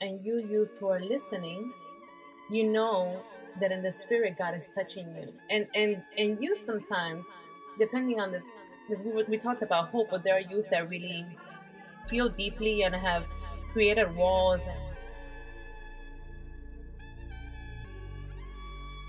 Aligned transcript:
and 0.00 0.24
you 0.24 0.38
youth 0.38 0.76
who 0.78 0.88
are 0.88 1.00
listening, 1.00 1.72
you 2.50 2.70
know 2.70 3.20
that 3.60 3.72
in 3.72 3.82
the 3.82 3.90
spirit 3.90 4.36
God 4.38 4.54
is 4.54 4.68
touching 4.68 5.06
you. 5.16 5.32
And 5.50 5.66
and 5.74 6.02
and 6.16 6.42
you 6.42 6.54
sometimes, 6.54 7.26
depending 7.78 8.20
on 8.20 8.32
the 8.32 8.42
we, 8.88 9.24
we 9.24 9.38
talked 9.38 9.62
about 9.62 9.88
hope, 9.88 10.08
but 10.10 10.22
there 10.22 10.36
are 10.36 10.40
youth 10.40 10.70
that 10.70 10.88
really 10.88 11.26
feel 12.06 12.28
deeply 12.28 12.82
and 12.82 12.94
have 12.94 13.26
created 13.72 14.14
walls 14.14 14.62
and 14.66 14.78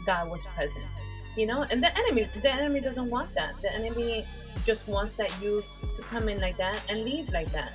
God 0.05 0.29
was 0.29 0.45
present. 0.47 0.85
You 1.37 1.45
know, 1.45 1.63
and 1.69 1.83
the 1.83 1.95
enemy 1.97 2.27
the 2.41 2.51
enemy 2.51 2.79
doesn't 2.79 3.09
want 3.09 3.33
that. 3.35 3.53
The 3.61 3.71
enemy 3.73 4.25
just 4.65 4.87
wants 4.87 5.13
that 5.13 5.31
youth 5.41 5.95
to 5.95 6.01
come 6.01 6.27
in 6.27 6.41
like 6.41 6.57
that 6.57 6.83
and 6.89 7.03
leave 7.05 7.29
like 7.29 7.51
that. 7.51 7.71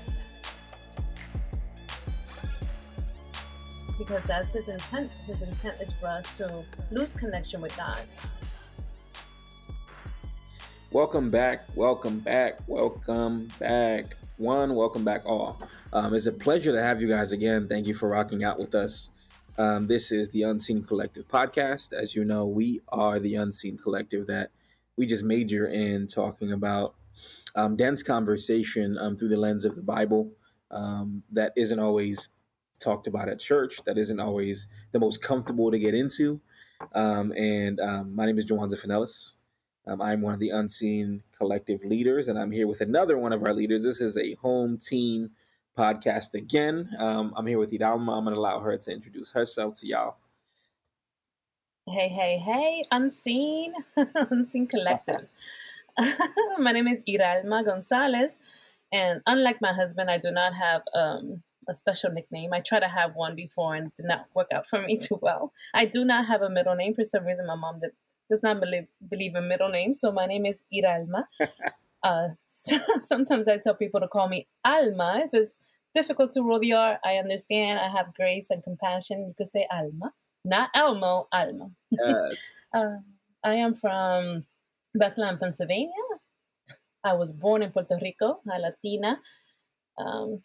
Because 4.07 4.25
that's 4.25 4.53
his 4.53 4.69
intent. 4.69 5.11
His 5.27 5.41
intent 5.41 5.81
is 5.81 5.93
for 5.93 6.09
us 6.09 6.37
to 6.37 6.63
lose 6.91 7.15
connection 7.15 7.63
with 7.63 7.75
God. 7.75 8.01
Welcome 10.91 11.31
back, 11.31 11.67
welcome 11.75 12.21
back, 12.21 12.61
welcome 12.67 13.49
back. 13.59 14.17
One, 14.37 14.75
welcome 14.75 15.05
back 15.05 15.23
all. 15.25 15.59
Um, 15.93 16.13
it's 16.13 16.27
a 16.27 16.33
pleasure 16.33 16.71
to 16.71 16.83
have 16.83 17.01
you 17.01 17.09
guys 17.09 17.33
again. 17.33 17.67
Thank 17.67 17.87
you 17.87 17.95
for 17.95 18.11
rocking 18.11 18.45
out 18.45 18.59
with 18.59 18.75
us. 18.75 19.11
Um, 19.57 19.87
this 19.87 20.13
is 20.13 20.29
the 20.29 20.43
Unseen 20.43 20.83
Collective 20.83 21.27
podcast. 21.27 21.95
As 21.95 22.15
you 22.15 22.25
know, 22.25 22.47
we 22.47 22.83
are 22.91 23.19
the 23.19 23.37
Unseen 23.37 23.79
Collective 23.79 24.27
that 24.27 24.51
we 24.97 25.07
just 25.07 25.25
major 25.25 25.67
in 25.67 26.09
talking 26.09 26.53
about 26.53 26.95
um, 27.57 27.75
dense 27.75 28.03
conversation 28.03 28.99
um, 28.99 29.17
through 29.17 29.29
the 29.29 29.37
lens 29.37 29.65
of 29.65 29.77
the 29.77 29.83
Bible 29.83 30.31
um, 30.71 31.23
that 31.33 31.53
isn't 31.57 31.79
always 31.79 32.31
talked 32.79 33.07
about 33.07 33.29
at 33.29 33.39
church, 33.39 33.79
that 33.85 33.99
isn't 33.99 34.21
always 34.21 34.69
the 34.93 35.01
most 35.01 35.23
comfortable 35.23 35.71
to 35.71 35.79
get 35.79 35.95
into. 35.95 36.41
Um, 36.95 37.33
and 37.37 37.81
um, 37.81 38.15
my 38.15 38.27
name 38.27 38.39
is 38.39 38.51
Joanza 38.51 38.81
Finellis. 38.81 39.35
Um, 39.87 40.01
I'm 40.01 40.23
one 40.23 40.35
of 40.35 40.41
the 40.41 40.51
Unseen 40.51 41.23
Collective 41.37 41.85
leaders, 41.85 42.29
and 42.29 42.39
I'm 42.39 42.51
here 42.51 42.67
with 42.67 42.81
another 42.81 43.19
one 43.19 43.33
of 43.33 43.43
our 43.43 43.53
leaders. 43.53 43.83
This 43.83 44.01
is 44.01 44.17
a 44.17 44.35
home 44.35 44.79
team 44.79 45.31
podcast 45.77 46.35
again. 46.35 46.89
I'm 46.99 47.47
here 47.47 47.59
with 47.59 47.73
Iralma. 47.73 48.17
I'm 48.17 48.25
going 48.25 48.35
to 48.35 48.41
allow 48.41 48.61
her 48.61 48.77
to 48.77 48.91
introduce 48.91 49.31
herself 49.33 49.77
to 49.81 49.87
y'all. 49.87 50.17
Hey, 51.87 52.09
hey, 52.09 52.39
hey, 52.39 52.83
Unseen, 52.93 53.75
Unseen 54.31 54.67
Collective. 54.67 55.29
my 56.59 56.73
name 56.73 56.89
is 56.89 57.03
Iralma 57.07 57.63
Gonzalez, 57.63 58.39
and 58.91 59.21
unlike 59.27 59.61
my 59.61 59.75
husband, 59.75 60.11
I 60.11 60.17
do 60.17 60.31
not 60.31 60.55
have 60.55 60.83
um, 60.95 61.43
a 61.69 61.75
special 61.75 62.11
nickname. 62.11 62.53
I 62.53 62.61
tried 62.61 62.81
to 62.81 62.89
have 62.89 63.15
one 63.15 63.35
before 63.35 63.75
and 63.75 63.89
it 63.89 63.97
did 63.97 64.07
not 64.07 64.27
work 64.35 64.49
out 64.53 64.67
for 64.69 64.83
me 64.83 64.99
too 65.03 65.19
well. 65.21 65.53
I 65.75 65.85
do 65.87 66.05
not 66.05 66.27
have 66.27 66.43
a 66.43 66.51
middle 66.51 66.75
name. 66.75 66.95
For 66.95 67.05
some 67.05 67.25
reason, 67.25 67.47
my 67.47 67.57
mom 67.57 67.81
did, 67.81 67.91
does 68.31 68.43
not 68.43 68.61
believe, 68.61 68.87
believe 69.09 69.35
in 69.35 69.49
middle 69.49 69.69
names, 69.69 70.01
so 70.01 70.13
my 70.13 70.27
name 70.27 70.47
is 70.47 70.63
Iralma. 70.73 71.25
uh, 72.03 72.29
so 72.47 72.79
sometimes 73.01 73.49
I 73.49 73.59
tell 73.59 73.75
people 73.75 74.01
to 74.01 74.09
call 74.09 74.29
me 74.29 74.49
Alma. 74.65 75.23
If 75.25 75.35
it's 75.35 75.59
difficult 75.95 76.33
to 76.33 76.43
roll 76.43 76.61
the 76.61 76.73
R, 76.73 76.99
I 77.05 77.17
understand. 77.17 77.79
I 77.79 77.89
have 77.89 78.15
grace 78.15 78.49
and 78.51 78.63
compassion. 78.63 79.27
You 79.27 79.35
could 79.37 79.49
say 79.49 79.67
Alma 79.71 80.13
not 80.45 80.71
Elmo, 80.75 81.27
Alma. 81.33 81.71
Yes. 81.91 82.53
uh, 82.75 82.97
I 83.43 83.55
am 83.55 83.75
from 83.75 84.45
Bethlehem, 84.95 85.39
Pennsylvania. 85.39 85.91
I 87.03 87.15
was 87.15 87.33
born 87.33 87.63
in 87.63 87.71
Puerto 87.71 87.99
Rico, 88.01 88.41
a 88.51 88.59
Latina. 88.59 89.21
Um, 89.99 90.43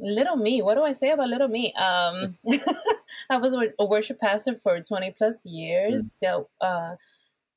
little 0.00 0.36
me, 0.36 0.62
what 0.62 0.74
do 0.74 0.82
I 0.82 0.92
say 0.92 1.10
about 1.10 1.28
little 1.28 1.48
me? 1.48 1.72
Um, 1.74 2.36
I 3.30 3.36
was 3.36 3.54
a 3.78 3.84
worship 3.84 4.20
pastor 4.20 4.58
for 4.62 4.80
20 4.80 5.14
plus 5.16 5.44
years. 5.44 6.10
Mm. 6.22 6.46
That 6.60 6.66
uh, 6.66 6.96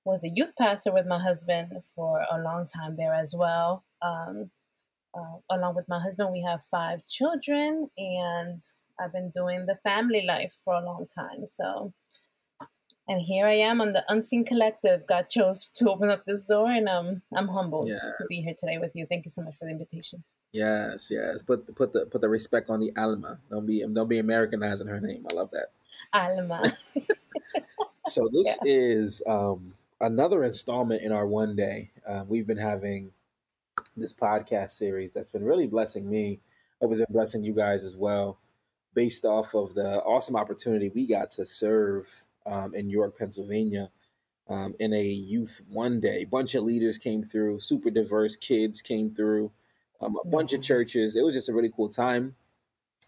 was 0.05 0.23
a 0.23 0.30
youth 0.30 0.53
pastor 0.58 0.91
with 0.91 1.05
my 1.05 1.19
husband 1.19 1.72
for 1.95 2.25
a 2.30 2.39
long 2.41 2.66
time 2.66 2.95
there 2.97 3.13
as 3.13 3.35
well. 3.35 3.84
Um, 4.01 4.51
uh, 5.16 5.38
along 5.50 5.75
with 5.75 5.88
my 5.88 6.00
husband, 6.00 6.31
we 6.31 6.41
have 6.41 6.63
five 6.63 7.06
children, 7.07 7.90
and 7.97 8.57
I've 9.00 9.13
been 9.13 9.29
doing 9.29 9.66
the 9.66 9.75
family 9.75 10.25
life 10.25 10.57
for 10.66 10.73
a 10.73 10.84
long 10.84 11.06
time. 11.06 11.45
So, 11.45 11.94
and 13.07 13.22
here 13.22 13.45
I 13.45 13.56
am 13.56 13.79
on 13.79 13.94
the 13.94 14.03
Unseen 14.09 14.44
Collective. 14.44 15.06
God 15.07 15.29
chose 15.29 15.69
to 15.75 15.91
open 15.91 16.09
up 16.09 16.25
this 16.25 16.45
door, 16.47 16.72
and 16.72 16.89
um, 16.89 17.22
I'm 17.35 17.47
humbled 17.47 17.89
yes. 17.89 18.00
to 18.00 18.25
be 18.28 18.41
here 18.41 18.56
today 18.59 18.79
with 18.79 18.91
you. 18.95 19.06
Thank 19.06 19.25
you 19.25 19.31
so 19.31 19.44
much 19.44 19.56
for 19.57 19.66
the 19.66 19.72
invitation. 19.72 20.23
Yes, 20.53 21.09
yes. 21.12 21.41
Put 21.41 21.66
the, 21.66 21.74
put 21.74 21.91
the 21.91 22.06
put 22.06 22.22
the 22.22 22.30
respect 22.30 22.69
on 22.69 22.80
the 22.80 22.91
Alma. 22.96 23.40
Don't 23.50 23.66
be 23.66 23.84
don't 23.91 24.08
be 24.08 24.19
Americanizing 24.19 24.88
her 24.88 25.02
name. 25.02 25.25
I 25.30 25.34
love 25.34 25.50
that. 25.52 25.72
Alma. 26.14 26.64
so 28.08 28.30
this 28.31 28.58
yeah. 28.63 28.72
is 28.72 29.24
um, 29.28 29.74
another 30.00 30.44
installment 30.44 31.02
in 31.02 31.12
our 31.12 31.25
one 31.25 31.56
day. 31.56 31.92
Uh, 32.08 32.24
we've 32.28 32.47
been 32.47 32.58
having 32.58 33.12
this 33.97 34.13
podcast 34.13 34.72
series 34.72 35.12
that's 35.12 35.31
been 35.31 35.44
really 35.44 35.68
blessing 35.68 36.08
me. 36.08 36.40
It 36.81 36.86
was 36.88 37.03
blessing 37.09 37.44
you 37.44 37.53
guys 37.53 37.84
as 37.84 37.97
well 37.97 38.38
based 38.94 39.25
off 39.25 39.56
of 39.56 39.74
the 39.74 40.02
awesome 40.03 40.36
opportunity 40.36 40.92
we 40.94 41.08
got 41.08 41.31
to 41.31 41.46
serve 41.46 42.25
um, 42.46 42.75
in 42.75 42.90
York, 42.90 43.18
Pennsylvania, 43.18 43.90
um, 44.50 44.75
in 44.80 44.94
a 44.94 45.03
youth 45.03 45.62
one 45.69 46.00
day. 46.00 46.25
Bunch 46.25 46.56
of 46.56 46.63
leaders 46.63 46.97
came 46.97 47.24
through, 47.24 47.59
super 47.59 47.90
diverse 47.90 48.36
kids 48.36 48.81
came 48.81 49.09
through, 49.09 49.52
um, 50.03 50.18
a 50.24 50.28
bunch 50.28 50.53
of 50.53 50.62
churches. 50.62 51.16
It 51.16 51.24
was 51.24 51.34
just 51.34 51.50
a 51.50 51.53
really 51.53 51.72
cool 51.75 51.90
time 51.90 52.36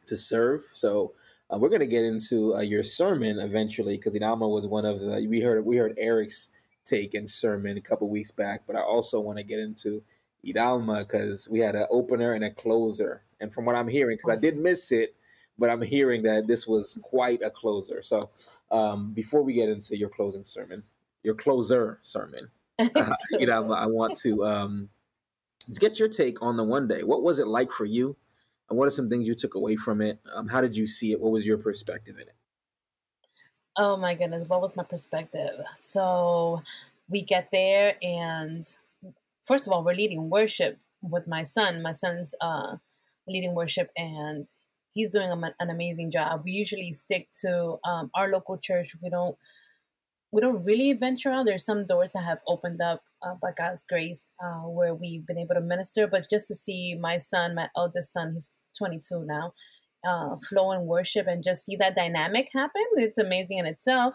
to 0.06 0.17
serve. 0.17 0.61
So 0.73 1.13
uh, 1.50 1.57
we're 1.57 1.69
gonna 1.69 1.85
get 1.85 2.03
into 2.03 2.56
uh, 2.56 2.61
your 2.61 2.83
sermon 2.83 3.39
eventually 3.39 3.97
because 3.97 4.16
Iralma 4.16 4.50
was 4.50 4.67
one 4.67 4.85
of 4.85 5.00
the 5.00 5.28
we 5.28 5.41
heard 5.41 5.66
we 5.66 5.78
heard 5.78 5.94
Eric's 5.97 6.50
take 6.85 7.13
and 7.13 7.29
sermon 7.29 7.78
a 7.78 7.81
couple 7.81 8.09
weeks 8.09 8.31
back, 8.31 8.61
but 8.67 8.75
I 8.75 8.81
also 8.81 9.19
want 9.19 9.38
to 9.39 9.44
get 9.44 9.59
into 9.59 10.03
Iralma 10.45 11.00
because 11.00 11.50
we 11.50 11.59
had 11.59 11.75
an 11.75 11.88
opener 11.89 12.34
and 12.34 12.44
a 12.44 12.51
closer. 12.51 13.23
And 13.41 13.53
from 13.53 13.66
what 13.66 13.75
I'm 13.75 13.88
hearing, 13.88 14.17
because 14.17 14.38
I 14.38 14.39
did 14.39 14.57
miss 14.57 14.91
it, 14.91 15.16
but 15.57 15.69
I'm 15.69 15.81
hearing 15.81 16.23
that 16.23 16.47
this 16.47 16.67
was 16.67 16.97
quite 17.01 17.41
a 17.41 17.50
closer. 17.50 18.01
So 18.01 18.29
um, 18.72 19.11
before 19.13 19.41
we 19.41 19.53
get 19.53 19.69
into 19.69 19.97
your 19.97 20.09
closing 20.09 20.44
sermon, 20.44 20.84
your 21.23 21.35
closer 21.35 22.00
sermon, 22.01 22.50
uh, 22.79 23.13
know, 23.39 23.73
I 23.73 23.88
want 23.88 24.16
to 24.17 24.44
um, 24.45 24.89
get 25.79 25.99
your 25.99 26.09
take 26.09 26.41
on 26.41 26.57
the 26.57 26.63
one 26.63 26.87
day. 26.87 27.03
What 27.03 27.23
was 27.23 27.39
it 27.39 27.47
like 27.47 27.71
for 27.71 27.85
you? 27.85 28.15
And 28.69 28.77
what 28.77 28.87
are 28.87 28.91
some 28.91 29.09
things 29.09 29.27
you 29.27 29.35
took 29.35 29.55
away 29.55 29.75
from 29.75 30.01
it? 30.01 30.19
Um, 30.33 30.47
how 30.47 30.61
did 30.61 30.75
you 30.75 30.87
see 30.87 31.11
it? 31.11 31.21
What 31.21 31.31
was 31.31 31.45
your 31.45 31.57
perspective 31.57 32.15
in 32.15 32.23
it? 32.23 32.35
Oh 33.77 33.97
my 33.97 34.15
goodness, 34.15 34.47
what 34.47 34.61
was 34.61 34.75
my 34.75 34.83
perspective? 34.83 35.59
So 35.75 36.63
we 37.09 37.21
get 37.21 37.49
there, 37.51 37.95
and 38.01 38.63
first 39.43 39.67
of 39.67 39.73
all, 39.73 39.83
we're 39.83 39.93
leading 39.93 40.29
worship 40.29 40.79
with 41.01 41.27
my 41.27 41.43
son. 41.43 41.81
My 41.81 41.91
son's 41.91 42.33
uh, 42.39 42.77
leading 43.27 43.53
worship, 43.53 43.91
and 43.97 44.47
he's 44.93 45.11
doing 45.11 45.29
an 45.31 45.69
amazing 45.69 46.09
job. 46.09 46.41
We 46.45 46.51
usually 46.51 46.93
stick 46.93 47.27
to 47.41 47.77
um, 47.83 48.11
our 48.15 48.29
local 48.29 48.57
church. 48.57 48.95
We 49.03 49.09
don't 49.09 49.37
we 50.31 50.41
don't 50.41 50.63
really 50.63 50.93
venture 50.93 51.31
out. 51.31 51.45
There's 51.45 51.65
some 51.65 51.85
doors 51.85 52.13
that 52.13 52.23
have 52.23 52.39
opened 52.47 52.81
up 52.81 53.03
uh, 53.25 53.35
by 53.41 53.49
God's 53.57 53.83
grace 53.83 54.29
uh, 54.43 54.67
where 54.67 54.93
we've 54.93 55.25
been 55.25 55.37
able 55.37 55.55
to 55.55 55.61
minister. 55.61 56.07
But 56.07 56.27
just 56.29 56.47
to 56.47 56.55
see 56.55 56.95
my 56.99 57.17
son, 57.17 57.55
my 57.55 57.67
eldest 57.75 58.13
son, 58.13 58.33
he's 58.33 58.55
22 58.77 59.25
now, 59.25 59.53
uh, 60.07 60.35
flow 60.47 60.71
in 60.71 60.85
worship 60.85 61.27
and 61.27 61.43
just 61.43 61.65
see 61.65 61.75
that 61.77 61.95
dynamic 61.95 62.49
happen, 62.53 62.83
it's 62.95 63.17
amazing 63.17 63.57
in 63.57 63.65
itself. 63.65 64.13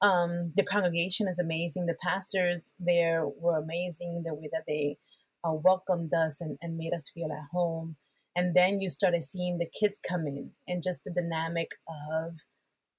Um, 0.00 0.52
the 0.56 0.62
congregation 0.62 1.28
is 1.28 1.38
amazing. 1.38 1.86
The 1.86 1.96
pastors 2.02 2.72
there 2.78 3.26
were 3.26 3.58
amazing. 3.58 4.22
The 4.24 4.34
way 4.34 4.48
that 4.52 4.64
they 4.66 4.98
uh, 5.44 5.52
welcomed 5.52 6.12
us 6.14 6.40
and, 6.40 6.58
and 6.60 6.76
made 6.76 6.92
us 6.94 7.10
feel 7.14 7.32
at 7.32 7.48
home 7.52 7.96
and 8.36 8.54
then 8.54 8.80
you 8.80 8.90
started 8.90 9.24
seeing 9.24 9.56
the 9.56 9.66
kids 9.66 9.98
come 9.98 10.26
in 10.26 10.50
and 10.68 10.82
just 10.82 11.02
the 11.04 11.10
dynamic 11.10 11.70
of 11.88 12.36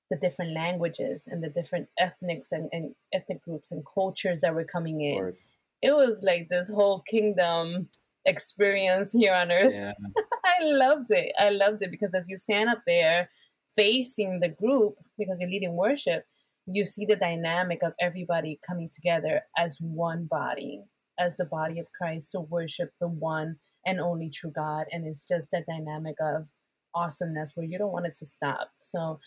the 0.10 0.18
different 0.18 0.54
languages 0.54 1.28
and 1.28 1.44
the 1.44 1.50
different 1.50 1.88
ethnics 2.00 2.52
and, 2.52 2.70
and 2.72 2.96
ethnic 3.14 3.42
groups 3.44 3.72
and 3.72 3.84
cultures 3.94 4.42
that 4.42 4.54
were 4.54 4.64
coming 4.64 5.02
in 5.02 5.16
Lord. 5.16 5.38
it 5.82 5.96
was 5.96 6.24
like 6.24 6.48
this 6.50 6.70
whole 6.70 7.02
kingdom 7.02 7.90
experience 8.26 9.12
here 9.14 9.34
on 9.34 9.52
earth 9.52 9.74
yeah. 9.74 9.94
i 10.46 10.64
loved 10.64 11.12
it 11.12 11.32
i 11.40 11.50
loved 11.50 11.82
it 11.82 11.92
because 11.92 12.14
as 12.14 12.26
you 12.28 12.38
stand 12.38 12.70
up 12.70 12.82
there 12.86 13.30
facing 13.76 14.40
the 14.40 14.50
group 14.50 14.96
because 15.18 15.40
you're 15.40 15.50
leading 15.50 15.76
worship 15.76 16.26
you 16.66 16.84
see 16.84 17.06
the 17.06 17.16
dynamic 17.16 17.80
of 17.84 17.94
everybody 18.02 18.60
coming 18.68 18.90
together 18.94 19.42
as 19.58 19.78
one 19.80 20.26
body 20.26 20.84
as 21.18 21.38
the 21.38 21.46
body 21.46 21.80
of 21.80 21.88
christ 21.98 22.32
to 22.32 22.42
worship 22.42 22.92
the 23.00 23.08
one 23.08 23.58
and 23.88 24.02
only 24.02 24.30
true 24.30 24.52
God. 24.52 24.86
And 24.92 25.08
it's 25.08 25.26
just 25.26 25.54
a 25.54 25.64
dynamic 25.68 26.18
of 26.22 26.48
awesomeness 26.94 27.54
where 27.56 27.66
you 27.66 27.78
don't 27.78 27.94
want 27.94 28.06
it 28.06 28.16
to 28.20 28.26
stop. 28.26 28.70
So 28.80 29.20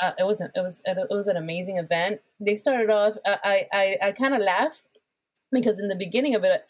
uh, 0.00 0.12
it 0.18 0.24
was 0.24 0.40
an, 0.40 0.50
it 0.54 0.60
was 0.60 0.80
it 0.84 1.08
was 1.10 1.26
an 1.26 1.36
amazing 1.36 1.78
event. 1.78 2.20
They 2.40 2.56
started 2.56 2.90
off. 2.90 3.16
I 3.26 3.66
I, 3.72 3.96
I 4.02 4.12
kind 4.12 4.34
of 4.34 4.40
laugh 4.40 4.82
because 5.50 5.80
in 5.80 5.88
the 5.88 5.96
beginning 5.96 6.34
of 6.34 6.44
it, 6.44 6.62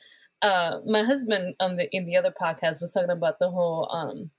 uh, 0.42 0.80
my 0.86 1.02
husband 1.02 1.54
on 1.60 1.76
the 1.76 1.94
in 1.94 2.06
the 2.06 2.16
other 2.16 2.32
podcast 2.32 2.80
was 2.80 2.92
talking 2.92 3.10
about 3.10 3.38
the 3.38 3.50
whole 3.50 3.88
um, 3.92 4.30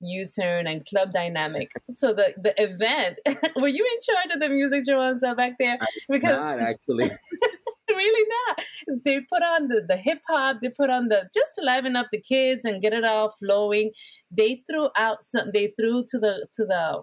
U-turn 0.00 0.66
and 0.66 0.84
club 0.86 1.12
dynamic. 1.12 1.72
so 1.90 2.12
the 2.12 2.34
the 2.36 2.54
event, 2.62 3.18
were 3.56 3.68
you 3.68 3.84
in 3.84 4.14
charge 4.14 4.34
of 4.34 4.40
the 4.40 4.48
music, 4.48 4.84
Joanza, 4.86 5.36
back 5.36 5.58
there? 5.58 5.78
Because 6.08 6.36
not 6.36 6.60
actually. 6.60 7.10
really 7.90 8.28
not. 8.48 8.64
They 9.04 9.20
put 9.20 9.42
on 9.42 9.68
the, 9.68 9.84
the 9.86 9.96
hip 9.96 10.20
hop, 10.28 10.58
they 10.62 10.68
put 10.68 10.90
on 10.90 11.08
the 11.08 11.28
just 11.34 11.56
to 11.58 11.64
liven 11.64 11.96
up 11.96 12.06
the 12.10 12.20
kids 12.20 12.64
and 12.64 12.80
get 12.80 12.92
it 12.92 13.04
all 13.04 13.30
flowing. 13.30 13.92
They 14.30 14.62
threw 14.70 14.90
out 14.96 15.22
some 15.22 15.50
they 15.52 15.72
threw 15.78 16.04
to 16.08 16.18
the 16.18 16.46
to 16.54 16.64
the 16.64 17.02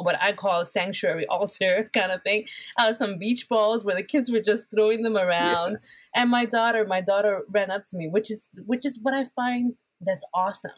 what 0.00 0.20
I 0.22 0.32
call 0.32 0.60
a 0.60 0.66
sanctuary 0.66 1.26
altar 1.30 1.90
kind 1.94 2.12
of 2.12 2.22
thing. 2.22 2.46
Uh, 2.78 2.92
some 2.92 3.18
beach 3.18 3.48
balls 3.48 3.84
where 3.84 3.96
the 3.96 4.02
kids 4.02 4.30
were 4.30 4.40
just 4.40 4.70
throwing 4.70 5.02
them 5.02 5.16
around. 5.16 5.72
Yeah. 5.72 6.22
And 6.22 6.30
my 6.30 6.44
daughter, 6.44 6.84
my 6.86 7.00
daughter 7.00 7.42
ran 7.48 7.70
up 7.70 7.84
to 7.90 7.96
me, 7.96 8.08
which 8.08 8.30
is 8.30 8.48
which 8.66 8.84
is 8.84 8.98
what 9.02 9.14
I 9.14 9.24
find 9.24 9.74
that's 10.00 10.24
awesome. 10.34 10.70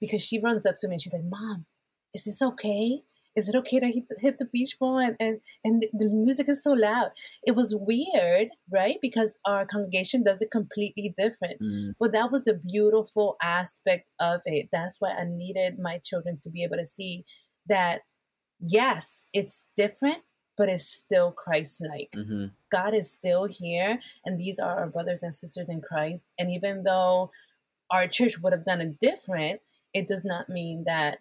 Because 0.00 0.22
she 0.22 0.40
runs 0.40 0.66
up 0.66 0.76
to 0.78 0.88
me 0.88 0.94
and 0.94 1.02
she's 1.02 1.14
like, 1.14 1.22
Mom, 1.24 1.66
is 2.12 2.24
this 2.24 2.42
okay? 2.42 3.00
Is 3.36 3.48
it 3.48 3.56
okay 3.56 3.80
to 3.80 3.86
hit 3.86 4.04
the, 4.08 4.16
hit 4.20 4.38
the 4.38 4.44
beach 4.44 4.76
ball? 4.78 4.98
And, 4.98 5.16
and, 5.18 5.40
and 5.64 5.82
the 5.92 6.08
music 6.08 6.48
is 6.48 6.62
so 6.62 6.72
loud. 6.72 7.10
It 7.42 7.56
was 7.56 7.74
weird, 7.76 8.48
right? 8.70 8.96
Because 9.02 9.38
our 9.44 9.66
congregation 9.66 10.22
does 10.22 10.40
it 10.40 10.52
completely 10.52 11.14
different. 11.16 11.60
Mm. 11.60 11.94
But 11.98 12.12
that 12.12 12.30
was 12.30 12.44
the 12.44 12.54
beautiful 12.54 13.36
aspect 13.42 14.08
of 14.20 14.42
it. 14.44 14.68
That's 14.70 14.96
why 15.00 15.10
I 15.10 15.24
needed 15.26 15.78
my 15.80 15.98
children 15.98 16.36
to 16.42 16.50
be 16.50 16.62
able 16.62 16.76
to 16.76 16.86
see 16.86 17.24
that 17.68 18.02
yes, 18.66 19.24
it's 19.32 19.66
different, 19.76 20.18
but 20.56 20.68
it's 20.68 20.86
still 20.86 21.32
Christ 21.32 21.82
like. 21.88 22.10
Mm-hmm. 22.16 22.46
God 22.70 22.94
is 22.94 23.10
still 23.10 23.46
here, 23.46 23.98
and 24.24 24.38
these 24.38 24.58
are 24.58 24.78
our 24.80 24.88
brothers 24.88 25.22
and 25.22 25.34
sisters 25.34 25.68
in 25.68 25.80
Christ. 25.80 26.26
And 26.38 26.50
even 26.50 26.84
though 26.84 27.30
our 27.90 28.06
church 28.06 28.38
would 28.40 28.52
have 28.52 28.64
done 28.64 28.80
it 28.80 29.00
different, 29.00 29.60
it 29.92 30.06
does 30.06 30.24
not 30.24 30.48
mean 30.48 30.84
that 30.86 31.18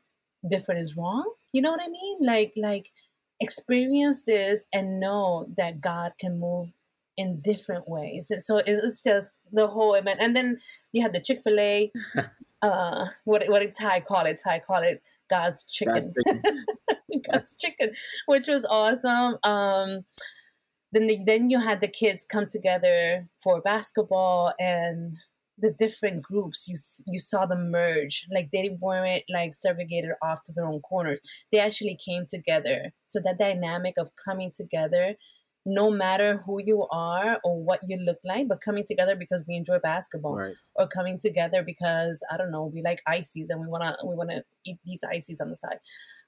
different 0.47 0.81
is 0.81 0.97
wrong. 0.97 1.31
You 1.51 1.61
know 1.61 1.71
what 1.71 1.81
I 1.83 1.89
mean? 1.89 2.17
Like, 2.21 2.53
like 2.55 2.91
experience 3.39 4.23
this 4.23 4.65
and 4.73 4.99
know 4.99 5.47
that 5.57 5.81
God 5.81 6.13
can 6.19 6.39
move 6.39 6.73
in 7.17 7.41
different 7.41 7.87
ways. 7.87 8.31
And 8.31 8.43
so 8.43 8.61
it's 8.65 9.03
just 9.03 9.27
the 9.51 9.67
whole 9.67 9.93
event. 9.93 10.19
And 10.21 10.35
then 10.35 10.57
you 10.91 11.01
had 11.01 11.13
the 11.13 11.21
Chick 11.21 11.41
Fil 11.43 11.59
A. 11.59 11.91
uh, 12.61 13.05
what 13.25 13.43
what 13.47 13.59
did 13.59 13.75
Ty 13.75 14.01
call 14.01 14.25
it? 14.25 14.41
Ty 14.43 14.59
call 14.59 14.81
it 14.81 15.03
God's 15.29 15.63
chicken. 15.65 16.13
God's 16.25 16.41
chicken. 16.41 16.65
God's 17.33 17.57
chicken, 17.61 17.91
which 18.25 18.47
was 18.47 18.65
awesome. 18.65 19.37
Um, 19.43 20.05
then 20.91 21.07
the, 21.07 21.19
then 21.25 21.49
you 21.49 21.59
had 21.59 21.81
the 21.81 21.87
kids 21.87 22.25
come 22.27 22.47
together 22.47 23.27
for 23.41 23.61
basketball 23.61 24.53
and 24.59 25.17
the 25.57 25.71
different 25.71 26.23
groups 26.23 26.67
you 26.67 26.75
you 27.05 27.19
saw 27.19 27.45
them 27.45 27.69
merge 27.69 28.27
like 28.33 28.49
they 28.51 28.75
weren't 28.81 29.23
like 29.29 29.53
segregated 29.53 30.09
off 30.23 30.41
to 30.43 30.51
their 30.51 30.65
own 30.65 30.79
corners 30.79 31.21
they 31.51 31.59
actually 31.59 31.95
came 32.03 32.25
together 32.27 32.91
so 33.05 33.19
that 33.23 33.37
dynamic 33.37 33.93
of 33.99 34.09
coming 34.25 34.51
together 34.55 35.15
no 35.65 35.89
matter 35.89 36.39
who 36.45 36.61
you 36.61 36.85
are 36.91 37.39
or 37.43 37.63
what 37.63 37.79
you 37.87 37.97
look 37.97 38.19
like, 38.25 38.47
but 38.47 38.61
coming 38.61 38.83
together 38.85 39.15
because 39.15 39.43
we 39.47 39.55
enjoy 39.55 39.79
basketball, 39.79 40.35
right. 40.35 40.53
or 40.75 40.87
coming 40.87 41.17
together 41.17 41.63
because 41.63 42.21
I 42.29 42.37
don't 42.37 42.51
know, 42.51 42.65
we 42.73 42.81
like 42.81 43.01
ices 43.07 43.49
and 43.49 43.61
we 43.61 43.67
wanna 43.67 43.95
we 44.05 44.15
wanna 44.15 44.43
eat 44.65 44.79
these 44.85 45.03
ices 45.09 45.39
on 45.39 45.49
the 45.49 45.55
side. 45.55 45.79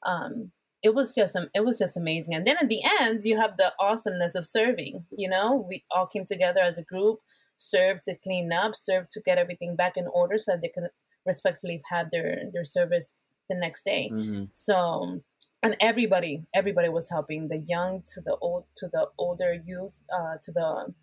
Um, 0.06 0.52
it 0.84 0.94
was 0.94 1.16
just 1.16 1.38
it 1.54 1.66
was 1.66 1.80
just 1.80 1.98
amazing. 1.98 2.34
And 2.34 2.46
then 2.46 2.58
at 2.62 2.70
the 2.70 2.82
end, 3.02 3.22
you 3.24 3.40
have 3.40 3.58
the 3.58 3.74
awesomeness 3.80 4.36
of 4.36 4.46
serving. 4.46 5.06
You 5.18 5.30
know, 5.30 5.66
we 5.68 5.84
all 5.92 6.06
came 6.06 6.26
together 6.26 6.62
as 6.62 6.78
a 6.78 6.84
group, 6.84 7.20
served 7.58 8.04
to 8.04 8.16
clean 8.16 8.52
up, 8.52 8.76
served 8.76 9.10
to 9.10 9.22
get 9.22 9.38
everything 9.38 9.76
back 9.76 9.98
in 9.98 10.08
order 10.08 10.38
so 10.38 10.52
that 10.52 10.62
they 10.62 10.70
could 10.70 10.90
respectfully 11.26 11.82
have 11.90 12.12
their 12.12 12.44
their 12.54 12.64
service 12.64 13.14
the 13.50 13.56
next 13.56 13.84
day. 13.86 14.12
Mm-hmm. 14.14 14.46
So 14.54 15.22
and 15.66 15.76
everybody 15.80 16.44
everybody 16.54 16.90
was 16.90 17.10
helping 17.10 17.48
the 17.48 17.58
young 17.68 18.04
to 18.14 18.22
the 18.22 18.36
old 18.42 18.66
to 18.76 18.88
the 18.88 19.08
older 19.18 19.60
youth 19.66 20.00
uh, 20.16 20.36
to 20.42 20.52
the 20.52 20.94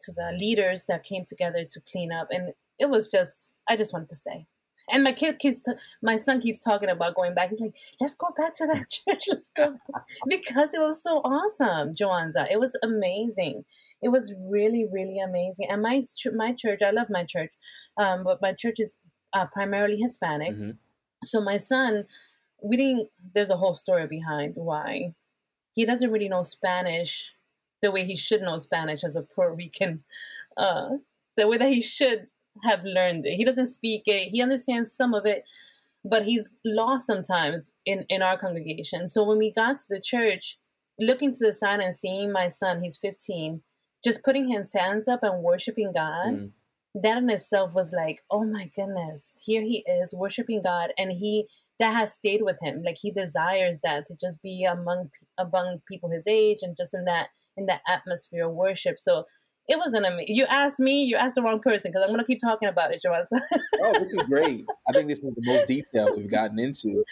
to 0.00 0.12
the 0.12 0.36
leaders 0.38 0.84
that 0.86 1.02
came 1.04 1.24
together 1.24 1.64
to 1.64 1.80
clean 1.90 2.12
up 2.12 2.28
and 2.30 2.52
it 2.78 2.90
was 2.90 3.10
just 3.10 3.54
i 3.68 3.76
just 3.76 3.92
wanted 3.92 4.08
to 4.08 4.16
stay 4.16 4.46
and 4.90 5.02
my 5.02 5.12
kid 5.12 5.38
keeps 5.38 5.62
t- 5.62 5.72
my 6.02 6.16
son 6.16 6.40
keeps 6.40 6.62
talking 6.62 6.88
about 6.88 7.14
going 7.14 7.34
back. 7.34 7.48
He's 7.50 7.60
like 7.60 7.76
let's 8.00 8.14
go 8.14 8.28
back 8.36 8.54
to 8.54 8.66
that 8.66 8.88
church. 8.90 9.24
Let's 9.28 9.48
go 9.56 9.76
because 10.28 10.74
it 10.74 10.80
was 10.80 11.02
so 11.02 11.18
awesome 11.18 11.92
joanza. 11.92 12.46
It 12.50 12.60
was 12.60 12.76
amazing. 12.82 13.64
It 14.02 14.08
was 14.08 14.34
really 14.38 14.86
really 14.90 15.18
amazing. 15.18 15.68
And 15.70 15.82
my 15.82 16.02
my 16.34 16.52
church 16.52 16.80
i 16.82 16.90
love 16.90 17.08
my 17.10 17.24
church 17.24 17.52
um, 17.96 18.24
but 18.24 18.42
my 18.42 18.52
church 18.52 18.76
is 18.78 18.98
uh, 19.32 19.46
primarily 19.46 19.96
hispanic. 19.96 20.54
Mm-hmm. 20.54 20.70
so 21.24 21.40
my 21.40 21.56
son 21.56 22.04
we 22.62 22.76
didn't 22.76 23.08
there's 23.34 23.50
a 23.50 23.56
whole 23.56 23.74
story 23.74 24.06
behind 24.06 24.52
why. 24.56 25.14
He 25.72 25.84
doesn't 25.84 26.12
really 26.12 26.28
know 26.28 26.42
spanish 26.42 27.34
the 27.82 27.90
way 27.90 28.04
he 28.04 28.16
should 28.16 28.40
know 28.40 28.56
spanish 28.56 29.04
as 29.04 29.16
a 29.16 29.22
puerto 29.22 29.54
rican 29.54 30.04
uh 30.56 30.90
the 31.36 31.46
way 31.48 31.58
that 31.58 31.68
he 31.68 31.82
should 31.82 32.28
have 32.62 32.84
learned 32.84 33.24
it 33.24 33.34
he 33.34 33.44
doesn't 33.44 33.68
speak 33.68 34.02
it 34.06 34.28
he 34.28 34.42
understands 34.42 34.92
some 34.92 35.14
of 35.14 35.26
it 35.26 35.44
but 36.04 36.24
he's 36.24 36.50
lost 36.64 37.06
sometimes 37.06 37.72
in 37.84 38.04
in 38.08 38.22
our 38.22 38.38
congregation 38.38 39.08
so 39.08 39.24
when 39.24 39.38
we 39.38 39.52
got 39.52 39.78
to 39.78 39.86
the 39.88 40.00
church 40.00 40.58
looking 41.00 41.32
to 41.32 41.38
the 41.40 41.52
side 41.52 41.80
and 41.80 41.96
seeing 41.96 42.30
my 42.30 42.48
son 42.48 42.80
he's 42.82 42.96
15 42.98 43.62
just 44.04 44.22
putting 44.22 44.48
his 44.48 44.72
hands 44.72 45.08
up 45.08 45.20
and 45.22 45.42
worshiping 45.42 45.92
god 45.92 46.34
mm. 46.34 46.50
that 46.94 47.18
in 47.18 47.30
itself 47.30 47.74
was 47.74 47.92
like 47.92 48.22
oh 48.30 48.44
my 48.44 48.70
goodness 48.76 49.34
here 49.44 49.62
he 49.62 49.84
is 49.88 50.14
worshiping 50.14 50.62
god 50.62 50.92
and 50.96 51.10
he 51.10 51.48
that 51.80 51.92
has 51.92 52.12
stayed 52.12 52.42
with 52.42 52.58
him. 52.62 52.82
Like 52.84 52.96
he 53.00 53.10
desires 53.10 53.80
that 53.82 54.06
to 54.06 54.16
just 54.16 54.42
be 54.42 54.64
among 54.64 55.10
among 55.38 55.80
people 55.88 56.10
his 56.10 56.26
age 56.26 56.58
and 56.62 56.76
just 56.76 56.94
in 56.94 57.04
that 57.04 57.28
in 57.56 57.66
that 57.66 57.82
atmosphere 57.88 58.46
of 58.46 58.54
worship. 58.54 58.98
So 58.98 59.24
it 59.66 59.78
was 59.78 59.92
an 59.94 60.04
amazing. 60.04 60.34
You 60.34 60.44
asked 60.46 60.78
me, 60.78 61.04
you 61.04 61.16
asked 61.16 61.36
the 61.36 61.42
wrong 61.42 61.60
person 61.60 61.90
because 61.90 62.04
I'm 62.04 62.10
gonna 62.10 62.24
keep 62.24 62.40
talking 62.40 62.68
about 62.68 62.92
it, 62.92 63.00
Joanne. 63.02 63.24
oh, 63.32 63.92
this 63.98 64.12
is 64.12 64.22
great. 64.22 64.64
I 64.88 64.92
think 64.92 65.08
this 65.08 65.24
is 65.24 65.34
the 65.34 65.42
most 65.46 65.66
detail 65.66 66.14
we've 66.14 66.30
gotten 66.30 66.58
into. 66.58 67.02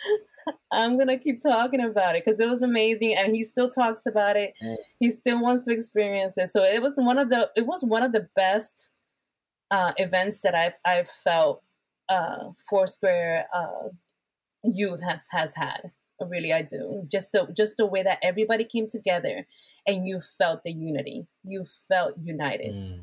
I'm 0.70 0.98
gonna 0.98 1.18
keep 1.18 1.42
talking 1.42 1.80
about 1.80 2.16
it 2.16 2.24
because 2.24 2.40
it 2.40 2.48
was 2.48 2.60
amazing, 2.60 3.16
and 3.16 3.34
he 3.34 3.42
still 3.42 3.70
talks 3.70 4.04
about 4.06 4.36
it. 4.36 4.52
Mm. 4.62 4.76
He 4.98 5.10
still 5.10 5.40
wants 5.40 5.66
to 5.66 5.72
experience 5.72 6.36
it. 6.36 6.50
So 6.50 6.62
it 6.62 6.82
was 6.82 6.94
one 6.96 7.18
of 7.18 7.30
the 7.30 7.50
it 7.56 7.66
was 7.66 7.84
one 7.84 8.02
of 8.02 8.12
the 8.12 8.28
best 8.36 8.90
uh, 9.70 9.92
events 9.96 10.40
that 10.40 10.54
I've 10.54 10.74
I've 10.84 11.08
felt 11.08 11.62
uh, 12.10 12.50
Foursquare 12.68 13.46
uh, 13.54 13.88
youth 14.64 15.02
has 15.02 15.26
has 15.30 15.54
had 15.54 15.92
really 16.28 16.52
i 16.52 16.62
do 16.62 17.02
just 17.10 17.32
the 17.32 17.46
just 17.56 17.76
the 17.76 17.86
way 17.86 18.02
that 18.02 18.18
everybody 18.22 18.64
came 18.64 18.88
together 18.88 19.46
and 19.86 20.06
you 20.06 20.20
felt 20.20 20.62
the 20.62 20.72
unity 20.72 21.26
you 21.44 21.64
felt 21.88 22.14
united 22.22 22.74
mm. 22.74 23.00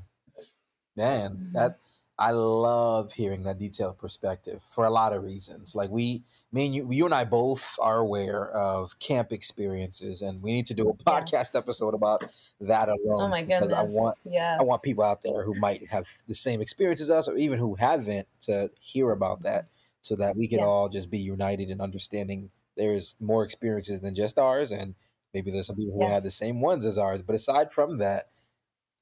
man 0.96 1.32
mm-hmm. 1.32 1.54
that 1.54 1.78
i 2.18 2.32
love 2.32 3.14
hearing 3.14 3.44
that 3.44 3.60
detailed 3.60 3.98
perspective 3.98 4.62
for 4.74 4.86
a 4.86 4.90
lot 4.90 5.14
of 5.14 5.24
reasons 5.24 5.76
like 5.76 5.90
we 5.90 6.24
me 6.52 6.66
and 6.66 6.76
you 6.76 6.88
you 6.92 7.06
and 7.06 7.14
i 7.14 7.24
both 7.24 7.78
are 7.82 8.00
aware 8.00 8.50
of 8.52 8.98
camp 9.00 9.32
experiences 9.32 10.22
and 10.22 10.42
we 10.42 10.52
need 10.52 10.66
to 10.66 10.74
do 10.74 10.90
a 10.90 10.94
podcast 10.94 11.54
yeah. 11.54 11.60
episode 11.60 11.94
about 11.94 12.24
that 12.60 12.90
alone 12.90 13.24
oh 13.24 13.28
my 13.28 13.42
goodness 13.42 13.72
i 13.72 13.84
want 13.84 14.18
yeah 14.26 14.58
i 14.60 14.64
want 14.64 14.82
people 14.82 15.04
out 15.04 15.22
there 15.22 15.44
who 15.44 15.58
might 15.60 15.86
have 15.88 16.08
the 16.28 16.36
same 16.36 16.62
experience 16.62 17.02
as 17.02 17.10
us 17.10 17.28
or 17.28 17.36
even 17.38 17.58
who 17.58 17.76
haven't 17.76 18.28
to 18.42 18.70
hear 18.80 19.12
about 19.12 19.44
that 19.44 19.68
so 20.02 20.16
that 20.16 20.36
we 20.36 20.48
can 20.48 20.60
yeah. 20.60 20.66
all 20.66 20.90
just 20.90 21.12
be 21.12 21.18
united 21.18 21.70
in 21.70 21.82
understanding 21.82 22.50
there's 22.80 23.18
more 23.20 23.44
experiences 23.44 24.00
than 24.00 24.16
just 24.16 24.40
ours 24.40 24.72
and 24.72 24.96
maybe 25.34 25.52
there's 25.52 25.68
some 25.68 25.76
people 25.76 25.94
who 25.96 26.04
yes. 26.04 26.14
had 26.14 26.24
the 26.24 26.32
same 26.32 26.62
ones 26.62 26.86
as 26.86 26.98
ours 26.98 27.22
but 27.22 27.36
aside 27.36 27.72
from 27.72 27.98
that 27.98 28.30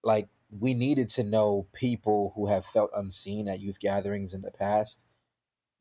like 0.03 0.27
we 0.50 0.74
needed 0.74 1.07
to 1.10 1.24
know 1.24 1.67
people 1.74 2.34
who 2.36 2.48
have 2.48 2.65
felt 2.65 2.89
unseen 2.96 3.48
at 3.48 3.60
youth 3.60 3.79
gatherings 3.79 4.34
in 4.34 4.41
the 4.41 4.51
past 4.51 5.05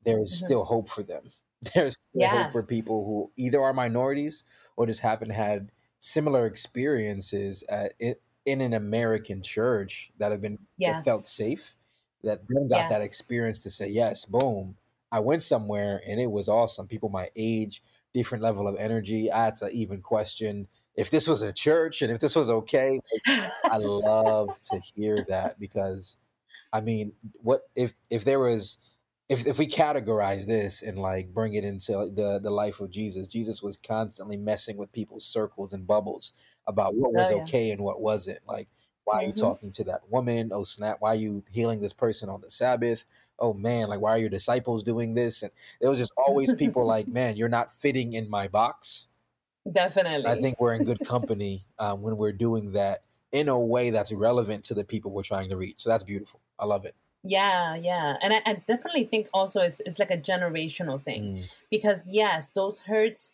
there 0.04 0.20
is 0.20 0.30
mm-hmm. 0.30 0.46
still 0.46 0.64
hope 0.64 0.88
for 0.88 1.02
them 1.02 1.22
there's 1.74 2.02
still 2.02 2.20
yes. 2.20 2.44
hope 2.44 2.52
for 2.52 2.66
people 2.66 3.04
who 3.04 3.32
either 3.42 3.60
are 3.60 3.72
minorities 3.72 4.44
or 4.76 4.86
just 4.86 5.00
haven't 5.00 5.30
had 5.30 5.70
similar 5.98 6.46
experiences 6.46 7.64
at, 7.70 7.94
in 8.44 8.60
an 8.60 8.74
american 8.74 9.42
church 9.42 10.12
that 10.18 10.30
have 10.30 10.42
been 10.42 10.58
yes. 10.76 11.02
felt 11.04 11.26
safe 11.26 11.76
that 12.22 12.40
then 12.48 12.68
got 12.68 12.90
that 12.90 13.00
experience 13.00 13.62
to 13.62 13.70
say 13.70 13.88
yes 13.88 14.26
boom 14.26 14.76
I 15.12 15.20
went 15.20 15.42
somewhere 15.42 16.02
and 16.06 16.20
it 16.20 16.30
was 16.30 16.48
awesome. 16.48 16.86
People 16.86 17.08
my 17.08 17.28
age, 17.36 17.82
different 18.14 18.42
level 18.42 18.66
of 18.66 18.76
energy. 18.76 19.30
I 19.30 19.46
had 19.46 19.56
to 19.56 19.70
even 19.70 20.00
question 20.00 20.68
if 20.96 21.10
this 21.10 21.28
was 21.28 21.42
a 21.42 21.52
church 21.52 22.02
and 22.02 22.10
if 22.10 22.20
this 22.20 22.34
was 22.34 22.50
okay. 22.50 23.00
I 23.64 23.76
love 23.76 24.60
to 24.70 24.80
hear 24.80 25.24
that 25.28 25.60
because 25.60 26.18
I 26.72 26.80
mean, 26.80 27.12
what 27.42 27.62
if 27.74 27.94
if 28.10 28.24
there 28.24 28.40
was 28.40 28.78
if 29.28 29.46
if 29.46 29.58
we 29.58 29.66
categorize 29.66 30.46
this 30.46 30.82
and 30.82 30.98
like 30.98 31.32
bring 31.32 31.54
it 31.54 31.64
into 31.64 31.92
the 31.92 32.40
the 32.42 32.50
life 32.50 32.80
of 32.80 32.90
Jesus, 32.90 33.28
Jesus 33.28 33.62
was 33.62 33.76
constantly 33.76 34.36
messing 34.36 34.76
with 34.76 34.92
people's 34.92 35.26
circles 35.26 35.72
and 35.72 35.86
bubbles 35.86 36.32
about 36.66 36.94
what 36.94 37.08
oh, 37.14 37.18
was 37.18 37.32
oh, 37.32 37.36
yeah. 37.36 37.42
okay 37.42 37.70
and 37.70 37.82
what 37.82 38.00
wasn't. 38.00 38.40
Like 38.46 38.68
why 39.06 39.18
are 39.18 39.22
you 39.22 39.28
mm-hmm. 39.28 39.40
talking 39.40 39.72
to 39.72 39.84
that 39.84 40.00
woman? 40.10 40.50
Oh 40.52 40.64
snap! 40.64 40.96
Why 40.98 41.10
are 41.10 41.16
you 41.16 41.44
healing 41.48 41.80
this 41.80 41.92
person 41.92 42.28
on 42.28 42.40
the 42.40 42.50
Sabbath? 42.50 43.04
Oh 43.38 43.54
man, 43.54 43.88
like 43.88 44.00
why 44.00 44.10
are 44.10 44.18
your 44.18 44.28
disciples 44.28 44.82
doing 44.82 45.14
this? 45.14 45.42
And 45.42 45.52
there 45.80 45.88
was 45.88 45.98
just 45.98 46.12
always 46.16 46.52
people 46.52 46.84
like, 46.94 47.06
man, 47.06 47.36
you're 47.36 47.48
not 47.48 47.72
fitting 47.72 48.14
in 48.14 48.28
my 48.28 48.48
box. 48.48 49.08
Definitely. 49.70 50.26
I 50.26 50.40
think 50.40 50.60
we're 50.60 50.74
in 50.74 50.84
good 50.84 50.98
company 51.06 51.64
um, 51.78 52.02
when 52.02 52.16
we're 52.16 52.32
doing 52.32 52.72
that 52.72 53.04
in 53.30 53.48
a 53.48 53.58
way 53.58 53.90
that's 53.90 54.12
relevant 54.12 54.64
to 54.64 54.74
the 54.74 54.84
people 54.84 55.12
we're 55.12 55.22
trying 55.22 55.50
to 55.50 55.56
reach. 55.56 55.80
So 55.82 55.88
that's 55.88 56.04
beautiful. 56.04 56.40
I 56.58 56.66
love 56.66 56.84
it. 56.84 56.94
Yeah, 57.22 57.76
yeah. 57.76 58.16
And 58.22 58.32
I, 58.32 58.42
I 58.44 58.54
definitely 58.54 59.04
think 59.04 59.28
also 59.32 59.60
it's, 59.60 59.80
it's 59.86 59.98
like 59.98 60.10
a 60.10 60.18
generational 60.18 61.00
thing 61.00 61.36
mm. 61.36 61.54
because, 61.70 62.06
yes, 62.08 62.50
those 62.50 62.80
hurts 62.80 63.32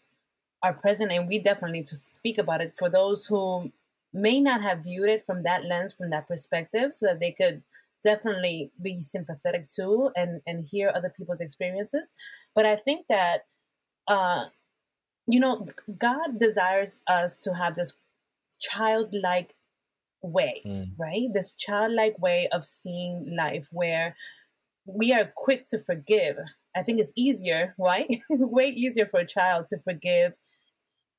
are 0.63 0.73
present 0.73 1.13
and 1.13 1.29
we 1.29 1.39
definitely 1.39 1.79
need 1.79 1.87
to 1.89 1.97
speak 1.97 2.39
about 2.39 2.61
it 2.61 2.75
for 2.77 2.89
those 2.89 3.27
who 3.27 3.71
may 4.13 4.41
not 4.41 4.63
have 4.63 4.85
viewed 4.85 5.09
it 5.09 5.25
from 5.25 5.43
that 5.45 5.65
lens, 5.65 5.93
from 5.93 6.09
that 6.11 6.29
perspective, 6.29 6.93
so 6.93 7.07
that 7.07 7.21
they 7.21 7.33
could 7.33 7.63
definitely 8.03 8.73
be 8.83 9.01
sympathetic 9.01 9.65
too 9.65 10.11
and, 10.17 10.41
and 10.47 10.67
hear 10.71 10.93
other 10.95 11.13
people's 11.17 11.41
experiences. 11.41 12.13
But 12.55 12.67
I 12.67 12.77
think 12.77 13.07
that, 13.09 13.43
uh, 14.09 14.47
you 15.27 15.41
know, 15.41 15.67
God 15.99 16.39
desires 16.39 16.99
us 17.07 17.39
to 17.43 17.55
have 17.55 17.75
this 17.75 17.95
childlike 18.61 19.55
way, 20.23 20.63
mm. 20.67 20.91
right? 20.99 21.29
This 21.33 21.55
childlike 21.55 22.21
way 22.21 22.49
of 22.53 22.65
seeing 22.65 23.35
life 23.37 23.69
where 23.71 24.17
we 24.87 25.13
are 25.13 25.31
quick 25.37 25.67
to 25.67 25.79
forgive. 25.79 26.37
I 26.77 26.83
think 26.83 27.01
it's 27.01 27.13
easier, 27.17 27.75
right? 27.79 28.07
Way 28.31 28.69
easier 28.69 29.07
for 29.07 29.21
a 29.21 29.27
child 29.27 29.69
to 29.69 29.79
forgive 29.79 30.33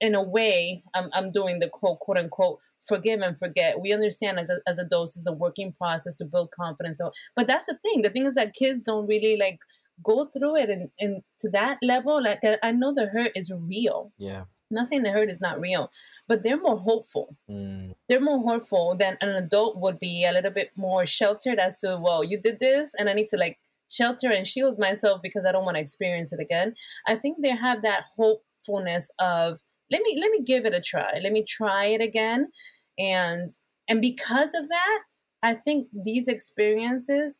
in 0.03 0.15
a 0.15 0.21
way, 0.21 0.83
I'm, 0.93 1.09
I'm 1.13 1.31
doing 1.31 1.59
the 1.59 1.69
quote, 1.69 1.99
quote 1.99 2.17
unquote, 2.17 2.59
forgive 2.81 3.21
and 3.21 3.39
forget. 3.39 3.79
We 3.79 3.93
understand 3.93 4.37
as, 4.37 4.49
a, 4.49 4.59
as 4.67 4.77
adults, 4.77 5.15
it's 5.15 5.27
a 5.27 5.31
working 5.31 5.71
process 5.71 6.13
to 6.15 6.25
build 6.25 6.51
confidence. 6.51 6.97
So, 6.97 7.11
but 7.37 7.47
that's 7.47 7.67
the 7.67 7.77
thing. 7.81 8.01
The 8.01 8.09
thing 8.09 8.25
is 8.25 8.35
that 8.35 8.53
kids 8.53 8.83
don't 8.83 9.07
really 9.07 9.37
like 9.37 9.59
go 10.03 10.25
through 10.25 10.57
it 10.57 10.69
and, 10.69 10.89
and 10.99 11.21
to 11.39 11.49
that 11.51 11.77
level. 11.81 12.21
Like, 12.21 12.41
I 12.61 12.73
know 12.73 12.93
the 12.93 13.05
hurt 13.05 13.31
is 13.33 13.49
real. 13.55 14.11
Yeah. 14.17 14.41
I'm 14.41 14.75
not 14.75 14.87
saying 14.87 15.03
the 15.03 15.11
hurt 15.11 15.29
is 15.29 15.39
not 15.39 15.61
real, 15.61 15.89
but 16.27 16.43
they're 16.43 16.59
more 16.59 16.77
hopeful. 16.77 17.37
Mm. 17.49 17.93
They're 18.09 18.19
more 18.19 18.41
hopeful 18.41 18.97
than 18.99 19.17
an 19.21 19.29
adult 19.29 19.77
would 19.77 19.99
be 19.99 20.25
a 20.25 20.33
little 20.33 20.51
bit 20.51 20.71
more 20.75 21.05
sheltered 21.05 21.59
as 21.59 21.79
to, 21.79 21.97
well, 21.97 22.25
you 22.25 22.41
did 22.41 22.59
this 22.59 22.89
and 22.97 23.09
I 23.09 23.13
need 23.13 23.27
to 23.27 23.37
like 23.37 23.57
shelter 23.89 24.31
and 24.31 24.45
shield 24.45 24.79
myself 24.79 25.21
because 25.23 25.45
I 25.45 25.53
don't 25.53 25.63
want 25.63 25.75
to 25.75 25.81
experience 25.81 26.33
it 26.33 26.41
again. 26.41 26.73
I 27.07 27.15
think 27.15 27.37
they 27.41 27.55
have 27.55 27.83
that 27.83 28.03
hopefulness 28.17 29.09
of, 29.17 29.61
let 29.93 30.01
me 30.01 30.17
let 30.19 30.31
me 30.31 30.41
give 30.41 30.65
it 30.65 30.73
a 30.73 30.81
try. 30.81 31.19
Let 31.21 31.31
me 31.31 31.45
try 31.47 31.85
it 31.85 32.01
again. 32.01 32.49
And 32.97 33.49
and 33.87 34.01
because 34.01 34.53
of 34.53 34.69
that 34.69 34.99
i 35.41 35.53
think 35.53 35.89
these 36.05 36.29
experiences 36.29 37.39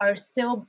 are 0.00 0.16
still 0.16 0.66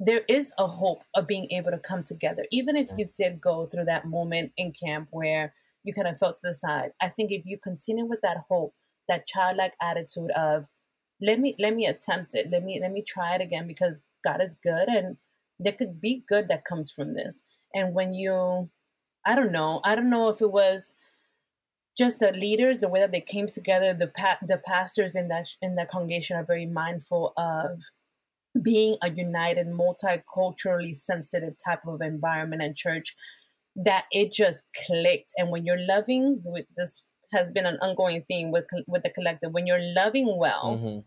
there 0.00 0.22
is 0.28 0.52
a 0.58 0.66
hope 0.66 1.02
of 1.14 1.28
being 1.28 1.46
able 1.52 1.70
to 1.70 1.78
come 1.78 2.02
together 2.02 2.44
even 2.50 2.74
if 2.74 2.88
you 2.96 3.08
did 3.16 3.40
go 3.40 3.66
through 3.66 3.84
that 3.84 4.06
moment 4.06 4.50
in 4.56 4.72
camp 4.72 5.06
where 5.12 5.54
you 5.86 5.94
kind 5.94 6.08
of 6.08 6.18
felt 6.18 6.36
to 6.36 6.48
the 6.48 6.54
side. 6.54 6.90
I 7.00 7.08
think 7.08 7.30
if 7.30 7.46
you 7.46 7.58
continue 7.58 8.04
with 8.04 8.20
that 8.22 8.38
hope 8.48 8.74
that 9.08 9.26
childlike 9.26 9.74
attitude 9.80 10.32
of 10.32 10.66
let 11.22 11.40
me 11.40 11.54
let 11.58 11.74
me 11.74 11.86
attempt 11.86 12.34
it. 12.34 12.50
Let 12.50 12.64
me 12.64 12.78
let 12.82 12.92
me 12.92 13.02
try 13.02 13.36
it 13.36 13.40
again 13.40 13.66
because 13.66 14.00
god 14.24 14.42
is 14.42 14.56
good 14.62 14.88
and 14.88 15.16
there 15.58 15.72
could 15.72 16.00
be 16.00 16.24
good 16.28 16.48
that 16.48 16.64
comes 16.64 16.90
from 16.90 17.14
this. 17.14 17.42
And 17.72 17.94
when 17.94 18.12
you 18.12 18.68
I 19.26 19.34
don't 19.34 19.52
know. 19.52 19.80
I 19.84 19.94
don't 19.96 20.08
know 20.08 20.28
if 20.28 20.40
it 20.40 20.52
was 20.52 20.94
just 21.98 22.20
the 22.20 22.30
leaders, 22.32 22.80
the 22.80 22.88
way 22.88 23.00
that 23.00 23.10
they 23.10 23.20
came 23.20 23.46
together. 23.46 23.92
The 23.92 24.08
pa- 24.08 24.38
the 24.46 24.58
pastors 24.58 25.16
in 25.16 25.28
that 25.28 25.48
in 25.60 25.74
that 25.76 25.90
congregation 25.90 26.36
are 26.36 26.44
very 26.44 26.66
mindful 26.66 27.32
of 27.36 27.82
being 28.62 28.96
a 29.02 29.10
united, 29.10 29.66
multiculturally 29.66 30.94
sensitive 30.94 31.56
type 31.62 31.86
of 31.86 32.00
environment 32.00 32.62
and 32.62 32.76
church. 32.76 33.16
That 33.74 34.04
it 34.10 34.32
just 34.32 34.64
clicked, 34.86 35.32
and 35.36 35.50
when 35.50 35.66
you're 35.66 35.84
loving, 35.86 36.42
this 36.76 37.02
has 37.32 37.50
been 37.50 37.66
an 37.66 37.78
ongoing 37.82 38.22
theme 38.28 38.50
with 38.52 38.66
with 38.86 39.02
the 39.02 39.10
collective. 39.10 39.52
When 39.52 39.66
you're 39.66 39.92
loving 39.94 40.38
well, 40.38 40.78
mm-hmm. 40.78 40.98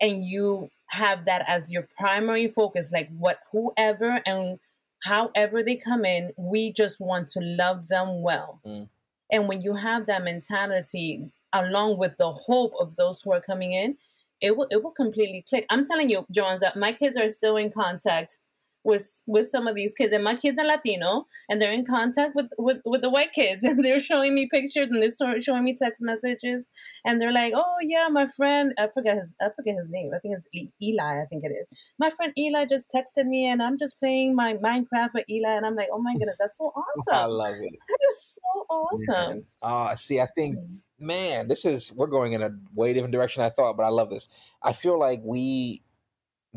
and 0.00 0.22
you 0.22 0.68
have 0.90 1.26
that 1.26 1.44
as 1.46 1.70
your 1.70 1.86
primary 1.98 2.48
focus, 2.48 2.92
like 2.92 3.10
what 3.18 3.40
whoever 3.52 4.22
and 4.24 4.58
however 5.04 5.62
they 5.62 5.76
come 5.76 6.04
in, 6.04 6.32
we 6.36 6.72
just 6.72 7.00
want 7.00 7.28
to 7.28 7.40
love 7.40 7.88
them 7.88 8.22
well. 8.22 8.60
Mm. 8.66 8.88
And 9.30 9.48
when 9.48 9.60
you 9.60 9.74
have 9.74 10.06
that 10.06 10.24
mentality, 10.24 11.30
along 11.52 11.98
with 11.98 12.16
the 12.16 12.32
hope 12.32 12.72
of 12.80 12.96
those 12.96 13.22
who 13.22 13.32
are 13.32 13.40
coming 13.40 13.72
in, 13.72 13.96
it 14.40 14.56
will 14.56 14.68
it 14.70 14.82
will 14.82 14.92
completely 14.92 15.44
click. 15.48 15.66
I'm 15.70 15.84
telling 15.84 16.08
you, 16.08 16.24
Jones, 16.30 16.60
that 16.60 16.76
my 16.76 16.92
kids 16.92 17.16
are 17.16 17.28
still 17.28 17.56
in 17.56 17.70
contact 17.70 18.38
with 18.84 19.22
with 19.26 19.48
some 19.48 19.66
of 19.66 19.74
these 19.74 19.94
kids 19.94 20.12
and 20.12 20.24
my 20.24 20.34
kids 20.34 20.58
are 20.58 20.66
latino 20.66 21.26
and 21.48 21.60
they're 21.60 21.72
in 21.72 21.84
contact 21.84 22.34
with 22.34 22.46
with, 22.58 22.78
with 22.84 23.02
the 23.02 23.10
white 23.10 23.32
kids 23.32 23.64
and 23.68 23.84
they're 23.84 24.00
showing 24.00 24.34
me 24.34 24.48
pictures 24.50 24.88
and 24.90 25.02
they're 25.02 25.40
showing 25.40 25.64
me 25.64 25.76
text 25.76 26.00
messages 26.02 26.68
and 27.04 27.20
they're 27.20 27.32
like 27.32 27.52
oh 27.54 27.76
yeah 27.82 28.08
my 28.10 28.26
friend 28.26 28.72
i 28.78 28.86
forget 28.94 29.16
his 29.16 29.28
i 29.40 29.48
forget 29.56 29.76
his 29.76 29.88
name 29.90 30.10
i 30.14 30.18
think 30.20 30.36
it's 30.52 30.72
eli 30.82 31.20
i 31.20 31.24
think 31.26 31.44
it 31.44 31.48
is. 31.48 31.66
My 31.98 32.10
friend 32.10 32.32
eli 32.38 32.64
just 32.66 32.90
texted 32.94 33.26
me 33.26 33.46
and 33.46 33.62
i'm 33.62 33.78
just 33.78 33.98
playing 33.98 34.34
my 34.34 34.54
minecraft 34.54 35.14
with 35.14 35.28
eli 35.28 35.50
and 35.50 35.66
i'm 35.66 35.74
like 35.74 35.88
oh 35.92 36.00
my 36.00 36.12
goodness 36.18 36.38
that's 36.38 36.56
so 36.56 36.72
awesome 36.74 37.14
i 37.14 37.24
love 37.24 37.54
it. 37.60 37.74
It's 38.00 38.38
so 38.38 38.66
awesome. 38.70 39.44
Uh 39.62 39.94
see 39.96 40.20
i 40.20 40.26
think 40.26 40.56
mm-hmm. 40.56 41.06
man 41.06 41.48
this 41.48 41.64
is 41.64 41.92
we're 41.92 42.06
going 42.06 42.32
in 42.32 42.42
a 42.42 42.50
way 42.74 42.92
different 42.92 43.12
direction 43.12 43.42
i 43.42 43.48
thought 43.48 43.76
but 43.76 43.84
i 43.84 43.88
love 43.88 44.10
this. 44.10 44.28
I 44.62 44.72
feel 44.72 44.98
like 44.98 45.20
we 45.24 45.82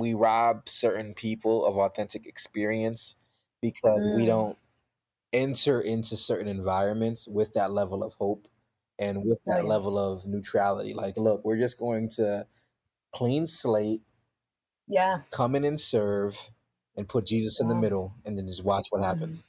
we 0.02 0.16
rob 0.16 0.68
certain 0.68 1.14
people 1.14 1.66
of 1.66 1.78
authentic 1.78 2.26
experience 2.26 3.16
because 3.62 4.08
mm. 4.08 4.16
we 4.16 4.26
don't 4.26 4.58
enter 5.32 5.80
into 5.80 6.18
certain 6.18 6.48
environments 6.48 7.28
with 7.28 7.54
that 7.54 7.72
level 7.72 8.04
of 8.04 8.14
hope 8.16 8.48
and 9.00 9.24
with 9.24 9.40
that 9.46 9.60
oh, 9.60 9.64
yeah. 9.64 9.70
level 9.70 9.98
of 9.98 10.26
neutrality. 10.26 10.94
Like, 10.94 11.18
look, 11.18 11.46
we're 11.46 11.58
just 11.58 11.80
going 11.80 12.10
to 12.18 12.46
clean 13.14 13.46
slate, 13.46 14.02
yeah, 14.88 15.20
come 15.30 15.56
in 15.56 15.64
and 15.64 15.80
serve, 15.80 16.36
and 16.98 17.08
put 17.08 17.28
Jesus 17.28 17.62
in 17.62 17.68
the 17.68 17.76
middle, 17.76 18.16
and 18.26 18.38
then 18.38 18.48
just 18.48 18.64
watch 18.64 18.88
what 18.90 19.04
happens. 19.04 19.44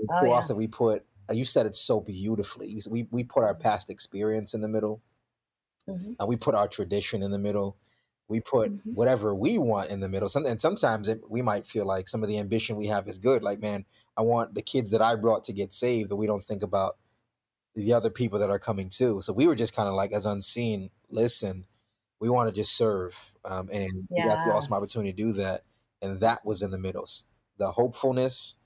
Mm. 0.00 0.20
Too 0.20 0.26
oh, 0.26 0.32
often 0.32 0.56
yeah. 0.56 0.58
we 0.58 0.66
put, 0.66 1.04
uh, 1.30 1.32
you 1.32 1.46
said 1.46 1.64
it 1.64 1.74
so 1.74 2.00
beautifully. 2.00 2.82
We 2.88 3.08
we 3.10 3.24
put 3.24 3.44
our 3.44 3.54
past 3.54 3.88
experience 3.88 4.52
in 4.52 4.60
the 4.60 4.68
middle, 4.68 5.02
mm-hmm. 5.88 6.12
and 6.18 6.28
we 6.28 6.36
put 6.36 6.54
our 6.54 6.68
tradition 6.68 7.22
in 7.22 7.30
the 7.30 7.38
middle, 7.38 7.78
we 8.28 8.40
put 8.40 8.70
mm-hmm. 8.70 8.94
whatever 8.94 9.34
we 9.34 9.58
want 9.58 9.90
in 9.90 10.00
the 10.00 10.08
middle. 10.08 10.28
Some, 10.28 10.46
and 10.46 10.60
sometimes 10.60 11.08
it, 11.08 11.20
we 11.28 11.42
might 11.42 11.66
feel 11.66 11.84
like 11.84 12.08
some 12.08 12.22
of 12.22 12.28
the 12.28 12.38
ambition 12.38 12.76
we 12.76 12.86
have 12.86 13.06
is 13.08 13.18
good. 13.18 13.42
Like, 13.42 13.60
man, 13.60 13.84
I 14.16 14.22
want 14.22 14.54
the 14.54 14.62
kids 14.62 14.90
that 14.90 15.02
I 15.02 15.14
brought 15.14 15.44
to 15.44 15.52
get 15.52 15.72
saved, 15.72 16.10
that 16.10 16.16
we 16.16 16.26
don't 16.26 16.44
think 16.44 16.62
about 16.62 16.96
the 17.74 17.92
other 17.92 18.10
people 18.10 18.38
that 18.38 18.50
are 18.50 18.58
coming 18.58 18.88
too. 18.88 19.20
So 19.22 19.32
we 19.32 19.46
were 19.46 19.54
just 19.54 19.76
kind 19.76 19.88
of 19.88 19.94
like, 19.94 20.12
as 20.12 20.26
unseen, 20.26 20.90
listen, 21.10 21.66
we 22.20 22.28
want 22.30 22.48
to 22.48 22.54
just 22.54 22.76
serve. 22.76 23.34
Um, 23.44 23.68
and 23.72 23.90
yeah. 24.10 24.24
we 24.24 24.28
got 24.30 24.44
the 24.44 24.52
awesome 24.52 24.72
opportunity 24.72 25.12
to 25.12 25.16
do 25.16 25.32
that. 25.32 25.62
And 26.02 26.20
that 26.20 26.44
was 26.44 26.62
in 26.62 26.70
the 26.70 26.78
middle. 26.78 27.06
The 27.58 27.70
hopefulness, 27.70 28.56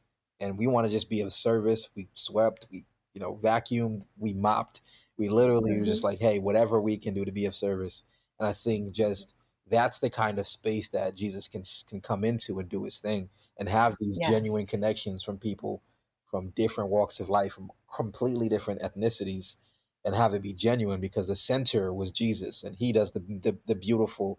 and 0.41 0.57
we 0.57 0.67
want 0.67 0.87
to 0.87 0.91
just 0.91 1.11
be 1.11 1.21
of 1.21 1.33
service. 1.33 1.91
We 1.95 2.09
swept, 2.15 2.67
we, 2.71 2.85
you 3.15 3.21
know, 3.21 3.37
vacuumed, 3.37 4.07
we 4.19 4.33
mopped. 4.33 4.81
We 5.19 5.29
literally 5.29 5.73
mm-hmm. 5.73 5.81
were 5.81 5.87
just 5.87 6.05
like, 6.05 6.19
hey, 6.19 6.39
whatever 6.39 6.81
we 6.81 6.97
can 6.97 7.13
do 7.13 7.25
to 7.25 7.33
be 7.33 7.45
of 7.45 7.55
service. 7.55 8.05
And 8.39 8.49
I 8.49 8.53
think 8.53 8.93
just 8.93 9.35
that's 9.71 9.99
the 9.99 10.11
kind 10.11 10.39
of 10.39 10.47
space 10.47 10.89
that 10.89 11.15
Jesus 11.15 11.49
can 11.49 11.63
can 11.89 12.01
come 12.01 12.25
into 12.25 12.59
and 12.59 12.69
do 12.69 12.85
his 12.85 12.99
thing 12.99 13.31
and 13.59 13.69
have 13.69 13.97
these 13.99 14.19
yes. 14.21 14.31
genuine 14.31 14.67
connections 14.67 15.23
from 15.23 15.39
people 15.39 15.83
from 16.31 16.51
different 16.51 16.91
walks 16.91 17.19
of 17.19 17.29
life, 17.29 17.53
from 17.55 17.71
completely 17.93 18.49
different 18.49 18.81
ethnicities, 18.83 19.57
and 20.05 20.15
have 20.15 20.33
it 20.33 20.43
be 20.43 20.53
genuine 20.53 21.01
because 21.01 21.27
the 21.27 21.35
center 21.35 21.93
was 21.93 22.13
Jesus 22.13 22.63
and 22.63 22.77
he 22.77 22.93
does 22.93 23.13
the 23.13 23.21
the, 23.21 23.57
the 23.67 23.75
beautiful 23.75 24.39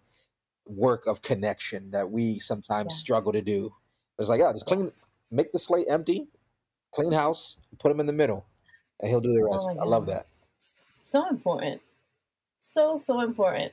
work 0.66 1.06
of 1.06 1.22
connection 1.22 1.90
that 1.90 2.10
we 2.10 2.38
sometimes 2.38 2.92
yes. 2.92 2.98
struggle 2.98 3.32
to 3.32 3.42
do. 3.42 3.72
It's 4.18 4.28
like, 4.28 4.40
yeah, 4.40 4.52
just 4.52 4.66
clean, 4.66 4.84
yes. 4.84 5.04
make 5.30 5.52
the 5.52 5.58
slate 5.58 5.86
empty, 5.88 6.28
clean 6.94 7.12
house, 7.12 7.56
put 7.78 7.90
him 7.90 8.00
in 8.00 8.06
the 8.06 8.12
middle, 8.12 8.46
and 9.00 9.10
he'll 9.10 9.20
do 9.20 9.32
the 9.32 9.42
oh 9.42 9.52
rest. 9.52 9.68
Oh 9.72 9.80
I 9.80 9.84
love 9.84 10.06
that. 10.06 10.26
So 10.58 11.28
important. 11.28 11.80
So, 12.58 12.96
so 12.96 13.20
important. 13.20 13.72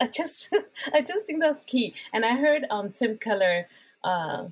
I 0.00 0.06
just 0.06 0.48
I 0.94 1.00
just 1.00 1.26
think 1.26 1.40
that's 1.40 1.60
key. 1.60 1.94
And 2.12 2.24
I 2.24 2.36
heard 2.36 2.64
um 2.70 2.90
Tim 2.90 3.18
Keller, 3.18 3.66
uh, 4.04 4.46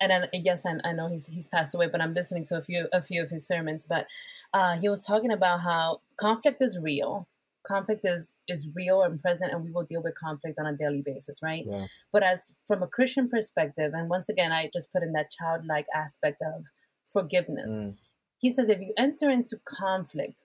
and 0.00 0.10
then, 0.10 0.28
yes, 0.32 0.66
I, 0.66 0.76
I 0.84 0.92
know 0.92 1.08
he's 1.08 1.26
he's 1.26 1.46
passed 1.46 1.74
away, 1.74 1.86
but 1.86 2.00
I'm 2.00 2.14
listening 2.14 2.44
to 2.46 2.58
a 2.58 2.62
few 2.62 2.88
a 2.92 3.02
few 3.02 3.22
of 3.22 3.30
his 3.30 3.46
sermons. 3.46 3.86
But 3.86 4.06
uh, 4.52 4.76
he 4.76 4.88
was 4.88 5.04
talking 5.04 5.32
about 5.32 5.60
how 5.60 6.00
conflict 6.16 6.60
is 6.60 6.78
real. 6.78 7.28
Conflict 7.64 8.04
is 8.04 8.34
is 8.48 8.68
real 8.74 9.02
and 9.02 9.20
present, 9.22 9.52
and 9.52 9.64
we 9.64 9.70
will 9.70 9.84
deal 9.84 10.02
with 10.02 10.14
conflict 10.16 10.58
on 10.58 10.66
a 10.66 10.76
daily 10.76 11.02
basis, 11.02 11.40
right? 11.42 11.64
Yeah. 11.66 11.86
But 12.12 12.24
as 12.24 12.54
from 12.66 12.82
a 12.82 12.88
Christian 12.88 13.28
perspective, 13.28 13.92
and 13.94 14.10
once 14.10 14.28
again, 14.28 14.52
I 14.52 14.70
just 14.72 14.92
put 14.92 15.02
in 15.02 15.12
that 15.12 15.30
childlike 15.30 15.86
aspect 15.94 16.42
of 16.42 16.66
forgiveness. 17.04 17.72
Mm. 17.72 17.94
He 18.38 18.50
says 18.50 18.68
if 18.68 18.80
you 18.80 18.92
enter 18.98 19.30
into 19.30 19.60
conflict 19.64 20.44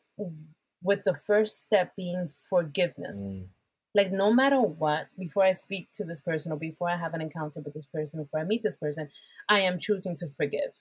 with 0.84 1.04
the 1.04 1.16
first 1.16 1.64
step 1.64 1.96
being 1.96 2.30
forgiveness. 2.30 3.38
Mm 3.40 3.48
Like 3.98 4.12
no 4.12 4.32
matter 4.32 4.62
what, 4.62 5.08
before 5.18 5.44
I 5.44 5.54
speak 5.54 5.90
to 5.94 6.04
this 6.04 6.22
person 6.22 6.52
or 6.52 6.58
before 6.58 6.88
I 6.88 6.98
have 6.98 7.16
an 7.16 7.22
encounter 7.22 7.62
with 7.62 7.74
this 7.74 7.88
person, 7.88 8.22
before 8.22 8.40
I 8.42 8.44
meet 8.44 8.62
this 8.62 8.78
person, 8.78 9.10
I 9.50 9.62
am 9.62 9.80
choosing 9.80 10.16
to 10.18 10.28
forgive. 10.30 10.72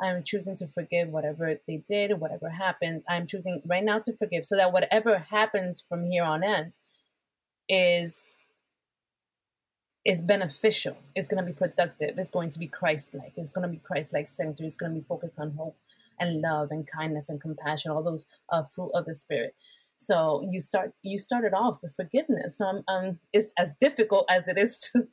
I 0.00 0.06
am 0.06 0.24
choosing 0.24 0.56
to 0.56 0.66
forgive 0.66 1.10
whatever 1.10 1.60
they 1.66 1.76
did, 1.76 2.18
whatever 2.18 2.48
happened. 2.48 3.02
I'm 3.10 3.26
choosing 3.26 3.60
right 3.66 3.84
now 3.84 3.98
to 3.98 4.12
forgive 4.16 4.46
so 4.46 4.56
that 4.56 4.72
whatever 4.72 5.18
happens 5.18 5.84
from 5.86 6.06
here 6.10 6.24
on 6.24 6.42
end 6.42 6.78
is 7.68 8.34
is 10.06 10.22
beneficial. 10.22 10.96
It's 11.14 11.28
going 11.28 11.44
to 11.44 11.52
be 11.52 11.56
productive. 11.56 12.16
It's 12.16 12.30
going 12.30 12.50
to 12.50 12.58
be 12.58 12.68
Christ-like. 12.68 13.32
It's 13.36 13.52
going 13.52 13.66
to 13.68 13.72
be 13.76 13.82
Christ-like 13.88 14.30
centered. 14.30 14.64
It's 14.64 14.76
going 14.76 14.94
to 14.94 15.00
be 15.00 15.04
focused 15.04 15.38
on 15.38 15.50
hope 15.58 15.76
and 16.18 16.40
love 16.40 16.68
and 16.70 16.86
kindness 16.86 17.28
and 17.28 17.40
compassion, 17.40 17.90
all 17.90 18.02
those 18.02 18.24
uh, 18.48 18.62
fruit 18.62 18.92
of 18.94 19.04
the 19.04 19.14
spirit. 19.14 19.54
So 19.96 20.46
you 20.50 20.60
start 20.60 20.92
you 21.02 21.18
started 21.18 21.54
off 21.54 21.80
with 21.82 21.94
forgiveness. 21.94 22.58
So 22.58 22.66
I'm, 22.66 22.84
um, 22.88 23.18
it's 23.32 23.52
as 23.58 23.74
difficult 23.80 24.26
as 24.28 24.46
it 24.48 24.58
is 24.58 24.78
to. 24.78 25.06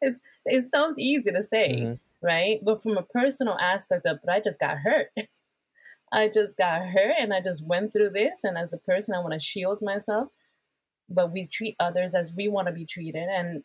it 0.44 0.64
sounds 0.74 0.98
easy 0.98 1.30
to 1.30 1.42
say, 1.42 1.80
mm-hmm. 1.80 1.94
right? 2.26 2.58
But 2.62 2.82
from 2.82 2.96
a 2.98 3.02
personal 3.02 3.56
aspect 3.58 4.06
of, 4.06 4.18
but 4.24 4.32
I 4.32 4.40
just 4.40 4.60
got 4.60 4.78
hurt. 4.78 5.08
I 6.12 6.28
just 6.28 6.56
got 6.56 6.86
hurt, 6.86 7.16
and 7.18 7.34
I 7.34 7.42
just 7.42 7.66
went 7.66 7.92
through 7.92 8.10
this. 8.10 8.40
And 8.42 8.56
as 8.56 8.72
a 8.72 8.78
person, 8.78 9.14
I 9.14 9.20
want 9.20 9.34
to 9.34 9.40
shield 9.40 9.80
myself. 9.82 10.28
But 11.10 11.32
we 11.32 11.46
treat 11.46 11.76
others 11.78 12.14
as 12.14 12.32
we 12.34 12.48
want 12.48 12.68
to 12.68 12.72
be 12.72 12.86
treated, 12.86 13.28
and 13.28 13.62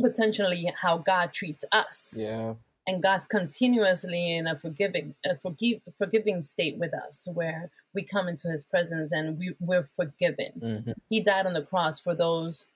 potentially 0.00 0.72
how 0.80 0.98
God 0.98 1.32
treats 1.32 1.64
us. 1.72 2.14
Yeah 2.16 2.54
and 2.86 3.02
God's 3.02 3.26
continuously 3.26 4.36
in 4.36 4.46
a 4.46 4.56
forgiving, 4.56 5.14
a 5.24 5.36
forgive, 5.36 5.80
forgiving 5.96 6.42
state 6.42 6.78
with 6.78 6.92
us, 6.92 7.28
where 7.32 7.70
we 7.94 8.02
come 8.02 8.28
into 8.28 8.48
His 8.48 8.64
presence 8.64 9.12
and 9.12 9.38
we, 9.38 9.54
we're 9.60 9.84
forgiven. 9.84 10.52
Mm-hmm. 10.58 10.92
He 11.08 11.20
died 11.20 11.46
on 11.46 11.52
the 11.52 11.62
cross 11.62 12.00
for 12.00 12.14
those 12.14 12.66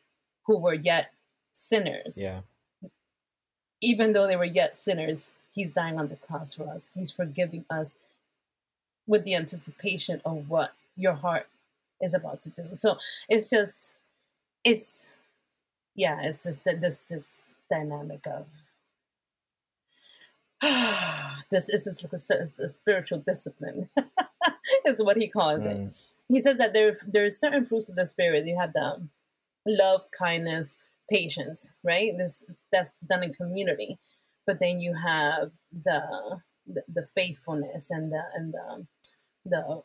who 0.46 0.58
were 0.58 0.75
yet 0.75 1.12
sinners. 1.52 2.16
Yeah. 2.20 2.40
Even 3.80 4.12
though 4.12 4.26
they 4.26 4.36
were 4.36 4.44
yet 4.44 4.78
sinners, 4.78 5.30
He's 5.52 5.72
dying 5.72 5.98
on 5.98 6.08
the 6.08 6.16
cross 6.16 6.54
for 6.54 6.68
us. 6.68 6.92
He's 6.94 7.10
forgiving 7.10 7.64
us 7.70 7.98
with 9.06 9.25
the 9.25 9.34
anticipation 9.34 10.20
of 10.25 10.50
what 10.50 10.72
your 10.96 11.14
heart 11.14 11.48
is 12.00 12.12
about 12.12 12.40
to 12.42 12.50
do. 12.50 12.68
So 12.75 12.98
it's 13.28 13.48
just, 13.48 13.96
it's, 14.64 15.16
yeah, 15.94 16.20
it's 16.22 16.44
just 16.44 16.64
that 16.64 16.80
this 16.80 17.02
this 17.08 17.48
dynamic 17.70 18.26
of 18.26 18.46
this 21.50 21.68
is 21.68 22.06
a, 22.30 22.62
a, 22.64 22.68
spiritual 22.68 23.18
discipline 23.26 23.88
is 24.86 25.02
what 25.02 25.16
he 25.16 25.28
calls 25.28 25.62
mm. 25.62 25.86
it 25.86 26.16
he 26.28 26.40
says 26.40 26.58
that 26.58 26.72
there 26.72 26.96
there 27.06 27.25
are 27.25 27.30
certain 27.30 27.64
fruits 27.66 27.88
of 27.88 27.96
the 27.96 28.06
spirit. 28.06 28.46
You 28.46 28.58
have 28.58 28.72
the 28.72 29.08
love 29.66 30.04
kindness 30.16 30.76
patience 31.10 31.72
right? 31.84 32.16
This 32.16 32.44
that's 32.72 32.92
done 33.06 33.22
in 33.22 33.32
community. 33.32 33.98
But 34.46 34.60
then 34.60 34.80
you 34.80 34.94
have 34.94 35.52
the 35.72 36.40
the, 36.66 36.82
the 36.92 37.06
faithfulness 37.14 37.90
and 37.90 38.12
the 38.12 38.22
and 38.34 38.52
the 38.52 38.86
the 39.44 39.82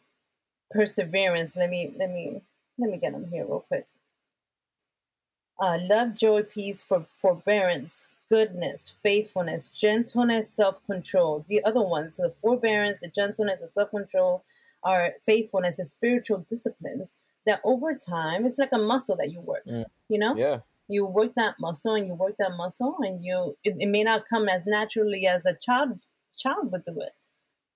perseverance. 0.72 1.56
Let 1.56 1.70
me 1.70 1.94
let 1.98 2.12
me 2.12 2.42
let 2.78 2.90
me 2.90 2.98
get 2.98 3.14
them 3.14 3.28
here 3.32 3.46
real 3.46 3.66
quick. 3.68 3.88
Uh, 5.60 5.78
love 5.80 6.16
joy 6.16 6.42
peace 6.42 6.82
for 6.82 7.06
forbearance 7.16 8.08
goodness, 8.32 8.96
faithfulness, 9.04 9.68
gentleness, 9.68 10.50
self 10.50 10.84
control. 10.86 11.46
The 11.50 11.64
other 11.66 11.82
ones, 11.82 12.18
the 12.18 12.30
forbearance, 12.30 13.02
the 13.02 13.10
gentleness, 13.10 13.60
the 13.60 13.68
self 13.68 13.92
control, 13.92 14.46
are 14.84 15.12
faithfulness 15.26 15.78
and 15.78 15.88
spiritual 15.88 16.46
disciplines 16.50 17.18
that 17.46 17.60
over 17.66 17.94
time, 17.94 18.46
it's 18.46 18.58
like 18.58 18.72
a 18.72 18.78
muscle 18.78 19.18
that 19.18 19.32
you 19.32 19.42
work, 19.42 19.66
mm. 19.68 19.84
you 20.08 20.18
know? 20.18 20.36
Yeah. 20.36 20.60
You 20.88 21.06
work 21.06 21.34
that 21.36 21.56
muscle 21.60 21.96
and 21.96 22.08
you 22.08 22.14
work 22.14 22.36
that 22.40 22.54
muscle, 22.58 22.96
and 23.00 23.24
you 23.24 23.58
it, 23.64 23.76
it 23.78 23.88
may 23.88 24.04
not 24.04 24.28
come 24.30 24.48
as 24.48 24.64
naturally 24.66 25.28
as 25.28 25.46
a 25.46 25.54
child 25.54 26.00
child 26.38 26.72
would 26.72 26.86
do 26.86 27.02
it, 27.02 27.14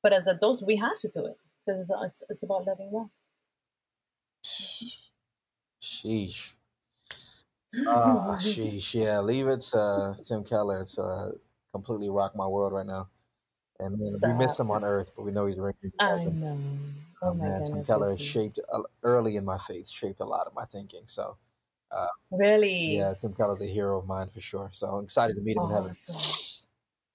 but 0.02 0.14
as 0.14 0.28
adults, 0.28 0.64
we 0.64 0.78
have 0.78 0.98
to 1.00 1.10
do 1.10 1.26
it 1.26 1.38
because 1.66 1.82
it's, 1.82 1.92
it's, 2.04 2.24
it's 2.30 2.44
about 2.44 2.66
loving 2.66 2.92
well. 2.92 3.12
Sheesh. 5.82 6.55
Oh, 7.88 8.38
sheesh. 8.42 8.94
Yeah, 8.94 9.20
leave 9.22 9.48
it 9.48 9.62
to 9.62 10.16
Tim 10.24 10.44
Keller 10.44 10.86
to 10.96 11.32
completely 11.74 12.10
rock 12.10 12.36
my 12.36 12.48
world 12.48 12.74
right 12.74 12.86
now. 12.86 13.10
And 13.80 14.00
man, 14.00 14.38
we 14.38 14.46
miss 14.46 14.60
him 14.60 14.72
on 14.72 14.84
Earth, 14.84 15.12
but 15.16 15.24
we 15.24 15.32
know 15.32 15.46
he's 15.46 15.58
ringing. 15.58 15.92
I 16.00 16.24
know. 16.26 16.58
Oh, 17.22 17.30
oh 17.30 17.34
man, 17.34 17.52
goodness, 17.52 17.70
Tim 17.70 17.84
Keller 17.84 18.18
shaped 18.18 18.60
uh, 18.74 18.80
early 19.04 19.36
in 19.36 19.44
my 19.44 19.58
faith, 19.58 19.90
shaped 19.90 20.22
a 20.22 20.26
lot 20.26 20.48
of 20.48 20.54
my 20.54 20.64
thinking. 20.66 21.02
So, 21.06 21.38
uh, 21.92 22.08
really, 22.32 22.98
yeah, 22.98 23.14
Tim 23.20 23.34
Keller's 23.34 23.62
a 23.62 23.66
hero 23.66 24.00
of 24.00 24.08
mine 24.08 24.30
for 24.30 24.42
sure. 24.42 24.70
So 24.72 24.88
I'm 24.88 25.04
excited 25.04 25.36
to 25.36 25.42
meet 25.42 25.58
him 25.58 25.64
awesome. 25.64 25.76
in 25.76 25.84
heaven. 25.84 26.26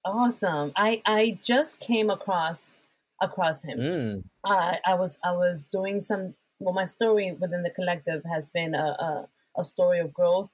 Awesome. 0.05 0.73
I 0.77 1.03
I 1.07 1.39
just 1.43 1.79
came 1.81 2.11
across 2.11 2.77
across 3.21 3.63
him. 3.63 3.79
Mm. 3.79 4.25
Uh, 4.45 4.77
I 4.85 4.95
was 4.95 5.17
I 5.25 5.33
was 5.33 5.67
doing 5.67 6.01
some. 6.01 6.35
Well, 6.59 6.75
my 6.75 6.85
story 6.85 7.33
within 7.33 7.63
the 7.63 7.71
collective 7.71 8.23
has 8.31 8.51
been 8.51 8.75
a, 8.75 8.89
a 8.99 9.29
a 9.57 9.65
story 9.65 10.01
of 10.01 10.13
growth, 10.13 10.51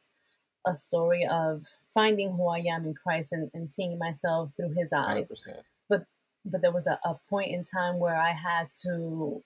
a 0.66 0.74
story 0.74 1.26
of 1.26 1.66
finding 1.94 2.32
who 2.36 2.48
I 2.48 2.58
am 2.58 2.84
in 2.84 2.94
Christ 2.94 3.32
and, 3.32 3.50
and 3.54 3.68
seeing 3.68 3.98
myself 3.98 4.52
through 4.56 4.72
his 4.72 4.92
eyes. 4.92 5.32
100%. 5.32 5.62
But 5.88 6.04
but 6.44 6.62
there 6.62 6.72
was 6.72 6.86
a, 6.86 6.98
a 7.04 7.18
point 7.28 7.50
in 7.50 7.64
time 7.64 7.98
where 7.98 8.16
I 8.16 8.30
had 8.30 8.68
to 8.82 9.42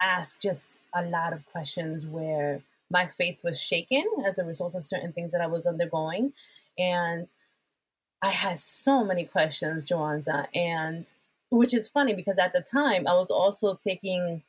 ask 0.00 0.40
just 0.40 0.80
a 0.94 1.02
lot 1.02 1.32
of 1.32 1.44
questions 1.46 2.06
where 2.06 2.62
my 2.90 3.06
faith 3.06 3.42
was 3.44 3.60
shaken 3.60 4.04
as 4.26 4.38
a 4.38 4.44
result 4.44 4.74
of 4.74 4.82
certain 4.82 5.12
things 5.12 5.32
that 5.32 5.40
I 5.40 5.46
was 5.46 5.66
undergoing. 5.66 6.32
And 6.78 7.32
I 8.22 8.30
had 8.30 8.58
so 8.58 9.04
many 9.04 9.24
questions, 9.24 9.84
Joanza, 9.84 10.46
and 10.54 11.06
which 11.50 11.74
is 11.74 11.88
funny 11.88 12.14
because 12.14 12.38
at 12.38 12.52
the 12.52 12.60
time 12.60 13.06
I 13.06 13.14
was 13.14 13.30
also 13.30 13.74
taking 13.74 14.42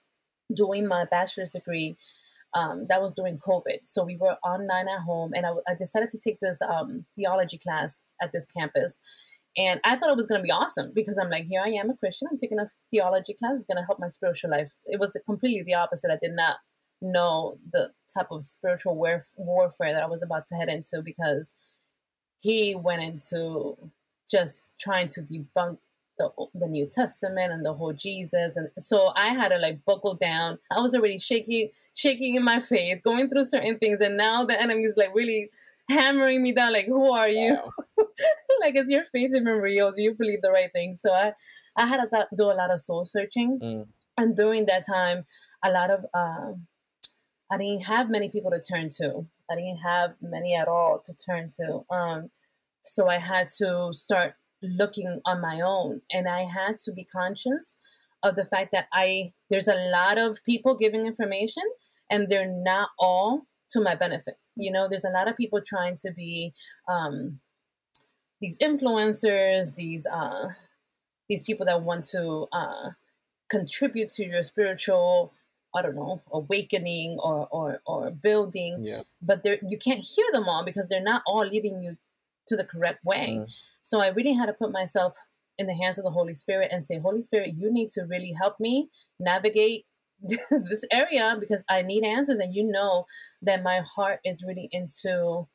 doing 0.53 0.87
my 0.87 1.05
bachelor's 1.05 1.51
degree 1.51 1.95
um, 2.53 2.85
that 2.89 3.01
was 3.01 3.13
during 3.13 3.37
COVID. 3.37 3.79
So 3.85 4.03
we 4.03 4.17
were 4.17 4.37
online 4.43 4.87
at 4.87 5.01
home, 5.01 5.33
and 5.33 5.45
I, 5.45 5.51
I 5.67 5.75
decided 5.75 6.11
to 6.11 6.19
take 6.19 6.39
this 6.39 6.61
um, 6.61 7.05
theology 7.15 7.57
class 7.57 8.01
at 8.21 8.31
this 8.31 8.45
campus. 8.45 8.99
And 9.57 9.81
I 9.83 9.95
thought 9.95 10.09
it 10.09 10.15
was 10.15 10.27
going 10.27 10.39
to 10.39 10.43
be 10.43 10.51
awesome 10.51 10.91
because 10.95 11.17
I'm 11.17 11.29
like, 11.29 11.45
here 11.45 11.61
I 11.61 11.69
am, 11.69 11.89
a 11.89 11.97
Christian. 11.97 12.29
I'm 12.31 12.37
taking 12.37 12.59
a 12.59 12.65
theology 12.89 13.33
class. 13.33 13.57
It's 13.57 13.65
going 13.65 13.77
to 13.77 13.85
help 13.85 13.99
my 13.99 14.07
spiritual 14.07 14.51
life. 14.51 14.71
It 14.85 14.99
was 14.99 15.17
completely 15.25 15.63
the 15.63 15.73
opposite. 15.73 16.09
I 16.09 16.17
did 16.21 16.31
not 16.35 16.57
know 17.01 17.57
the 17.71 17.91
type 18.13 18.27
of 18.31 18.43
spiritual 18.43 18.95
warf- 18.95 19.27
warfare 19.35 19.93
that 19.93 20.03
I 20.03 20.07
was 20.07 20.21
about 20.21 20.45
to 20.47 20.55
head 20.55 20.69
into 20.69 21.01
because 21.01 21.53
he 22.39 22.75
went 22.75 23.01
into 23.01 23.77
just 24.29 24.63
trying 24.79 25.09
to 25.09 25.21
debunk 25.21 25.77
the 26.21 26.45
the 26.53 26.67
New 26.67 26.87
Testament 26.87 27.51
and 27.51 27.65
the 27.65 27.73
whole 27.73 27.93
Jesus, 27.93 28.55
and 28.55 28.69
so 28.77 29.11
I 29.15 29.27
had 29.29 29.49
to 29.49 29.57
like 29.57 29.83
buckle 29.85 30.15
down. 30.15 30.59
I 30.71 30.79
was 30.79 30.93
already 30.93 31.17
shaking, 31.17 31.69
shaking 31.95 32.35
in 32.35 32.43
my 32.43 32.59
faith, 32.59 33.01
going 33.03 33.29
through 33.29 33.45
certain 33.45 33.77
things, 33.77 34.01
and 34.01 34.17
now 34.17 34.45
the 34.45 34.59
enemy 34.59 34.83
is 34.83 34.97
like 34.97 35.13
really 35.13 35.49
hammering 35.89 36.43
me 36.43 36.51
down. 36.51 36.73
Like, 36.73 36.85
who 36.85 37.11
are 37.11 37.29
you? 37.29 37.57
Wow. 37.97 38.05
like, 38.61 38.75
is 38.75 38.89
your 38.89 39.03
faith 39.05 39.31
even 39.35 39.45
real? 39.45 39.91
Do 39.91 40.01
you 40.01 40.13
believe 40.13 40.41
the 40.41 40.51
right 40.51 40.71
thing? 40.71 40.97
So 40.99 41.11
I, 41.11 41.33
I 41.75 41.85
had 41.85 42.01
to 42.01 42.27
do 42.35 42.43
a 42.43 42.53
lot 42.53 42.71
of 42.71 42.79
soul 42.79 43.05
searching, 43.05 43.59
mm. 43.61 43.85
and 44.17 44.35
during 44.35 44.65
that 44.67 44.85
time, 44.85 45.25
a 45.63 45.71
lot 45.71 45.89
of 45.89 46.05
uh, 46.13 46.53
I 47.51 47.57
didn't 47.57 47.85
have 47.85 48.09
many 48.09 48.29
people 48.29 48.51
to 48.51 48.61
turn 48.61 48.89
to. 48.97 49.25
I 49.49 49.55
didn't 49.55 49.79
have 49.79 50.13
many 50.21 50.55
at 50.55 50.67
all 50.67 51.01
to 51.05 51.13
turn 51.13 51.49
to. 51.57 51.81
Um, 51.93 52.27
so 52.83 53.07
I 53.07 53.17
had 53.17 53.47
to 53.57 53.89
start 53.91 54.35
looking 54.61 55.21
on 55.25 55.41
my 55.41 55.61
own 55.61 56.01
and 56.11 56.27
i 56.27 56.41
had 56.41 56.77
to 56.77 56.91
be 56.91 57.03
conscious 57.03 57.77
of 58.23 58.35
the 58.35 58.45
fact 58.45 58.71
that 58.71 58.87
i 58.93 59.31
there's 59.49 59.67
a 59.67 59.89
lot 59.89 60.17
of 60.17 60.43
people 60.45 60.75
giving 60.75 61.05
information 61.05 61.63
and 62.09 62.29
they're 62.29 62.49
not 62.49 62.89
all 62.99 63.47
to 63.69 63.81
my 63.81 63.95
benefit 63.95 64.35
you 64.55 64.71
know 64.71 64.87
there's 64.87 65.05
a 65.05 65.09
lot 65.09 65.27
of 65.27 65.37
people 65.37 65.61
trying 65.65 65.95
to 65.95 66.11
be 66.11 66.53
um, 66.89 67.39
these 68.39 68.57
influencers 68.59 69.75
these 69.75 70.05
uh, 70.07 70.49
these 71.29 71.43
people 71.43 71.65
that 71.65 71.81
want 71.81 72.03
to 72.03 72.47
uh, 72.51 72.89
contribute 73.49 74.09
to 74.09 74.25
your 74.25 74.43
spiritual 74.43 75.33
I 75.73 75.81
don't 75.81 75.95
know, 75.95 76.21
awakening 76.31 77.17
or 77.21 77.47
or 77.51 77.81
or 77.85 78.11
building. 78.11 78.79
Yeah. 78.81 79.03
But 79.21 79.43
there 79.43 79.57
you 79.61 79.77
can't 79.77 80.03
hear 80.03 80.25
them 80.31 80.49
all 80.49 80.65
because 80.65 80.89
they're 80.89 81.01
not 81.01 81.23
all 81.25 81.45
leading 81.45 81.81
you 81.83 81.97
to 82.47 82.55
the 82.55 82.65
correct 82.65 83.03
way. 83.05 83.37
Mm. 83.39 83.53
So 83.83 84.01
I 84.01 84.07
really 84.07 84.33
had 84.33 84.47
to 84.47 84.53
put 84.53 84.71
myself 84.71 85.15
in 85.57 85.67
the 85.67 85.75
hands 85.75 85.97
of 85.97 86.03
the 86.03 86.11
Holy 86.11 86.33
Spirit 86.33 86.69
and 86.71 86.83
say, 86.83 86.99
Holy 86.99 87.21
Spirit, 87.21 87.53
you 87.57 87.71
need 87.71 87.89
to 87.91 88.03
really 88.03 88.33
help 88.39 88.59
me 88.59 88.89
navigate 89.19 89.85
this 90.21 90.85
area 90.91 91.35
because 91.39 91.63
I 91.69 91.81
need 91.81 92.03
answers. 92.03 92.37
And 92.37 92.53
you 92.53 92.63
know 92.63 93.05
that 93.41 93.63
my 93.63 93.81
heart 93.81 94.19
is 94.23 94.43
really 94.43 94.69
into 94.71 95.47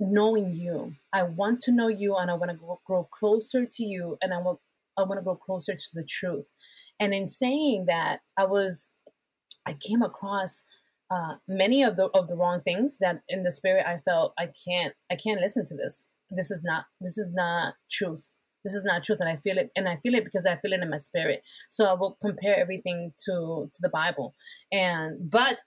knowing 0.00 0.54
you. 0.54 0.94
I 1.12 1.24
want 1.24 1.60
to 1.60 1.72
know 1.72 1.88
you 1.88 2.16
and 2.16 2.30
I 2.30 2.34
want 2.34 2.50
to 2.50 2.78
grow, 2.84 3.04
closer 3.04 3.66
to 3.66 3.84
you 3.84 4.16
and 4.22 4.32
I 4.32 4.38
want 4.38 4.58
I 4.96 5.02
want 5.02 5.18
to 5.18 5.22
grow 5.22 5.36
closer 5.36 5.74
to 5.74 5.88
the 5.94 6.02
truth. 6.02 6.50
And 6.98 7.14
in 7.14 7.28
saying 7.28 7.86
that, 7.86 8.20
I 8.36 8.44
was 8.44 8.90
I 9.66 9.74
came 9.74 10.02
across 10.02 10.64
uh, 11.10 11.34
many 11.46 11.82
of 11.82 11.96
the 11.96 12.06
of 12.06 12.28
the 12.28 12.36
wrong 12.36 12.60
things 12.60 12.98
that 12.98 13.22
in 13.28 13.42
the 13.42 13.52
spirit 13.52 13.86
I 13.86 13.98
felt 13.98 14.34
I 14.38 14.50
can't 14.64 14.94
I 15.10 15.16
can't 15.16 15.40
listen 15.40 15.64
to 15.66 15.74
this. 15.74 16.06
This 16.30 16.50
is 16.50 16.60
not 16.62 16.84
this 17.00 17.18
is 17.18 17.28
not 17.32 17.74
truth. 17.90 18.30
This 18.64 18.74
is 18.74 18.84
not 18.84 19.04
truth, 19.04 19.20
and 19.20 19.28
I 19.28 19.36
feel 19.36 19.56
it, 19.56 19.70
and 19.76 19.88
I 19.88 19.96
feel 19.96 20.14
it 20.14 20.24
because 20.24 20.44
I 20.44 20.56
feel 20.56 20.72
it 20.72 20.82
in 20.82 20.90
my 20.90 20.98
spirit. 20.98 21.42
So 21.70 21.86
I 21.86 21.94
will 21.94 22.18
compare 22.20 22.58
everything 22.58 23.12
to 23.24 23.70
to 23.72 23.80
the 23.80 23.88
Bible, 23.88 24.34
and 24.72 25.30
but 25.30 25.58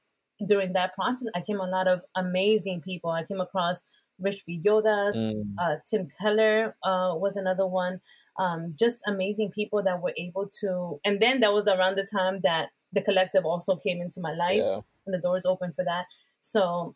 during 0.47 0.74
that 0.74 0.93
process, 0.95 1.28
I 1.36 1.41
came 1.41 1.60
a 1.60 1.67
lot 1.67 1.88
of 1.88 2.02
amazing 2.15 2.82
people. 2.82 3.12
I 3.12 3.24
came 3.24 3.39
across 3.39 3.84
Rich 4.21 4.43
Villodas, 4.47 5.15
mm. 5.15 5.43
uh, 5.60 5.78
Tim 5.89 6.08
Keller 6.19 6.76
uh, 6.84 7.13
was 7.15 7.36
another 7.36 7.65
one. 7.67 8.00
Um, 8.39 8.74
just 8.78 9.02
amazing 9.08 9.52
people 9.52 9.84
that 9.84 10.02
were 10.02 10.13
able 10.17 10.47
to. 10.62 11.00
And 11.04 11.19
then 11.19 11.39
that 11.41 11.54
was 11.54 11.67
around 11.67 11.95
the 11.95 12.06
time 12.06 12.39
that 12.43 12.69
the 12.93 13.02
collective 13.02 13.45
also 13.45 13.76
came 13.76 14.02
into 14.02 14.21
my 14.21 14.34
life, 14.34 14.62
yeah. 14.63 14.80
and 15.06 15.13
the 15.13 15.19
doors 15.19 15.45
open 15.45 15.74
for 15.74 15.84
that. 15.86 16.06
So 16.41 16.95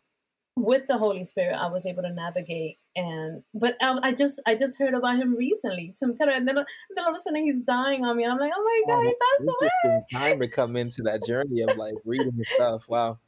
with 0.56 0.86
the 0.86 0.96
Holy 0.96 1.24
Spirit, 1.24 1.54
I 1.54 1.68
was 1.68 1.84
able 1.84 2.02
to 2.02 2.12
navigate. 2.12 2.78
And 2.96 3.42
but 3.54 3.76
I, 3.82 3.98
I 4.02 4.12
just 4.12 4.40
I 4.46 4.54
just 4.54 4.78
heard 4.78 4.94
about 4.94 5.16
him 5.16 5.36
recently, 5.36 5.94
Tim 5.98 6.16
Keller, 6.16 6.32
and 6.32 6.48
then, 6.48 6.56
then 6.56 7.04
all 7.04 7.10
of 7.10 7.16
a 7.16 7.20
sudden 7.20 7.42
he's 7.42 7.62
dying 7.62 8.04
on 8.04 8.16
me, 8.16 8.24
and 8.24 8.32
I'm 8.32 8.38
like, 8.38 8.52
oh 8.56 8.62
my 8.62 8.82
oh 8.86 8.96
god, 8.96 9.06
he 9.06 9.14
passed 9.20 9.56
away. 9.60 10.02
Time 10.12 10.40
to 10.40 10.48
come 10.48 10.76
into 10.76 11.02
that 11.02 11.24
journey 11.24 11.60
of 11.62 11.76
like 11.76 11.94
reading 12.04 12.32
his 12.32 12.48
stuff. 12.48 12.88
Wow. 12.88 13.18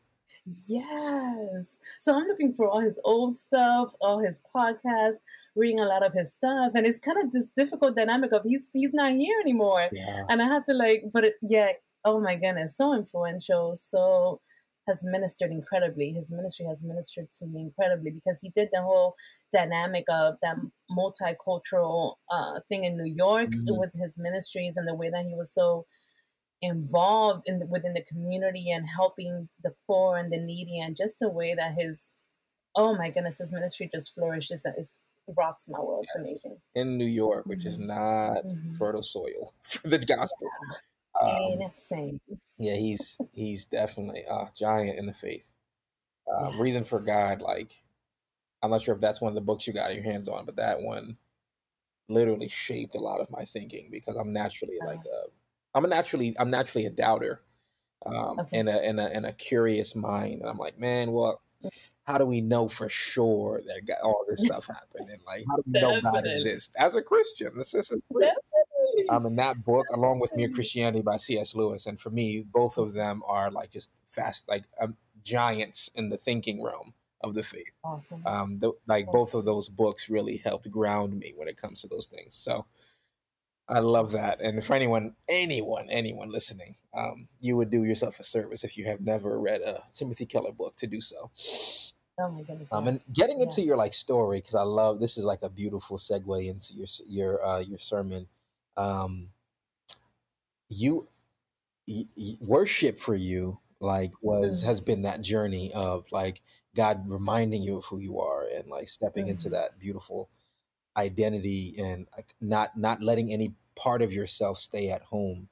Yes. 0.69 1.79
So 2.01 2.15
I'm 2.15 2.27
looking 2.27 2.55
for 2.55 2.69
all 2.69 2.81
his 2.81 3.01
old 3.05 3.37
stuff, 3.37 3.95
all 4.01 4.19
his 4.19 4.41
podcasts, 4.55 5.17
reading 5.57 5.81
a 5.81 5.87
lot 5.87 6.05
of 6.05 6.13
his 6.13 6.33
stuff, 6.33 6.73
and 6.75 6.87
it's 6.87 6.99
kind 6.99 7.19
of 7.23 7.33
this 7.33 7.49
difficult 7.49 7.97
dynamic 7.97 8.33
of 8.33 8.43
he's 8.45 8.69
he's 8.73 8.95
not 8.95 9.13
here 9.13 9.39
anymore, 9.41 9.89
yeah. 9.93 10.25
and 10.31 10.43
I 10.43 10.47
have 10.47 10.65
to 10.65 10.73
like, 10.73 11.05
but 11.13 11.25
it, 11.25 11.35
yeah, 11.43 11.73
oh 12.05 12.21
my 12.21 12.37
goodness, 12.37 12.77
so 12.77 12.95
influential, 12.95 13.77
so 13.77 14.41
has 14.89 15.05
ministered 15.05 15.51
incredibly. 15.51 16.13
His 16.13 16.33
ministry 16.33 16.67
has 16.67 16.83
ministered 16.83 17.31
to 17.39 17.47
me 17.47 17.63
incredibly 17.63 18.11
because 18.11 18.41
he 18.41 18.51
did 18.51 18.69
the 18.73 18.83
whole 18.83 19.15
dynamic 19.53 20.05
of 20.09 20.35
that 20.43 20.57
multicultural 20.91 22.15
uh, 22.31 22.61
thing 22.69 22.85
in 22.85 22.97
New 22.97 23.13
York 23.13 23.51
mm-hmm. 23.51 23.79
with 23.79 23.93
his 23.95 24.17
ministries 24.19 24.77
and 24.77 24.89
the 24.89 24.95
way 24.95 25.11
that 25.11 25.27
he 25.27 25.35
was 25.35 25.53
so 25.53 25.87
involved 26.61 27.45
in 27.47 27.61
the, 27.61 27.67
within 27.67 27.93
the 27.93 28.03
community 28.03 28.71
and 28.71 28.87
helping 28.89 29.49
the 29.63 29.73
poor 29.87 30.17
and 30.17 30.33
the 30.33 30.39
needy 30.39 30.81
and 30.81 30.97
just 30.97 31.19
the 31.21 31.29
way 31.29 31.55
that 31.55 31.75
his 31.75 32.17
oh 32.75 32.97
my 32.97 33.11
goodness 33.11 33.39
his 33.39 33.53
ministry 33.53 33.89
just 33.95 34.13
flourishes 34.15 34.65
it 34.65 34.87
rocks 35.37 35.67
my 35.69 35.79
world 35.79 36.05
yes. 36.05 36.15
it's 36.17 36.45
amazing 36.45 36.57
in 36.75 36.99
new 36.99 37.07
york 37.07 37.47
which 37.47 37.61
mm-hmm. 37.61 37.69
is 37.69 37.79
not 37.79 38.45
mm-hmm. 38.45 38.73
fertile 38.75 39.03
soil 39.03 39.53
for 39.63 39.89
the 39.89 39.99
gospel 39.99 40.49
um, 41.23 41.61
insane 41.61 42.21
yeah 42.59 42.75
he's 42.75 43.19
he's 43.33 43.67
definitely 43.67 44.23
a 44.31 44.47
giant 44.57 44.99
in 44.99 45.07
the 45.07 45.15
faith 45.15 45.47
um, 46.39 46.51
yes. 46.53 46.61
reason 46.61 46.85
for 46.85 47.01
god 47.01 47.41
like 47.41 47.73
i'm 48.63 48.71
not 48.71 48.83
sure 48.83 48.95
if 48.95 49.01
that's 49.01 49.21
one 49.21 49.31
of 49.31 49.35
the 49.35 49.41
books 49.41 49.67
you 49.67 49.73
got 49.73 49.95
your 49.95 50.05
hands 50.05 50.29
on 50.29 50.45
but 50.45 50.57
that 50.57 50.81
one 50.81 51.17
literally 52.09 52.49
shaped 52.49 52.95
a 52.95 53.01
lot 53.01 53.21
of 53.21 53.31
my 53.31 53.45
thinking 53.45 53.89
because 53.91 54.17
i'm 54.17 54.33
naturally 54.33 54.79
uh-huh. 54.81 54.91
like 54.91 55.01
a 55.01 55.29
I'm 55.75 55.85
a 55.85 55.89
naturally 55.89 56.35
I'm 56.39 56.51
naturally 56.51 56.87
a 56.87 56.91
doubter, 56.91 57.43
um, 58.07 58.41
okay. 58.41 58.59
and 58.59 58.69
a 58.69 58.85
and 58.85 58.99
a 58.99 59.15
and 59.15 59.27
a 59.27 59.33
curious 59.33 59.95
mind. 59.95 60.41
And 60.41 60.51
I'm 60.51 60.59
like, 60.59 60.79
man, 60.79 61.13
well, 61.13 61.41
how 62.05 62.19
do 62.19 62.25
we 62.25 62.41
know 62.41 62.69
for 62.69 62.89
sure 62.89 63.63
that 63.67 64.01
all 64.03 64.25
this 64.29 64.45
stuff 64.45 64.67
happened? 64.67 65.11
And 65.11 65.21
like, 65.27 65.45
how 65.49 65.57
do 65.57 65.63
we 65.67 65.81
know 65.81 66.01
God 66.01 66.27
exists 66.27 66.75
as 66.79 66.97
a 66.97 67.03
Christian? 67.03 67.51
This 67.57 67.75
is 67.75 67.95
um, 69.09 69.27
in 69.27 69.37
that 69.37 69.65
book, 69.65 69.87
along 69.95 70.21
with 70.21 70.35
Mere 70.37 70.49
Christianity 70.49 71.03
by 71.03 71.17
C.S. 71.17 71.55
Lewis, 71.55 71.87
and 71.87 72.01
for 72.01 72.11
me, 72.11 72.45
both 72.53 72.79
of 72.79 72.93
them 72.93 73.23
are 73.27 73.51
like 73.51 73.71
just 73.71 73.93
fast, 74.07 74.49
like 74.49 74.65
um, 74.81 74.97
giants 75.23 75.91
in 75.95 76.09
the 76.09 76.17
thinking 76.17 76.63
realm 76.63 76.95
of 77.23 77.35
the 77.35 77.43
faith. 77.43 77.73
Awesome. 77.85 78.27
Um, 78.27 78.61
th- 78.61 78.75
like 78.87 79.07
awesome. 79.09 79.19
both 79.19 79.35
of 79.35 79.45
those 79.45 79.69
books 79.69 80.09
really 80.09 80.37
helped 80.37 80.71
ground 80.71 81.19
me 81.19 81.33
when 81.37 81.49
it 81.49 81.57
comes 81.57 81.81
to 81.83 81.89
those 81.89 82.09
things. 82.09 82.35
So 82.35 82.65
I 83.69 83.81
love 83.81 84.13
that. 84.13 84.41
And 84.41 84.65
for 84.65 84.75
anyone, 84.75 85.15
anyone, 85.29 85.89
anyone 85.91 86.31
listening, 86.31 86.77
um, 86.95 87.29
you 87.41 87.57
would 87.57 87.71
do 87.71 87.85
yourself 87.85 88.19
a 88.19 88.25
service 88.25 88.65
if 88.65 88.77
you 88.77 88.87
have 88.87 89.01
never 89.01 89.39
read 89.39 89.61
a 89.61 89.83
Timothy 89.93 90.27
Keller 90.27 90.53
book 90.53 90.77
to 90.77 90.87
do 90.87 91.01
so. 91.01 91.31
Oh 92.21 92.31
my 92.31 92.43
goodness! 92.43 92.69
Um, 92.73 92.89
and 92.89 93.01
getting 93.13 93.41
into 93.41 93.61
yes. 93.61 93.67
your 93.67 93.77
like 93.77 93.95
story 93.95 94.39
because 94.39 94.57
I 94.57 94.63
love 94.63 94.99
this 94.99 95.19
is 95.19 95.25
like 95.25 95.43
a 95.43 95.49
beautiful 95.49 95.99
segue 95.99 96.49
into 96.49 96.75
your 96.75 96.87
your 97.07 97.47
uh, 97.47 97.61
your 97.61 97.79
sermon. 97.79 98.27
Um, 98.79 99.29
you 100.71 101.09
y- 101.87 102.05
y- 102.17 102.35
worship 102.41 102.99
for 102.99 103.15
you 103.15 103.59
like 103.81 104.13
was 104.23 104.61
mm-hmm. 104.61 104.69
has 104.69 104.81
been 104.81 105.03
that 105.03 105.21
journey 105.21 105.73
of 105.75 106.05
like 106.11 106.41
God 106.75 107.11
reminding 107.11 107.63
you 107.63 107.77
of 107.77 107.85
who 107.85 107.99
you 107.99 108.21
are 108.21 108.45
and 108.55 108.69
like 108.69 108.89
stepping 108.89 109.25
mm-hmm. 109.25 109.33
into 109.33 109.51
that 109.51 109.79
beautiful 109.79 110.29
identity 110.97 111.75
and 111.79 112.07
not 112.41 112.77
not 112.77 113.03
letting 113.03 113.33
any 113.33 113.55
part 113.77 114.03
of 114.03 114.13
yourself 114.13 114.59
stay 114.59 114.91
at 114.91 115.03
home 115.03 115.49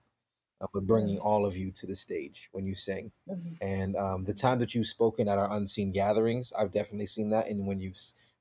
uh, 0.60 0.66
but 0.72 0.86
bringing 0.86 1.18
all 1.18 1.46
of 1.46 1.56
you 1.56 1.70
to 1.70 1.86
the 1.86 1.94
stage 1.94 2.48
when 2.52 2.66
you 2.66 2.74
sing 2.74 3.12
mm-hmm. 3.30 3.54
and 3.60 3.94
um, 3.96 4.24
the 4.24 4.34
time 4.34 4.58
that 4.58 4.74
you've 4.74 4.86
spoken 4.86 5.28
at 5.28 5.38
our 5.38 5.52
unseen 5.52 5.92
gatherings 5.92 6.52
i've 6.58 6.72
definitely 6.72 7.06
seen 7.06 7.30
that 7.30 7.48
and 7.48 7.64
when 7.64 7.80
you 7.80 7.92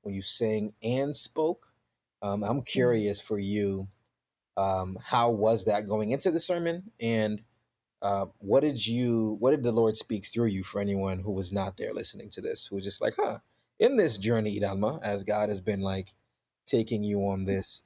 when 0.02 0.14
you 0.14 0.22
sang 0.22 0.72
and 0.82 1.14
spoke 1.14 1.68
um, 2.22 2.42
i'm 2.42 2.56
mm-hmm. 2.56 2.60
curious 2.62 3.20
for 3.20 3.38
you 3.38 3.86
um, 4.56 4.96
how 5.04 5.30
was 5.30 5.64
that 5.64 5.86
going 5.86 6.10
into 6.10 6.30
the 6.30 6.40
sermon 6.40 6.90
and 7.00 7.42
uh, 8.02 8.26
what 8.38 8.60
did 8.60 8.86
you 8.86 9.36
what 9.40 9.50
did 9.50 9.62
the 9.62 9.72
lord 9.72 9.96
speak 9.96 10.26
through 10.26 10.46
you 10.46 10.62
for 10.62 10.80
anyone 10.80 11.18
who 11.18 11.32
was 11.32 11.52
not 11.52 11.76
there 11.76 11.92
listening 11.92 12.30
to 12.30 12.40
this 12.40 12.66
who 12.66 12.76
was 12.76 12.84
just 12.84 13.00
like 13.00 13.14
huh 13.18 13.38
in 13.78 13.96
this 13.96 14.18
journey 14.18 14.58
Iralma, 14.58 15.00
as 15.02 15.24
god 15.24 15.48
has 15.48 15.60
been 15.60 15.80
like 15.80 16.14
taking 16.66 17.02
you 17.02 17.20
on 17.20 17.44
this. 17.44 17.84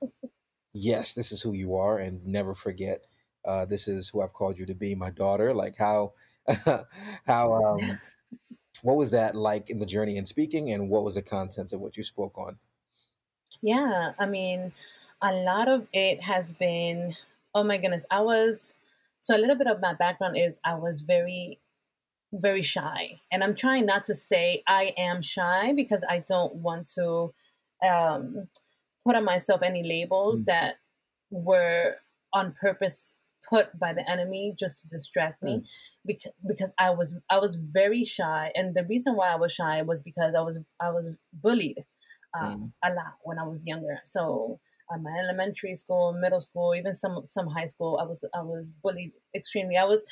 yes, 0.72 1.12
this 1.12 1.32
is 1.32 1.42
who 1.42 1.52
you 1.52 1.76
are, 1.76 1.98
and 1.98 2.24
never 2.26 2.54
forget, 2.54 3.04
uh, 3.44 3.64
this 3.64 3.88
is 3.88 4.08
who 4.08 4.22
I've 4.22 4.32
called 4.32 4.58
you 4.58 4.66
to 4.66 4.74
be, 4.74 4.94
my 4.94 5.10
daughter. 5.10 5.54
Like 5.54 5.76
how, 5.76 6.14
how, 7.26 7.52
um, 7.52 7.98
what 8.82 8.96
was 8.96 9.10
that 9.10 9.34
like 9.34 9.70
in 9.70 9.78
the 9.78 9.86
journey 9.86 10.16
in 10.16 10.26
speaking, 10.26 10.72
and 10.72 10.88
what 10.88 11.04
was 11.04 11.14
the 11.14 11.22
contents 11.22 11.72
of 11.72 11.80
what 11.80 11.96
you 11.96 12.02
spoke 12.02 12.38
on? 12.38 12.58
Yeah, 13.62 14.12
I 14.18 14.26
mean, 14.26 14.72
a 15.22 15.32
lot 15.32 15.68
of 15.68 15.86
it 15.92 16.22
has 16.22 16.52
been. 16.52 17.16
Oh 17.54 17.64
my 17.64 17.78
goodness, 17.78 18.06
I 18.10 18.20
was. 18.20 18.74
So 19.20 19.36
a 19.36 19.38
little 19.38 19.56
bit 19.56 19.66
of 19.66 19.80
my 19.80 19.92
background 19.92 20.36
is 20.36 20.58
I 20.64 20.74
was 20.74 21.02
very 21.02 21.58
very 22.32 22.62
shy. 22.62 23.20
And 23.32 23.42
I'm 23.42 23.54
trying 23.54 23.86
not 23.86 24.04
to 24.04 24.14
say 24.14 24.62
I 24.66 24.92
am 24.96 25.22
shy 25.22 25.72
because 25.74 26.04
I 26.08 26.22
don't 26.26 26.56
want 26.56 26.88
to 26.94 27.32
um, 27.86 28.48
put 29.04 29.16
on 29.16 29.24
myself 29.24 29.62
any 29.62 29.82
labels 29.82 30.42
mm. 30.42 30.46
that 30.46 30.76
were 31.30 31.96
on 32.32 32.52
purpose 32.52 33.16
put 33.48 33.76
by 33.78 33.92
the 33.92 34.08
enemy 34.08 34.54
just 34.58 34.82
to 34.82 34.88
distract 34.88 35.42
me 35.42 35.58
mm. 35.58 35.68
because 36.04 36.32
because 36.46 36.74
I 36.78 36.90
was 36.90 37.18
I 37.30 37.38
was 37.38 37.56
very 37.56 38.04
shy 38.04 38.52
and 38.54 38.74
the 38.74 38.84
reason 38.84 39.16
why 39.16 39.32
I 39.32 39.36
was 39.36 39.50
shy 39.50 39.80
was 39.80 40.02
because 40.02 40.34
I 40.34 40.42
was 40.42 40.60
I 40.78 40.90
was 40.90 41.16
bullied 41.32 41.84
um, 42.38 42.72
mm. 42.84 42.90
a 42.90 42.92
lot 42.94 43.14
when 43.22 43.38
I 43.38 43.44
was 43.44 43.64
younger 43.66 44.00
so 44.04 44.60
uh, 44.60 44.69
my 44.98 45.12
elementary 45.18 45.74
school 45.74 46.12
middle 46.12 46.40
school 46.40 46.74
even 46.74 46.94
some 46.94 47.24
some 47.24 47.46
high 47.46 47.66
school 47.66 47.98
I 48.00 48.04
was 48.04 48.24
I 48.34 48.42
was 48.42 48.70
bullied 48.82 49.12
extremely 49.34 49.76
I 49.76 49.84
was 49.84 50.04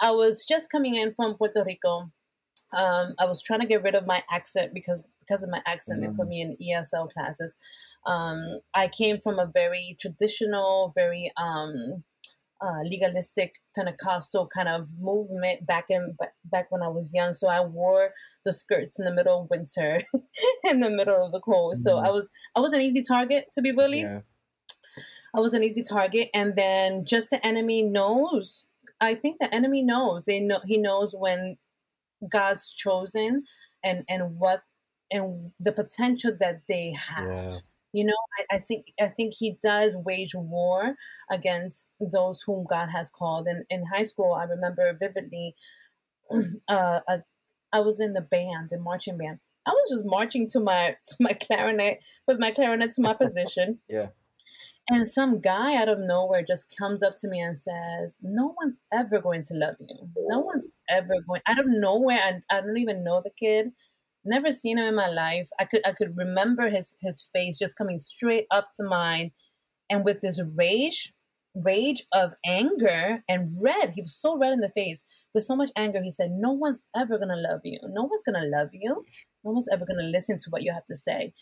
I 0.00 0.10
was 0.10 0.44
just 0.44 0.70
coming 0.70 0.94
in 0.94 1.14
from 1.14 1.34
Puerto 1.34 1.64
Rico 1.64 2.10
um, 2.72 3.14
I 3.18 3.24
was 3.24 3.42
trying 3.42 3.60
to 3.60 3.66
get 3.66 3.82
rid 3.82 3.94
of 3.94 4.06
my 4.06 4.22
accent 4.30 4.72
because 4.74 5.02
because 5.20 5.42
of 5.44 5.50
my 5.50 5.62
accent, 5.66 6.00
mm. 6.00 6.02
they 6.02 6.08
put 6.08 6.26
mm. 6.26 6.30
me 6.30 6.40
in 6.40 6.56
ESL 6.56 7.12
classes. 7.12 7.56
Um, 8.04 8.60
I 8.74 8.88
came 8.88 9.18
from 9.18 9.38
a 9.38 9.46
very 9.46 9.96
traditional, 10.00 10.92
very 10.94 11.30
um, 11.36 12.02
uh, 12.62 12.82
legalistic 12.84 13.54
Pentecostal 13.74 14.46
kind 14.46 14.68
of 14.68 14.88
movement 14.98 15.66
back 15.66 15.86
in 15.88 16.16
back 16.44 16.70
when 16.70 16.82
I 16.82 16.88
was 16.88 17.10
young. 17.12 17.32
So 17.32 17.48
I 17.48 17.64
wore 17.64 18.10
the 18.44 18.52
skirts 18.52 18.98
in 18.98 19.04
the 19.04 19.14
middle 19.14 19.42
of 19.42 19.50
winter, 19.50 20.02
in 20.64 20.80
the 20.80 20.90
middle 20.90 21.24
of 21.24 21.32
the 21.32 21.40
cold. 21.40 21.76
Mm. 21.76 21.78
So 21.78 21.98
I 21.98 22.10
was 22.10 22.30
I 22.56 22.60
was 22.60 22.72
an 22.72 22.80
easy 22.80 23.02
target 23.02 23.46
to 23.54 23.62
be 23.62 23.72
bullied. 23.72 24.04
Yeah. 24.04 24.20
I 25.34 25.40
was 25.40 25.54
an 25.54 25.62
easy 25.62 25.84
target, 25.84 26.28
and 26.34 26.56
then 26.56 27.04
just 27.04 27.30
the 27.30 27.44
enemy 27.46 27.82
knows. 27.82 28.66
I 29.00 29.14
think 29.14 29.38
the 29.40 29.52
enemy 29.54 29.82
knows. 29.82 30.24
They 30.24 30.40
know 30.40 30.60
he 30.64 30.76
knows 30.76 31.14
when 31.16 31.56
God's 32.28 32.70
chosen 32.70 33.44
and 33.82 34.04
and 34.08 34.38
what 34.38 34.62
and 35.10 35.52
the 35.58 35.72
potential 35.72 36.32
that 36.40 36.62
they 36.68 36.92
have. 36.92 37.32
Yeah. 37.32 37.56
You 37.92 38.04
know, 38.04 38.14
I, 38.38 38.56
I, 38.56 38.58
think 38.58 38.92
I 39.00 39.08
think 39.08 39.34
he 39.34 39.56
does 39.62 39.96
wage 39.96 40.34
war 40.34 40.94
against 41.30 41.88
those 42.00 42.42
whom 42.42 42.64
God 42.68 42.88
has 42.90 43.10
called. 43.10 43.46
And 43.46 43.64
in 43.68 43.84
high 43.86 44.04
school, 44.04 44.32
I 44.32 44.44
remember 44.44 44.96
vividly, 44.98 45.54
uh, 46.68 47.00
a, 47.08 47.22
I 47.72 47.80
was 47.80 48.00
in 48.00 48.12
the 48.12 48.20
band, 48.20 48.70
the 48.70 48.78
marching 48.78 49.18
band. 49.18 49.40
I 49.66 49.70
was 49.70 49.90
just 49.90 50.04
marching 50.04 50.46
to 50.48 50.60
my 50.60 50.96
to 51.06 51.16
my 51.20 51.32
clarinet 51.32 52.04
with 52.26 52.38
my 52.38 52.50
clarinet 52.50 52.92
to 52.92 53.02
my 53.02 53.14
position. 53.14 53.78
yeah. 53.88 54.08
and 54.88 55.06
some 55.06 55.40
guy 55.40 55.76
out 55.76 55.88
of 55.88 55.98
nowhere 55.98 56.42
just 56.42 56.74
comes 56.76 57.02
up 57.02 57.14
to 57.16 57.28
me 57.28 57.40
and 57.40 57.56
says, 57.56 58.18
"No 58.22 58.54
one's 58.60 58.80
ever 58.92 59.20
going 59.20 59.42
to 59.42 59.54
love 59.54 59.76
you. 59.80 59.96
No 60.28 60.40
one's 60.40 60.68
ever 60.88 61.14
going." 61.26 61.42
Out 61.46 61.58
of 61.58 61.66
nowhere, 61.66 62.20
and 62.24 62.42
I 62.50 62.60
don't 62.60 62.78
even 62.78 63.04
know 63.04 63.20
the 63.22 63.30
kid. 63.30 63.72
Never 64.24 64.52
seen 64.52 64.78
him 64.78 64.86
in 64.86 64.94
my 64.94 65.08
life. 65.08 65.48
I 65.58 65.64
could 65.64 65.86
I 65.86 65.92
could 65.92 66.16
remember 66.16 66.68
his 66.68 66.96
his 67.00 67.22
face 67.34 67.58
just 67.58 67.76
coming 67.76 67.98
straight 67.98 68.46
up 68.50 68.68
to 68.76 68.84
mine, 68.84 69.32
and 69.88 70.04
with 70.04 70.20
this 70.20 70.42
rage, 70.54 71.12
rage 71.54 72.04
of 72.12 72.34
anger 72.44 73.24
and 73.28 73.56
red. 73.60 73.92
He 73.94 74.02
was 74.02 74.14
so 74.14 74.38
red 74.38 74.52
in 74.52 74.60
the 74.60 74.68
face 74.70 75.04
with 75.34 75.44
so 75.44 75.56
much 75.56 75.70
anger. 75.76 76.02
He 76.02 76.10
said, 76.10 76.30
"No 76.32 76.52
one's 76.52 76.82
ever 76.94 77.18
gonna 77.18 77.36
love 77.36 77.60
you. 77.64 77.78
No 77.84 78.04
one's 78.04 78.22
gonna 78.22 78.46
love 78.46 78.70
you. 78.72 79.04
No 79.44 79.52
one's 79.52 79.68
ever 79.72 79.86
gonna 79.86 80.08
listen 80.08 80.38
to 80.38 80.50
what 80.50 80.62
you 80.62 80.72
have 80.72 80.86
to 80.86 80.96
say." 80.96 81.32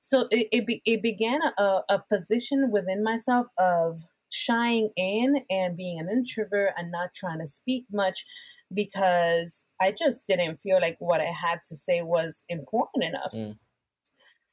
so 0.00 0.28
it 0.30 0.48
it, 0.52 0.66
be, 0.66 0.82
it 0.84 1.02
began 1.02 1.40
a, 1.58 1.80
a 1.88 2.02
position 2.08 2.70
within 2.70 3.02
myself 3.02 3.46
of 3.58 4.02
shying 4.30 4.90
in 4.96 5.44
and 5.50 5.76
being 5.76 5.98
an 5.98 6.08
introvert 6.08 6.72
and 6.76 6.90
not 6.90 7.14
trying 7.14 7.38
to 7.38 7.46
speak 7.46 7.84
much 7.92 8.24
because 8.72 9.64
I 9.80 9.92
just 9.92 10.26
didn't 10.26 10.56
feel 10.56 10.80
like 10.80 10.96
what 10.98 11.20
I 11.20 11.32
had 11.32 11.60
to 11.68 11.76
say 11.76 12.02
was 12.02 12.44
important 12.48 13.04
enough. 13.04 13.32
Mm. 13.32 13.56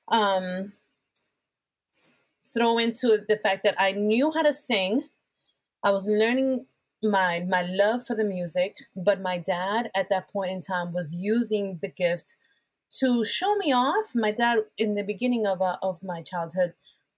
Um, 0.10 0.74
throw 2.54 2.78
into 2.78 3.20
the 3.28 3.38
fact 3.38 3.64
that 3.64 3.76
I 3.80 3.94
knew 3.94 4.32
how 4.32 4.44
to 4.44 4.54
sing. 4.54 5.04
I 5.84 5.92
was 5.92 6.08
learning 6.08 6.68
my 7.02 7.42
my 7.42 7.64
love 7.64 8.06
for 8.06 8.16
the 8.16 8.24
music, 8.24 8.76
but 8.96 9.22
my 9.22 9.38
dad 9.38 9.90
at 9.96 10.10
that 10.10 10.30
point 10.30 10.52
in 10.52 10.62
time 10.62 10.94
was 10.94 11.14
using 11.14 11.80
the 11.82 11.90
gift 11.90 12.38
to 13.00 13.26
show 13.26 13.56
me 13.56 13.74
off. 13.74 14.14
My 14.16 14.32
dad, 14.32 14.60
in 14.78 14.96
the 14.96 15.04
beginning 15.04 15.46
of 15.46 15.62
uh, 15.62 15.78
of 15.82 16.04
my 16.04 16.22
childhood, 16.22 16.74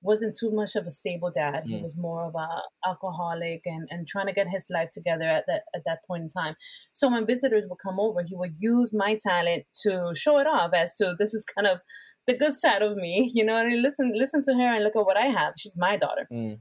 wasn't 0.06 0.38
too 0.40 0.52
much 0.52 0.76
of 0.76 0.86
a 0.86 0.90
stable 0.90 1.32
dad. 1.34 1.64
Mm. 1.66 1.68
He 1.68 1.82
was 1.82 1.98
more 1.98 2.26
of 2.26 2.36
a 2.36 2.48
alcoholic 2.88 3.62
and, 3.66 3.88
and 3.92 4.08
trying 4.08 4.28
to 4.28 4.34
get 4.34 4.48
his 4.48 4.68
life 4.70 4.90
together 4.92 5.30
at 5.30 5.46
that 5.48 5.64
at 5.76 5.84
that 5.86 6.00
point 6.08 6.24
in 6.24 6.30
time. 6.30 6.56
So 6.94 7.10
when 7.12 7.26
visitors 7.26 7.66
would 7.70 7.80
come 7.84 8.00
over, 8.00 8.22
he 8.24 8.36
would 8.36 8.54
use 8.58 8.94
my 8.94 9.18
talent 9.22 9.66
to 9.84 10.14
show 10.16 10.40
it 10.40 10.48
off 10.48 10.74
as 10.74 10.96
to 10.98 11.16
this 11.18 11.34
is 11.34 11.46
kind 11.46 11.68
of 11.68 11.80
the 12.28 12.38
good 12.38 12.54
side 12.54 12.82
of 12.82 12.96
me, 12.96 13.32
you 13.34 13.44
know. 13.44 13.58
And 13.58 13.82
listen 13.82 14.14
listen 14.16 14.42
to 14.44 14.54
her 14.54 14.74
and 14.76 14.84
look 14.84 14.96
at 14.96 15.06
what 15.06 15.18
I 15.18 15.28
have. 15.28 15.54
She's 15.58 15.78
my 15.78 15.98
daughter. 15.98 16.28
Mm. 16.32 16.60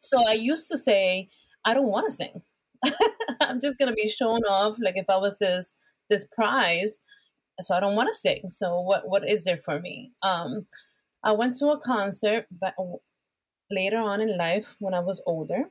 So 0.00 0.26
I 0.26 0.34
used 0.34 0.70
to 0.70 0.78
say, 0.78 1.28
I 1.64 1.74
don't 1.74 1.90
want 1.90 2.06
to 2.06 2.12
sing. 2.12 2.42
I'm 3.40 3.60
just 3.60 3.78
gonna 3.78 3.94
be 3.94 4.08
shown 4.08 4.42
off 4.44 4.76
like 4.80 4.96
if 4.96 5.08
I 5.08 5.16
was 5.16 5.38
this 5.38 5.74
this 6.10 6.26
prize 6.26 7.00
so 7.60 7.74
I 7.74 7.80
don't 7.80 7.96
want 7.96 8.08
to 8.08 8.18
sing. 8.18 8.48
So 8.48 8.80
what 8.80 9.08
what 9.08 9.28
is 9.28 9.44
there 9.44 9.58
for 9.58 9.78
me? 9.78 10.12
Um, 10.22 10.66
I 11.24 11.32
went 11.32 11.56
to 11.56 11.68
a 11.68 11.80
concert, 11.80 12.46
but 12.50 12.74
later 13.70 13.98
on 13.98 14.20
in 14.20 14.36
life 14.36 14.76
when 14.78 14.94
I 14.94 15.00
was 15.00 15.22
older, 15.26 15.70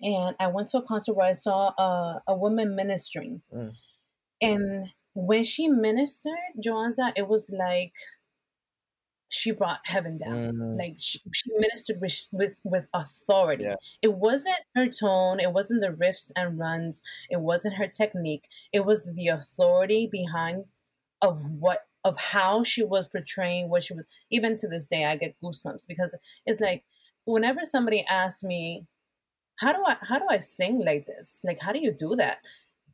and 0.00 0.36
I 0.38 0.48
went 0.48 0.68
to 0.68 0.78
a 0.78 0.86
concert 0.86 1.14
where 1.14 1.28
I 1.28 1.32
saw 1.32 1.70
a, 1.78 2.22
a 2.28 2.36
woman 2.36 2.76
ministering, 2.76 3.42
mm. 3.52 3.72
and 4.40 4.92
when 5.14 5.44
she 5.44 5.68
ministered, 5.68 6.34
Joanza, 6.64 7.12
it 7.16 7.28
was 7.28 7.54
like 7.56 7.94
she 9.34 9.50
brought 9.50 9.80
heaven 9.84 10.18
down. 10.18 10.52
Mm. 10.52 10.78
Like 10.78 10.96
she, 10.98 11.20
she, 11.32 11.50
ministered 11.56 12.00
with, 12.00 12.28
with, 12.32 12.60
with 12.64 12.86
authority. 12.94 13.64
Yeah. 13.64 13.74
It 14.02 14.14
wasn't 14.14 14.60
her 14.74 14.88
tone. 14.88 15.40
It 15.40 15.52
wasn't 15.52 15.80
the 15.80 15.88
riffs 15.88 16.30
and 16.36 16.58
runs. 16.58 17.02
It 17.30 17.40
wasn't 17.40 17.74
her 17.74 17.88
technique. 17.88 18.46
It 18.72 18.84
was 18.84 19.12
the 19.14 19.28
authority 19.28 20.08
behind 20.10 20.64
of 21.20 21.48
what 21.48 21.80
of 22.04 22.16
how 22.16 22.62
she 22.62 22.82
was 22.82 23.06
portraying 23.08 23.68
what 23.68 23.82
she 23.82 23.94
was 23.94 24.06
even 24.30 24.56
to 24.56 24.68
this 24.68 24.86
day 24.86 25.04
i 25.04 25.16
get 25.16 25.34
goosebumps 25.42 25.86
because 25.86 26.14
it's 26.46 26.60
like 26.60 26.84
whenever 27.24 27.60
somebody 27.64 28.04
asks 28.08 28.42
me 28.42 28.86
how 29.60 29.72
do 29.72 29.82
i 29.86 29.96
how 30.02 30.18
do 30.18 30.26
i 30.30 30.38
sing 30.38 30.84
like 30.84 31.06
this? 31.06 31.40
Like 31.44 31.60
how 31.60 31.72
do 31.72 31.80
you 31.80 31.92
do 31.92 32.16
that? 32.16 32.38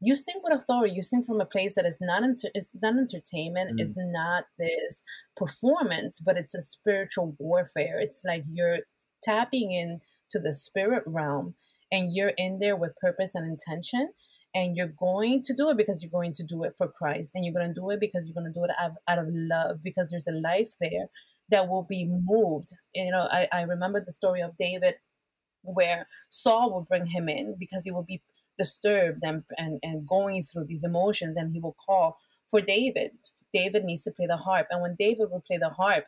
You 0.03 0.17
sing 0.17 0.37
with 0.43 0.59
authority. 0.59 0.95
You 0.95 1.03
sing 1.03 1.23
from 1.23 1.41
a 1.41 1.47
place 1.47 1.75
that 1.75 1.85
is 1.85 1.99
not 2.01 2.23
inter- 2.23 2.51
it's 2.55 2.73
not 2.81 2.97
entertainment. 2.97 3.77
Mm. 3.77 3.81
it's 3.81 3.95
not 3.97 4.45
this 4.59 5.05
performance 5.37 6.21
but 6.21 6.37
it's 6.37 6.55
a 6.55 6.61
spiritual 6.61 7.35
warfare. 7.39 7.99
It's 8.01 8.23
like 8.25 8.45
you're 8.47 8.79
tapping 9.23 9.71
into 9.71 10.43
the 10.43 10.53
spirit 10.53 11.03
realm 11.07 11.55
and 11.93 12.15
you're 12.15 12.33
in 12.37 12.59
there 12.59 12.77
with 12.77 12.97
purpose 12.97 13.35
and 13.35 13.45
intention 13.51 14.13
and 14.55 14.77
you're 14.77 14.93
going 14.99 15.43
to 15.43 15.55
do 15.55 15.71
it 15.71 15.77
because 15.77 16.03
you're 16.03 16.11
going 16.11 16.33
to 16.35 16.45
do 16.45 16.65
it 16.65 16.75
for 16.77 16.89
Christ 16.89 17.33
and 17.35 17.45
you're 17.45 17.55
going 17.55 17.69
to 17.69 17.81
do 17.81 17.91
it 17.91 18.01
because 18.01 18.27
you're 18.27 18.35
going 18.35 18.53
to 18.53 18.59
do 18.59 18.65
it 18.65 18.71
out, 18.81 19.19
of 19.19 19.27
love 19.31 19.83
because 19.83 20.11
there's 20.11 20.27
a 20.27 20.33
life 20.33 20.75
there 20.81 21.07
that 21.51 21.69
will 21.69 21.87
be 21.89 22.05
moved. 22.09 22.71
You 22.95 23.11
know, 23.11 23.29
I, 23.31 23.49
I 23.53 23.63
remember 23.63 24.01
the 24.05 24.13
story 24.13 24.41
of 24.41 24.57
David 24.57 24.95
where 25.63 26.09
Saul 26.31 26.73
will 26.73 26.83
bring 26.83 27.07
him 27.07 27.29
in 27.29 27.57
because 27.59 27.85
he 27.85 27.91
will 27.91 28.03
be 28.03 28.23
disturbed 28.59 29.23
and, 29.23 29.45
and, 29.57 29.79
and 29.83 30.07
going 30.07 30.43
through 30.43 30.65
these 30.65 30.85
emotions 30.85 31.37
and 31.37 31.53
he 31.53 31.61
will 31.61 31.77
call 31.87 32.19
for 32.51 32.61
David. 32.61 33.13
David 33.53 33.85
needs 33.85 34.03
to 34.03 34.11
play 34.11 34.27
the 34.27 34.37
harp. 34.37 34.67
And 34.71 34.83
when 34.83 34.97
David 34.99 35.31
will 35.31 35.43
play 35.47 35.59
the 35.59 35.71
harp, 35.71 36.05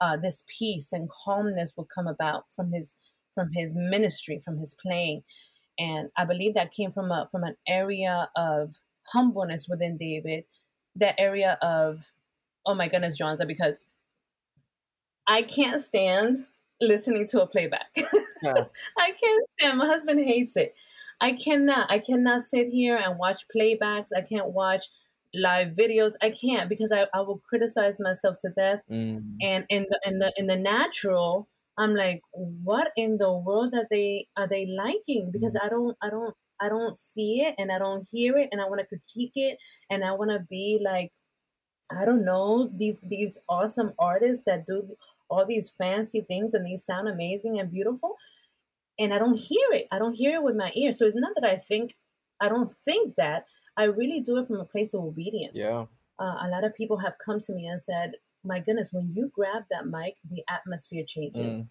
uh, 0.00 0.16
this 0.16 0.44
peace 0.48 0.92
and 0.92 1.08
calmness 1.08 1.74
will 1.76 1.88
come 1.92 2.06
about 2.06 2.44
from 2.54 2.72
his 2.72 2.96
from 3.34 3.50
his 3.52 3.74
ministry, 3.74 4.40
from 4.44 4.58
his 4.58 4.76
playing 4.80 5.24
and 5.78 6.10
I 6.16 6.24
believe 6.24 6.54
that 6.54 6.72
came 6.72 6.92
from 6.92 7.10
a 7.10 7.28
from 7.30 7.44
an 7.44 7.56
area 7.66 8.28
of 8.36 8.80
humbleness 9.12 9.66
within 9.68 9.96
David, 9.96 10.44
that 10.96 11.14
area 11.18 11.58
of 11.62 12.12
oh 12.66 12.74
my 12.74 12.88
goodness, 12.88 13.20
Joanza, 13.20 13.46
because 13.46 13.84
I 15.26 15.42
can't 15.42 15.82
stand 15.82 16.46
listening 16.80 17.26
to 17.28 17.42
a 17.42 17.46
playback. 17.46 17.88
Yeah. 18.42 18.64
I 18.98 19.12
can't 19.12 19.46
stand. 19.58 19.78
My 19.78 19.86
husband 19.86 20.18
hates 20.20 20.56
it. 20.56 20.74
I 21.20 21.32
cannot. 21.32 21.90
I 21.90 21.98
cannot 21.98 22.42
sit 22.42 22.68
here 22.68 22.96
and 22.96 23.18
watch 23.18 23.46
playbacks. 23.54 24.08
I 24.16 24.20
can't 24.20 24.50
watch 24.50 24.86
live 25.34 25.72
videos. 25.72 26.12
I 26.22 26.30
can't 26.30 26.68
because 26.68 26.92
I, 26.92 27.06
I 27.14 27.20
will 27.20 27.38
criticize 27.38 27.98
myself 27.98 28.36
to 28.40 28.50
death. 28.50 28.80
Mm. 28.90 29.36
And 29.42 29.64
in 29.68 29.86
the 29.88 30.00
in 30.04 30.18
the 30.18 30.32
in 30.36 30.46
the 30.46 30.56
natural, 30.56 31.48
I'm 31.78 31.94
like, 31.94 32.22
what 32.32 32.92
in 32.96 33.18
the 33.18 33.32
world 33.32 33.74
are 33.74 33.86
they 33.90 34.26
are 34.36 34.48
they 34.48 34.66
liking? 34.66 35.30
Because 35.32 35.54
mm-hmm. 35.54 35.66
I 35.66 35.68
don't 35.68 35.96
I 36.02 36.10
don't 36.10 36.34
I 36.60 36.68
don't 36.68 36.96
see 36.96 37.40
it 37.40 37.54
and 37.58 37.72
I 37.72 37.78
don't 37.78 38.06
hear 38.10 38.36
it 38.36 38.48
and 38.52 38.60
I 38.60 38.68
want 38.68 38.80
to 38.80 38.86
critique 38.86 39.32
it 39.34 39.58
and 39.90 40.04
I 40.04 40.12
want 40.12 40.30
to 40.30 40.40
be 40.48 40.80
like 40.84 41.12
I 41.90 42.04
don't 42.04 42.24
know 42.24 42.70
these 42.74 43.00
these 43.06 43.38
awesome 43.48 43.92
artists 43.98 44.44
that 44.46 44.66
do 44.66 44.94
all 45.28 45.44
these 45.46 45.74
fancy 45.76 46.20
things 46.20 46.54
and 46.54 46.64
they 46.64 46.76
sound 46.76 47.08
amazing 47.08 47.58
and 47.58 47.70
beautiful 47.70 48.16
and 48.98 49.12
I 49.12 49.18
don't 49.18 49.38
hear 49.38 49.66
it. 49.72 49.88
I 49.90 49.98
don't 49.98 50.14
hear 50.14 50.36
it 50.36 50.42
with 50.42 50.56
my 50.56 50.70
ears. 50.76 50.98
So 50.98 51.06
it's 51.06 51.16
not 51.16 51.34
that 51.34 51.44
I 51.44 51.56
think 51.56 51.96
I 52.40 52.48
don't 52.48 52.72
think 52.84 53.16
that. 53.16 53.46
I 53.76 53.84
really 53.84 54.20
do 54.20 54.36
it 54.38 54.46
from 54.46 54.60
a 54.60 54.64
place 54.64 54.94
of 54.94 55.00
obedience. 55.00 55.56
Yeah. 55.56 55.86
Uh, 56.18 56.36
a 56.42 56.48
lot 56.48 56.62
of 56.62 56.76
people 56.76 56.98
have 56.98 57.14
come 57.24 57.40
to 57.40 57.52
me 57.52 57.66
and 57.66 57.80
said, 57.80 58.12
my 58.44 58.60
goodness, 58.60 58.92
when 58.92 59.12
you 59.14 59.30
grab 59.34 59.64
that 59.70 59.86
mic, 59.86 60.16
the 60.28 60.44
atmosphere 60.48 61.04
changes. 61.04 61.64
Mm. 61.64 61.68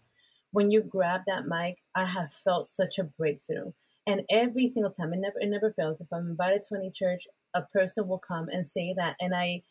When 0.52 0.72
you 0.72 0.82
grab 0.82 1.22
that 1.28 1.48
mic, 1.48 1.80
I 1.96 2.06
have 2.06 2.32
felt 2.32 2.68
such 2.68 3.00
a 3.00 3.04
breakthrough. 3.04 3.72
And 4.06 4.24
every 4.30 4.68
single 4.68 4.92
time, 4.92 5.14
it 5.14 5.20
never 5.20 5.40
it 5.40 5.48
never 5.48 5.72
fails. 5.72 6.02
If 6.02 6.12
I'm 6.12 6.30
invited 6.30 6.64
to 6.64 6.76
any 6.76 6.92
church, 6.92 7.28
a 7.54 7.62
person 7.62 8.08
will 8.08 8.20
come 8.20 8.50
and 8.50 8.66
say 8.66 8.94
that. 8.98 9.16
And 9.20 9.34
I 9.34 9.64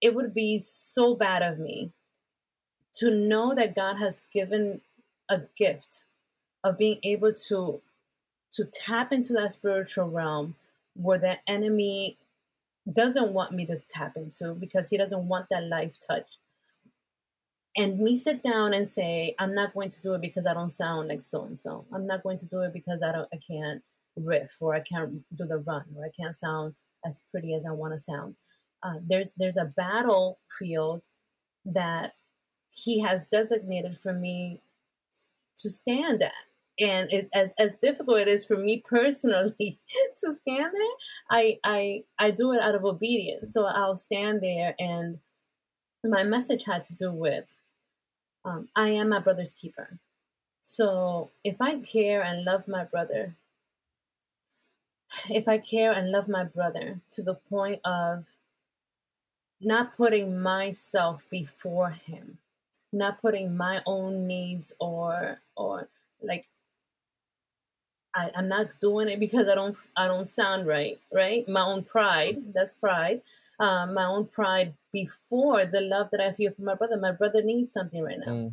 it 0.00 0.14
would 0.14 0.34
be 0.34 0.58
so 0.58 1.14
bad 1.14 1.42
of 1.42 1.58
me 1.58 1.90
to 2.94 3.10
know 3.10 3.54
that 3.54 3.74
God 3.74 3.96
has 3.96 4.20
given 4.32 4.80
a 5.28 5.40
gift 5.56 6.04
of 6.62 6.78
being 6.78 6.98
able 7.02 7.32
to 7.32 7.80
to 8.52 8.64
tap 8.64 9.12
into 9.12 9.32
that 9.32 9.52
spiritual 9.52 10.08
realm 10.08 10.54
where 10.94 11.18
the 11.18 11.38
enemy 11.48 12.16
doesn't 12.92 13.32
want 13.32 13.52
me 13.52 13.64
to 13.66 13.80
tap 13.88 14.16
into 14.16 14.54
because 14.54 14.88
he 14.88 14.96
doesn't 14.96 15.26
want 15.26 15.46
that 15.50 15.64
life 15.64 15.96
touch. 16.06 16.38
And 17.76 17.98
me 17.98 18.16
sit 18.16 18.42
down 18.42 18.72
and 18.72 18.86
say, 18.86 19.34
I'm 19.38 19.54
not 19.54 19.74
going 19.74 19.90
to 19.90 20.00
do 20.00 20.14
it 20.14 20.20
because 20.20 20.46
I 20.46 20.54
don't 20.54 20.70
sound 20.70 21.08
like 21.08 21.22
so 21.22 21.44
and 21.44 21.58
so. 21.58 21.86
I'm 21.92 22.06
not 22.06 22.22
going 22.22 22.38
to 22.38 22.46
do 22.46 22.60
it 22.60 22.72
because 22.72 23.02
I 23.02 23.10
don't 23.10 23.28
I 23.32 23.38
can't 23.38 23.82
riff 24.16 24.56
or 24.60 24.74
I 24.74 24.80
can't 24.80 25.22
do 25.34 25.44
the 25.44 25.58
run 25.58 25.84
or 25.96 26.04
I 26.04 26.10
can't 26.10 26.36
sound 26.36 26.74
as 27.04 27.20
pretty 27.30 27.54
as 27.54 27.66
I 27.66 27.72
want 27.72 27.94
to 27.94 27.98
sound. 27.98 28.36
Uh, 28.82 28.94
there's 29.02 29.32
there's 29.36 29.56
a 29.56 29.72
battlefield 29.76 31.08
that 31.64 32.12
he 32.72 33.00
has 33.00 33.24
designated 33.24 33.96
for 33.96 34.12
me 34.12 34.60
to 35.56 35.70
stand 35.70 36.22
at 36.22 36.32
and 36.80 37.10
it, 37.12 37.28
as 37.34 37.50
as 37.58 37.76
difficult 37.82 38.18
it 38.18 38.28
is 38.28 38.44
for 38.44 38.56
me 38.56 38.82
personally 38.84 39.54
to 40.24 40.32
stand 40.32 40.72
there, 40.74 40.96
I 41.30 41.58
I 41.64 42.04
I 42.18 42.30
do 42.30 42.52
it 42.52 42.60
out 42.60 42.74
of 42.74 42.84
obedience. 42.84 43.52
So 43.52 43.66
I'll 43.66 43.96
stand 43.96 44.40
there, 44.42 44.74
and 44.78 45.18
my 46.04 46.22
message 46.22 46.64
had 46.64 46.84
to 46.86 46.94
do 46.94 47.12
with 47.12 47.54
um, 48.44 48.68
I 48.76 48.90
am 48.90 49.08
my 49.08 49.20
brother's 49.20 49.52
keeper. 49.52 49.98
So 50.60 51.30
if 51.44 51.60
I 51.60 51.78
care 51.78 52.22
and 52.22 52.44
love 52.44 52.68
my 52.68 52.84
brother, 52.84 53.36
if 55.30 55.48
I 55.48 55.58
care 55.58 55.92
and 55.92 56.10
love 56.10 56.28
my 56.28 56.44
brother 56.44 57.00
to 57.12 57.22
the 57.22 57.34
point 57.34 57.80
of 57.84 58.26
not 59.60 59.96
putting 59.96 60.40
myself 60.40 61.24
before 61.30 61.90
him, 61.90 62.38
not 62.92 63.20
putting 63.20 63.56
my 63.56 63.82
own 63.86 64.26
needs 64.26 64.72
or 64.78 65.40
or 65.56 65.88
like 66.22 66.46
I, 68.14 68.30
I'm 68.36 68.48
not 68.48 68.76
doing 68.80 69.08
it 69.08 69.18
because 69.18 69.48
I 69.48 69.54
don't 69.54 69.76
I 69.96 70.06
don't 70.06 70.26
sound 70.26 70.66
right, 70.66 70.98
right? 71.12 71.48
My 71.48 71.62
own 71.62 71.82
pride, 71.82 72.54
that's 72.54 72.74
pride. 72.74 73.22
Um, 73.58 73.94
my 73.94 74.04
own 74.04 74.26
pride 74.26 74.74
before 74.92 75.64
the 75.64 75.80
love 75.80 76.08
that 76.12 76.20
I 76.20 76.32
feel 76.32 76.52
for 76.52 76.62
my 76.62 76.74
brother. 76.74 76.96
My 76.96 77.12
brother 77.12 77.42
needs 77.42 77.72
something 77.72 78.02
right 78.02 78.18
now. 78.24 78.32
Mm. 78.32 78.52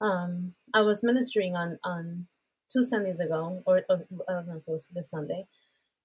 Um, 0.00 0.54
I 0.74 0.80
was 0.80 1.02
ministering 1.02 1.54
on 1.54 1.78
on 1.84 2.26
two 2.70 2.84
Sundays 2.84 3.20
ago, 3.20 3.62
or, 3.66 3.82
or 3.88 4.04
I 4.28 4.32
don't 4.32 4.48
know 4.48 4.56
if 4.56 4.68
it 4.68 4.70
was 4.70 4.88
this 4.88 5.10
Sunday, 5.10 5.46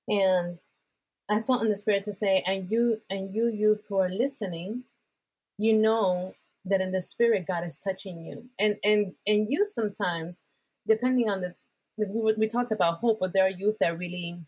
and 0.07 0.55
I 1.29 1.39
felt 1.39 1.63
in 1.63 1.69
the 1.69 1.77
spirit 1.77 2.03
to 2.05 2.13
say, 2.13 2.43
and 2.45 2.69
you 2.69 3.01
and 3.09 3.33
you 3.33 3.47
youth 3.47 3.85
who 3.87 3.97
are 3.97 4.09
listening, 4.09 4.83
you 5.57 5.73
know 5.77 6.35
that 6.65 6.81
in 6.81 6.91
the 6.91 7.01
spirit 7.01 7.47
God 7.47 7.65
is 7.65 7.77
touching 7.77 8.25
you, 8.25 8.49
and 8.59 8.75
and 8.83 9.13
and 9.25 9.47
you 9.49 9.63
sometimes, 9.63 10.43
depending 10.85 11.29
on 11.29 11.39
the 11.39 11.55
we, 12.09 12.33
we 12.33 12.47
talked 12.47 12.71
about 12.71 12.99
hope, 12.99 13.19
but 13.19 13.33
there 13.33 13.45
are 13.45 13.49
youth 13.49 13.77
that 13.79 13.97
really 13.97 14.39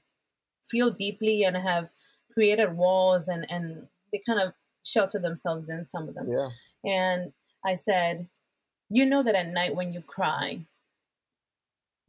feel 0.65 0.89
deeply 0.91 1.43
and 1.43 1.57
have 1.57 1.91
created 2.33 2.75
walls 2.75 3.27
and 3.27 3.45
and 3.49 3.87
they 4.11 4.21
kind 4.25 4.39
of 4.39 4.53
shelter 4.83 5.19
themselves 5.19 5.69
in 5.69 5.85
some 5.87 6.07
of 6.07 6.15
them. 6.15 6.29
Yeah. 6.29 6.49
And 6.85 7.33
I 7.65 7.75
said, 7.75 8.27
you 8.89 9.05
know 9.05 9.23
that 9.23 9.35
at 9.35 9.47
night 9.47 9.75
when 9.75 9.93
you 9.93 10.01
cry, 10.01 10.65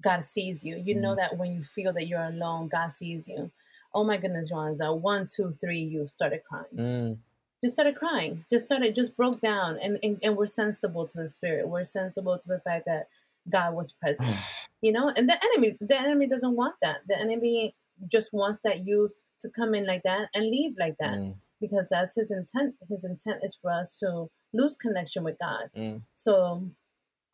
God 0.03 0.25
sees 0.25 0.63
you. 0.63 0.77
You 0.77 0.97
mm. 0.97 1.01
know 1.01 1.17
that 1.17 1.39
when 1.39 1.55
you 1.55 1.65
feel 1.65 1.93
that 1.95 2.07
you're 2.07 2.21
alone, 2.21 2.69
God 2.69 2.91
sees 2.91 3.27
you. 3.27 3.51
Oh 3.95 4.05
my 4.05 4.17
goodness, 4.17 4.53
Joanza, 4.53 4.97
one, 4.97 5.27
two, 5.35 5.51
three, 5.53 5.79
you 5.79 6.07
started 6.07 6.43
crying. 6.49 6.67
Mm. 6.77 7.19
Just 7.63 7.75
started 7.75 7.95
crying. 7.95 8.45
Just 8.51 8.67
started, 8.67 8.95
just 8.95 9.17
broke 9.17 9.41
down. 9.41 9.79
And, 9.81 9.99
and, 10.03 10.19
and 10.23 10.37
we're 10.37 10.47
sensible 10.47 11.07
to 11.07 11.23
the 11.23 11.29
spirit. 11.29 11.69
We're 11.69 11.85
sensible 11.85 12.39
to 12.39 12.49
the 12.49 12.61
fact 12.61 12.87
that 12.87 13.09
God 13.49 13.75
was 13.75 13.93
present. 13.93 14.37
you 14.85 14.93
know, 14.93 15.11
and 15.17 15.27
the 15.27 15.39
enemy, 15.43 15.79
the 15.81 15.99
enemy 15.99 16.29
doesn't 16.29 16.55
want 16.55 16.75
that. 16.83 16.99
The 17.09 17.19
enemy 17.19 17.75
just 18.07 18.35
wants 18.35 18.61
that 18.65 18.85
youth 18.85 19.15
to 19.41 19.49
come 19.49 19.75
in 19.75 19.87
like 19.87 20.03
that 20.03 20.29
and 20.35 20.45
leave 20.45 20.75
like 20.79 20.97
that. 21.01 21.15
Mm. 21.15 21.37
Because 21.59 21.89
that's 21.91 22.15
his 22.17 22.31
intent. 22.31 22.75
His 22.91 23.03
intent 23.03 23.39
is 23.43 23.57
for 23.61 23.73
us 23.73 23.99
to 24.01 24.29
lose 24.53 24.77
connection 24.77 25.25
with 25.25 25.39
God. 25.39 25.71
Mm. 25.75 26.03
So 26.13 26.69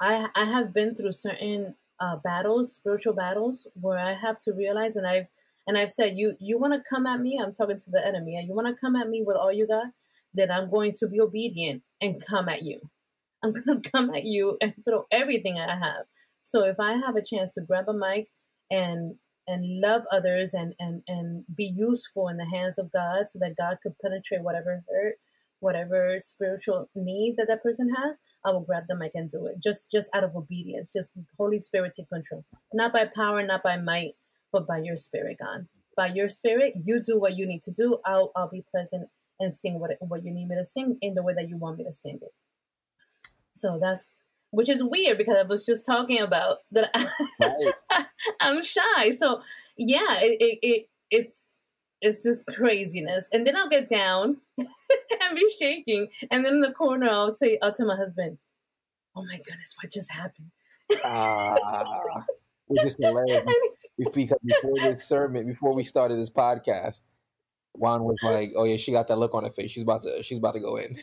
I 0.00 0.28
I 0.36 0.44
have 0.44 0.72
been 0.72 0.94
through 0.94 1.10
certain 1.10 1.74
uh, 1.98 2.16
battles, 2.22 2.72
spiritual 2.72 3.14
battles, 3.14 3.66
where 3.74 3.98
I 3.98 4.14
have 4.14 4.38
to 4.44 4.52
realize, 4.52 4.94
and 4.94 5.06
I've 5.06 5.26
and 5.66 5.76
I've 5.76 5.90
said, 5.90 6.12
you 6.14 6.34
you 6.38 6.56
want 6.56 6.74
to 6.74 6.88
come 6.88 7.04
at 7.04 7.20
me? 7.20 7.40
I'm 7.42 7.52
talking 7.52 7.80
to 7.80 7.90
the 7.90 8.06
enemy, 8.06 8.36
and 8.36 8.46
you 8.46 8.54
want 8.54 8.68
to 8.68 8.80
come 8.80 8.94
at 8.94 9.08
me 9.08 9.24
with 9.26 9.36
all 9.36 9.52
you 9.52 9.66
got? 9.66 9.86
Then 10.32 10.52
I'm 10.52 10.70
going 10.70 10.92
to 11.00 11.08
be 11.08 11.20
obedient 11.20 11.82
and 12.00 12.24
come 12.24 12.48
at 12.48 12.62
you. 12.62 12.78
I'm 13.42 13.52
going 13.52 13.82
to 13.82 13.90
come 13.90 14.14
at 14.14 14.22
you 14.22 14.56
and 14.60 14.74
throw 14.84 15.06
everything 15.10 15.58
I 15.58 15.74
have. 15.74 16.06
So 16.42 16.64
if 16.64 16.80
I 16.80 16.92
have 16.94 17.16
a 17.16 17.24
chance 17.24 17.52
to 17.54 17.60
grab 17.60 17.88
a 17.88 17.94
mic 17.94 18.28
and 18.70 19.16
and 19.46 19.80
love 19.80 20.02
others 20.12 20.54
and 20.54 20.74
and 20.78 21.02
and 21.08 21.44
be 21.54 21.72
useful 21.76 22.28
in 22.28 22.36
the 22.36 22.46
hands 22.46 22.78
of 22.78 22.92
God 22.92 23.28
so 23.28 23.38
that 23.40 23.56
God 23.56 23.78
could 23.82 23.94
penetrate 24.02 24.42
whatever 24.42 24.82
hurt 24.88 25.16
whatever 25.60 26.16
spiritual 26.18 26.88
need 26.94 27.34
that 27.36 27.46
that 27.46 27.62
person 27.62 27.94
has 27.94 28.18
i 28.46 28.50
will 28.50 28.60
grab 28.62 28.84
the 28.88 28.96
mic 28.96 29.12
and 29.14 29.30
do 29.30 29.46
it. 29.46 29.62
Just 29.62 29.90
just 29.90 30.08
out 30.14 30.24
of 30.24 30.34
obedience. 30.34 30.92
Just 30.92 31.12
holy 31.38 31.58
spirit 31.58 31.92
take 31.94 32.08
control. 32.08 32.44
Not 32.72 32.92
by 32.92 33.04
power 33.14 33.42
not 33.42 33.62
by 33.62 33.76
might 33.76 34.12
but 34.52 34.66
by 34.66 34.78
your 34.78 34.96
spirit 34.96 35.38
god. 35.38 35.68
By 35.96 36.08
your 36.08 36.28
spirit 36.28 36.74
you 36.84 37.02
do 37.02 37.18
what 37.18 37.36
you 37.36 37.46
need 37.46 37.62
to 37.64 37.70
do. 37.70 37.98
I'll 38.04 38.32
i'll 38.34 38.50
be 38.50 38.64
present 38.70 39.08
and 39.38 39.52
sing 39.52 39.78
what 39.78 39.90
what 40.00 40.24
you 40.24 40.32
need 40.32 40.48
me 40.48 40.56
to 40.56 40.64
sing 40.64 40.98
in 41.00 41.14
the 41.14 41.22
way 41.22 41.34
that 41.34 41.48
you 41.48 41.56
want 41.56 41.78
me 41.78 41.84
to 41.84 41.92
sing 41.92 42.18
it. 42.22 42.32
So 43.52 43.78
that's 43.80 44.06
which 44.50 44.68
is 44.68 44.82
weird 44.82 45.18
because 45.18 45.36
I 45.36 45.42
was 45.42 45.64
just 45.64 45.86
talking 45.86 46.20
about 46.20 46.58
that 46.72 46.90
right. 47.40 48.06
I'm 48.40 48.60
shy. 48.62 49.12
So 49.12 49.40
yeah, 49.76 50.18
it, 50.20 50.36
it, 50.40 50.58
it 50.62 50.86
it's 51.10 51.46
it's 52.00 52.22
this 52.22 52.42
craziness. 52.42 53.28
And 53.32 53.46
then 53.46 53.56
I'll 53.56 53.68
get 53.68 53.90
down 53.90 54.38
and 54.58 55.36
be 55.36 55.50
shaking. 55.58 56.08
And 56.30 56.44
then 56.44 56.54
in 56.54 56.60
the 56.60 56.72
corner 56.72 57.08
I'll 57.08 57.34
say 57.34 57.58
I'll 57.62 57.72
tell 57.72 57.86
my 57.86 57.96
husband, 57.96 58.38
Oh 59.16 59.24
my 59.24 59.36
goodness, 59.36 59.74
what 59.80 59.92
just 59.92 60.10
happened? 60.10 60.50
uh, 61.04 61.56
it's 62.68 62.82
just 62.82 62.96
hilarious. 63.02 63.42
because 64.12 64.38
before 64.44 64.74
this 64.76 65.04
sermon, 65.04 65.46
before 65.46 65.74
we 65.74 65.84
started 65.84 66.18
this 66.18 66.30
podcast, 66.30 67.06
Juan 67.74 68.04
was 68.04 68.18
like, 68.22 68.52
"Oh 68.56 68.64
yeah, 68.64 68.76
she 68.76 68.92
got 68.92 69.08
that 69.08 69.16
look 69.16 69.34
on 69.34 69.44
her 69.44 69.50
face. 69.50 69.70
She's 69.70 69.82
about 69.82 70.02
to, 70.02 70.22
she's 70.22 70.38
about 70.38 70.54
to 70.54 70.60
go 70.60 70.76
in." 70.76 70.96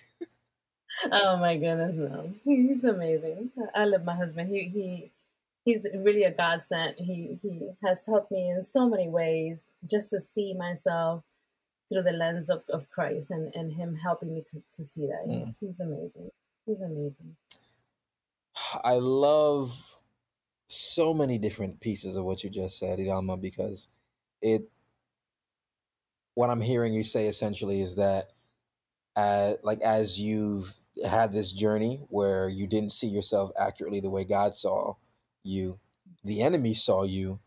Oh 1.11 1.37
my 1.37 1.57
goodness, 1.57 1.95
no. 1.95 2.33
He's 2.43 2.83
amazing. 2.83 3.51
I 3.75 3.85
love 3.85 4.05
my 4.05 4.15
husband. 4.15 4.49
He 4.49 4.69
he 4.69 5.11
he's 5.65 5.85
really 5.95 6.23
a 6.23 6.31
godsend. 6.31 6.95
He 6.97 7.37
he 7.41 7.69
has 7.83 8.05
helped 8.05 8.31
me 8.31 8.49
in 8.49 8.63
so 8.63 8.87
many 8.87 9.09
ways 9.09 9.65
just 9.85 10.09
to 10.11 10.19
see 10.19 10.53
myself 10.53 11.23
through 11.89 12.03
the 12.03 12.11
lens 12.11 12.49
of, 12.49 12.63
of 12.69 12.89
Christ 12.89 13.31
and, 13.31 13.53
and 13.55 13.71
him 13.71 13.95
helping 13.95 14.33
me 14.33 14.43
to, 14.51 14.59
to 14.73 14.83
see 14.83 15.07
that. 15.07 15.25
He's 15.29 15.45
mm. 15.45 15.57
he's 15.59 15.79
amazing. 15.79 16.29
He's 16.65 16.81
amazing. 16.81 17.35
I 18.83 18.93
love 18.93 19.73
so 20.67 21.13
many 21.13 21.37
different 21.37 21.79
pieces 21.79 22.15
of 22.15 22.25
what 22.25 22.43
you 22.43 22.49
just 22.49 22.79
said, 22.79 22.99
Iralma, 22.99 23.37
because 23.37 23.89
it 24.41 24.69
what 26.35 26.49
I'm 26.49 26.61
hearing 26.61 26.93
you 26.93 27.03
say 27.03 27.27
essentially 27.27 27.81
is 27.81 27.95
that 27.95 28.31
uh, 29.17 29.55
like 29.63 29.81
as 29.81 30.21
you've 30.21 30.75
had 31.05 31.33
this 31.33 31.51
journey 31.51 32.05
where 32.09 32.47
you 32.47 32.67
didn't 32.67 32.91
see 32.91 33.07
yourself 33.07 33.51
accurately 33.59 33.99
the 33.99 34.11
way 34.11 34.23
God 34.23 34.53
saw 34.53 34.93
you, 35.43 35.79
the 36.23 36.43
enemy 36.43 36.75
saw 36.75 37.03
you 37.03 37.39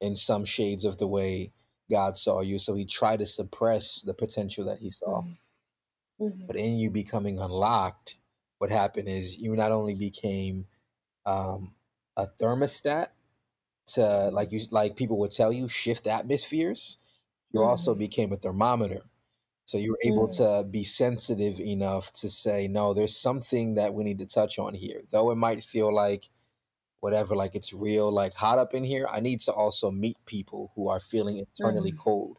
in 0.00 0.16
some 0.16 0.44
shades 0.44 0.84
of 0.84 0.98
the 0.98 1.06
way 1.06 1.52
God 1.88 2.16
saw 2.16 2.40
you. 2.40 2.58
So 2.58 2.74
he 2.74 2.84
tried 2.84 3.20
to 3.20 3.26
suppress 3.26 4.02
the 4.02 4.14
potential 4.14 4.64
that 4.64 4.78
he 4.78 4.90
saw. 4.90 5.22
Mm-hmm. 5.22 6.24
mm-hmm. 6.24 6.46
But 6.48 6.56
in 6.56 6.76
you 6.76 6.90
becoming 6.90 7.38
unlocked, 7.38 8.16
what 8.58 8.70
happened 8.70 9.08
is 9.08 9.38
you 9.38 9.54
not 9.54 9.70
only 9.70 9.94
became 9.94 10.66
um, 11.24 11.74
a 12.16 12.26
thermostat 12.26 13.08
to 13.94 14.30
like 14.32 14.50
you 14.50 14.60
like 14.72 14.96
people 14.96 15.20
would 15.20 15.30
tell 15.30 15.52
you 15.52 15.68
shift 15.68 16.08
atmospheres. 16.08 16.98
You 17.52 17.60
mm-hmm. 17.60 17.68
also 17.68 17.94
became 17.94 18.32
a 18.32 18.36
thermometer 18.36 19.02
so 19.72 19.78
you 19.78 19.92
were 19.92 19.98
able 20.04 20.28
mm. 20.28 20.36
to 20.36 20.68
be 20.68 20.84
sensitive 20.84 21.58
enough 21.58 22.12
to 22.12 22.28
say, 22.28 22.68
no, 22.68 22.92
there's 22.92 23.16
something 23.16 23.76
that 23.76 23.94
we 23.94 24.04
need 24.04 24.18
to 24.18 24.26
touch 24.26 24.58
on 24.58 24.74
here. 24.74 25.00
Though 25.10 25.30
it 25.30 25.36
might 25.36 25.64
feel 25.64 25.90
like 25.94 26.28
whatever, 27.00 27.34
like 27.34 27.54
it's 27.54 27.72
real, 27.72 28.12
like 28.12 28.34
hot 28.34 28.58
up 28.58 28.74
in 28.74 28.84
here, 28.84 29.06
I 29.10 29.20
need 29.20 29.40
to 29.40 29.52
also 29.52 29.90
meet 29.90 30.18
people 30.26 30.72
who 30.74 30.90
are 30.90 31.00
feeling 31.00 31.38
internally 31.38 31.92
mm. 31.92 31.96
cold. 31.96 32.36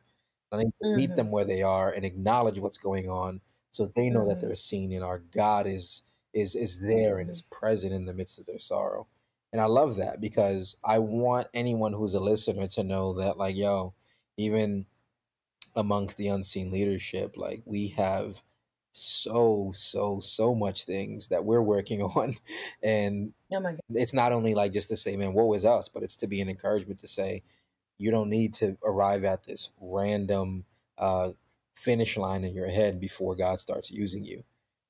I 0.51 0.57
need 0.57 0.73
to 0.83 0.89
mm-hmm. 0.89 0.95
meet 0.95 1.15
them 1.15 1.31
where 1.31 1.43
they 1.43 1.63
are 1.63 1.89
and 1.89 2.05
acknowledge 2.05 2.59
what's 2.59 2.77
going 2.77 3.09
on 3.09 3.41
so 3.71 3.87
they 3.87 4.11
know 4.11 4.19
mm. 4.19 4.27
that 4.27 4.37
mm-hmm. 4.37 4.45
they're 4.49 4.55
seen 4.55 4.93
and 4.93 5.03
our 5.03 5.17
God 5.17 5.65
is 5.65 6.03
is 6.35 6.55
is 6.55 6.81
there 6.81 7.17
and 7.17 7.31
is 7.31 7.41
mm-hmm. 7.41 7.65
present 7.65 7.93
in 7.95 8.05
the 8.05 8.13
midst 8.13 8.37
of 8.37 8.45
their 8.45 8.59
sorrow. 8.59 9.07
And 9.51 9.59
I 9.59 9.65
love 9.65 9.95
that 9.95 10.21
because 10.21 10.77
I 10.85 10.99
want 10.99 11.47
anyone 11.55 11.93
who's 11.93 12.13
a 12.13 12.19
listener 12.19 12.67
to 12.67 12.83
know 12.83 13.13
that 13.13 13.39
like, 13.39 13.55
yo, 13.55 13.95
even 14.37 14.85
amongst 15.75 16.17
the 16.17 16.27
unseen 16.27 16.71
leadership 16.71 17.35
like 17.37 17.61
we 17.65 17.87
have 17.87 18.41
so 18.93 19.71
so 19.73 20.19
so 20.19 20.53
much 20.53 20.85
things 20.85 21.27
that 21.29 21.43
we're 21.43 21.63
working 21.63 22.01
on 22.15 22.33
and 22.83 23.33
oh 23.51 23.77
it's 23.89 24.13
not 24.13 24.31
only 24.31 24.53
like 24.53 24.71
just 24.71 24.89
to 24.89 24.95
say 24.95 25.15
man 25.15 25.33
woe 25.33 25.51
is 25.53 25.65
us 25.65 25.89
but 25.89 26.03
it's 26.03 26.15
to 26.15 26.27
be 26.27 26.41
an 26.41 26.49
encouragement 26.49 26.99
to 26.99 27.07
say 27.07 27.41
you 27.97 28.11
don't 28.11 28.29
need 28.29 28.53
to 28.53 28.77
arrive 28.85 29.23
at 29.23 29.43
this 29.43 29.71
random 29.79 30.63
uh, 30.97 31.29
finish 31.75 32.17
line 32.17 32.43
in 32.43 32.53
your 32.53 32.67
head 32.67 32.99
before 32.99 33.35
god 33.35 33.59
starts 33.59 33.91
using 33.91 34.23
you 34.23 34.43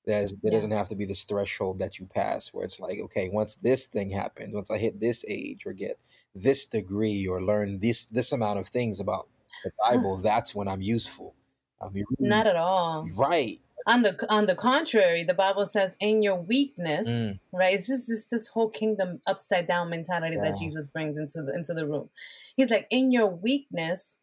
there's, 0.05 0.31
there 0.31 0.51
yeah. 0.51 0.57
doesn't 0.57 0.71
have 0.71 0.89
to 0.89 0.97
be 0.97 1.05
this 1.05 1.23
threshold 1.23 1.79
that 1.79 1.97
you 1.97 2.05
pass 2.05 2.53
where 2.53 2.65
it's 2.65 2.81
like 2.81 2.99
okay 2.99 3.29
once 3.29 3.55
this 3.55 3.85
thing 3.85 4.09
happens 4.09 4.53
once 4.53 4.69
i 4.69 4.77
hit 4.77 4.99
this 4.99 5.23
age 5.29 5.65
or 5.65 5.71
get 5.71 5.97
this 6.35 6.65
degree 6.65 7.25
or 7.25 7.41
learn 7.41 7.79
this 7.79 8.05
this 8.07 8.33
amount 8.33 8.59
of 8.59 8.67
things 8.67 8.99
about 8.99 9.29
the 9.63 9.71
Bible, 9.81 10.17
that's 10.17 10.53
when 10.55 10.67
I'm 10.67 10.81
useful. 10.81 11.35
I 11.81 11.89
mean, 11.89 12.05
not 12.19 12.47
at 12.47 12.55
all. 12.55 13.07
Right. 13.13 13.59
On 13.85 14.01
the 14.01 14.15
on 14.29 14.45
the 14.45 14.55
contrary, 14.55 15.23
the 15.25 15.33
Bible 15.33 15.65
says, 15.65 15.97
"In 15.99 16.23
your 16.23 16.37
weakness," 16.37 17.07
mm. 17.07 17.39
right? 17.51 17.77
This 17.77 17.89
is 17.89 18.07
this 18.07 18.27
this 18.27 18.47
whole 18.47 18.69
kingdom 18.69 19.19
upside 19.27 19.67
down 19.67 19.89
mentality 19.89 20.37
yes. 20.41 20.51
that 20.51 20.59
Jesus 20.59 20.87
brings 20.87 21.17
into 21.17 21.43
the 21.43 21.53
into 21.53 21.73
the 21.73 21.85
room. 21.85 22.09
He's 22.55 22.69
like, 22.69 22.87
"In 22.89 23.11
your 23.11 23.27
weakness, 23.27 24.19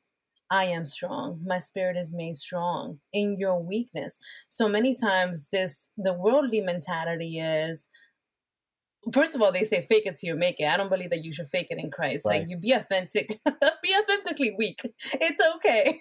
I 0.51 0.65
am 0.65 0.87
strong. 0.87 1.43
My 1.45 1.59
spirit 1.59 1.99
is 1.99 2.11
made 2.11 2.37
strong 2.37 3.01
in 3.13 3.37
your 3.39 3.63
weakness." 3.63 4.19
So 4.49 4.67
many 4.67 4.95
times, 4.95 5.51
this 5.51 5.91
the 5.99 6.15
worldly 6.15 6.63
mentality 6.63 7.39
is, 7.39 7.87
first 9.13 9.35
of 9.35 9.43
all, 9.43 9.53
they 9.53 9.65
say 9.65 9.81
fake 9.81 10.05
it 10.07 10.17
till 10.19 10.29
you 10.29 10.37
make 10.37 10.61
it. 10.61 10.67
I 10.67 10.77
don't 10.77 10.91
believe 10.91 11.11
that 11.11 11.25
you 11.25 11.33
should 11.33 11.49
fake 11.49 11.69
it 11.71 11.79
in 11.79 11.91
Christ. 11.91 12.25
Right. 12.27 12.41
Like 12.41 12.49
you 12.49 12.57
be 12.57 12.73
authentic, 12.73 13.29
be 13.83 13.95
authentically 13.99 14.55
weak. 14.57 14.81
It's 15.15 15.41
okay. 15.57 15.95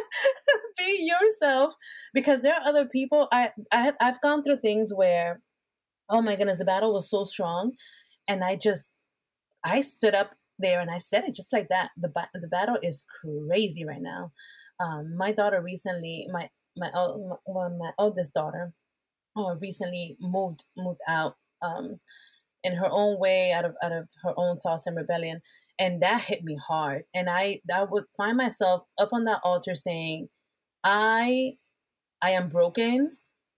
be 0.78 1.10
yourself 1.10 1.74
because 2.12 2.42
there 2.42 2.54
are 2.54 2.66
other 2.66 2.86
people. 2.86 3.28
I, 3.32 3.50
I 3.72 3.92
I've 4.00 4.20
gone 4.20 4.42
through 4.42 4.58
things 4.58 4.92
where, 4.94 5.40
oh 6.08 6.22
my 6.22 6.36
goodness, 6.36 6.58
the 6.58 6.64
battle 6.64 6.92
was 6.92 7.08
so 7.08 7.24
strong, 7.24 7.72
and 8.26 8.42
I 8.42 8.56
just 8.56 8.92
I 9.64 9.80
stood 9.80 10.14
up 10.14 10.32
there 10.58 10.80
and 10.80 10.90
I 10.90 10.98
said 10.98 11.24
it 11.24 11.34
just 11.34 11.52
like 11.52 11.68
that. 11.68 11.90
The 11.96 12.08
ba- 12.08 12.30
the 12.34 12.48
battle 12.48 12.78
is 12.82 13.06
crazy 13.20 13.84
right 13.84 14.02
now. 14.02 14.32
Um, 14.80 15.16
my 15.16 15.32
daughter 15.32 15.62
recently, 15.62 16.26
my 16.32 16.48
my 16.76 16.90
my, 16.92 17.68
my 17.68 17.90
eldest 17.98 18.34
daughter, 18.34 18.72
uh, 19.36 19.54
recently 19.60 20.16
moved 20.20 20.64
moved 20.76 21.00
out 21.08 21.36
um, 21.62 22.00
in 22.62 22.76
her 22.76 22.88
own 22.90 23.18
way, 23.18 23.52
out 23.52 23.64
of 23.64 23.74
out 23.82 23.92
of 23.92 24.08
her 24.22 24.32
own 24.36 24.58
thoughts 24.58 24.86
and 24.86 24.96
rebellion, 24.96 25.40
and 25.78 26.02
that 26.02 26.22
hit 26.22 26.42
me 26.42 26.56
hard. 26.56 27.04
And 27.14 27.28
I 27.30 27.60
I 27.72 27.84
would 27.84 28.04
find 28.16 28.36
myself 28.36 28.82
up 28.98 29.10
on 29.12 29.24
that 29.24 29.40
altar 29.44 29.74
saying, 29.74 30.28
I 30.82 31.54
I 32.22 32.30
am 32.30 32.48
broken. 32.48 33.12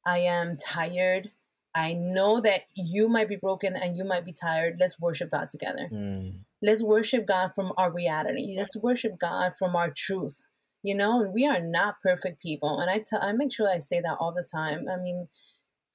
I 0.07 0.19
am 0.19 0.57
tired. 0.57 1.31
I 1.75 1.95
know 1.95 2.41
that 2.41 2.63
you 2.75 3.09
might 3.09 3.29
be 3.29 3.37
broken 3.37 3.77
and 3.77 3.97
you 3.97 4.05
might 4.05 4.25
be 4.25 4.33
tired. 4.33 4.79
Let's 4.81 4.99
worship 4.99 5.31
God 5.31 5.49
together. 5.51 5.89
Mm. 5.93 6.41
Let's 6.61 6.83
worship 6.83 7.27
God 7.27 7.53
from 7.55 7.73
our 7.77 7.93
reality. 7.93 8.55
Let's 8.57 8.77
worship 8.77 9.19
God 9.19 9.53
from 9.59 9.77
our 9.77 9.91
truth. 9.91 10.43
You 10.83 10.95
know, 10.95 11.31
we 11.33 11.47
are 11.47 11.61
not 11.61 12.01
perfect 12.03 12.43
people. 12.43 12.81
And 12.81 12.91
I, 12.91 12.99
t- 12.99 13.17
I 13.21 13.33
make 13.33 13.53
sure 13.53 13.69
I 13.69 13.79
say 13.79 14.01
that 14.01 14.17
all 14.19 14.33
the 14.33 14.47
time. 14.51 14.87
I 14.91 14.97
mean, 15.01 15.29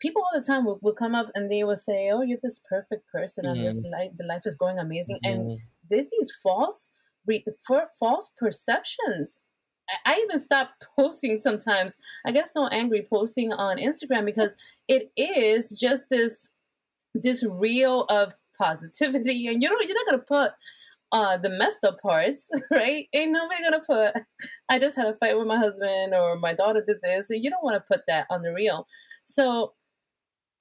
people 0.04 0.22
all 0.22 0.40
the 0.40 0.46
time 0.46 0.66
will, 0.66 0.78
will 0.82 0.94
come 0.94 1.16
up 1.16 1.32
and 1.34 1.50
they 1.50 1.64
will 1.64 1.78
say, 1.78 2.12
"Oh, 2.14 2.22
you're 2.22 2.38
this 2.44 2.62
perfect 2.70 3.08
person, 3.08 3.46
and 3.46 3.66
this 3.66 3.82
mm-hmm. 3.82 3.94
life, 3.94 4.12
the 4.18 4.26
life 4.26 4.44
is 4.46 4.56
going 4.56 4.78
amazing." 4.78 5.18
Mm-hmm. 5.26 5.40
And 5.40 5.58
did 5.90 6.08
these 6.12 6.32
false, 6.44 6.90
re, 7.26 7.44
for, 7.66 7.88
false 7.98 8.30
perceptions. 8.38 9.40
I, 9.90 10.14
I 10.14 10.20
even 10.20 10.38
stopped 10.38 10.86
posting 11.00 11.38
sometimes. 11.38 11.98
I 12.28 12.32
get 12.32 12.48
so 12.48 12.68
angry 12.68 13.08
posting 13.10 13.54
on 13.54 13.78
Instagram 13.78 14.26
because 14.26 14.56
it 14.88 15.12
is 15.18 15.70
just 15.80 16.10
this 16.10 16.50
this 17.16 17.44
reel 17.50 18.04
of 18.10 18.36
positivity, 18.60 19.48
and 19.48 19.64
you 19.64 19.70
know 19.70 19.78
you're 19.80 19.96
not 19.96 20.06
gonna 20.06 20.24
put 20.28 20.52
uh, 21.14 21.38
the 21.38 21.50
messed 21.50 21.86
up 21.86 22.02
parts, 22.02 22.50
right? 22.72 23.08
Ain't 23.14 23.32
nobody 23.32 23.64
gonna 23.64 23.82
put, 23.86 24.14
I 24.68 24.80
just 24.80 24.98
had 24.98 25.08
a 25.08 25.14
fight 25.14 25.38
with 25.38 25.48
my 25.48 25.58
husband 25.58 26.14
or 26.14 26.38
my 26.40 26.56
daughter 26.56 26.84
did 26.86 26.98
this. 27.04 27.30
And 27.30 27.44
you 27.44 27.52
don't 27.52 27.64
wanna 27.64 27.84
put 27.88 28.02
that 28.08 28.26
on 28.32 28.42
the 28.42 28.52
reel. 28.52 28.88
So 29.26 29.74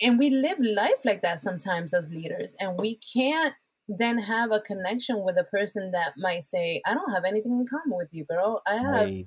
and 0.03 0.19
we 0.19 0.31
live 0.31 0.59
life 0.61 1.05
like 1.05 1.23
that 1.23 1.41
sometimes 1.41 1.95
as 1.95 2.13
leaders 2.13 2.57
and 2.61 2.77
we 2.79 2.99
can't 3.15 3.55
then 3.89 4.19
have 4.19 4.53
a 4.53 4.61
connection 4.61 5.23
with 5.23 5.37
a 5.39 5.45
person 5.45 5.91
that 5.93 6.13
might 6.17 6.45
say 6.45 6.81
i 6.87 6.95
don't 6.95 7.13
have 7.13 7.25
anything 7.25 7.53
in 7.53 7.67
common 7.67 7.97
with 7.97 8.09
you 8.13 8.25
girl. 8.25 8.63
I 8.67 8.75
have 8.75 9.09
right. 9.09 9.27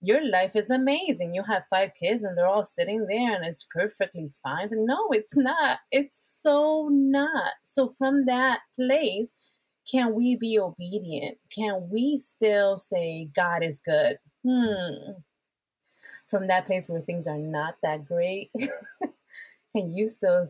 your 0.00 0.26
life 0.26 0.56
is 0.56 0.70
amazing. 0.70 1.34
You 1.34 1.42
have 1.44 1.64
five 1.70 1.90
kids 1.98 2.22
and 2.22 2.36
they're 2.36 2.46
all 2.46 2.62
sitting 2.62 3.06
there 3.06 3.34
and 3.34 3.44
it's 3.44 3.66
perfectly 3.72 4.28
fine. 4.42 4.68
But 4.68 4.78
no 4.80 5.08
it's 5.10 5.36
not. 5.36 5.78
It's 5.90 6.40
so 6.42 6.88
not. 6.90 7.52
So 7.64 7.88
from 7.88 8.26
that 8.26 8.60
place 8.76 9.34
can 9.90 10.14
we 10.14 10.36
be 10.36 10.58
obedient? 10.58 11.38
Can 11.54 11.88
we 11.90 12.16
still 12.16 12.78
say 12.78 13.28
god 13.34 13.62
is 13.62 13.80
good 13.80 14.18
hmm. 14.44 15.12
From 16.28 16.46
that 16.46 16.64
place 16.64 16.88
where 16.88 17.00
things 17.00 17.26
are 17.26 17.38
not 17.38 17.74
that 17.82 18.06
great 18.06 18.50
can 19.74 19.92
you 19.92 20.08
still 20.08 20.44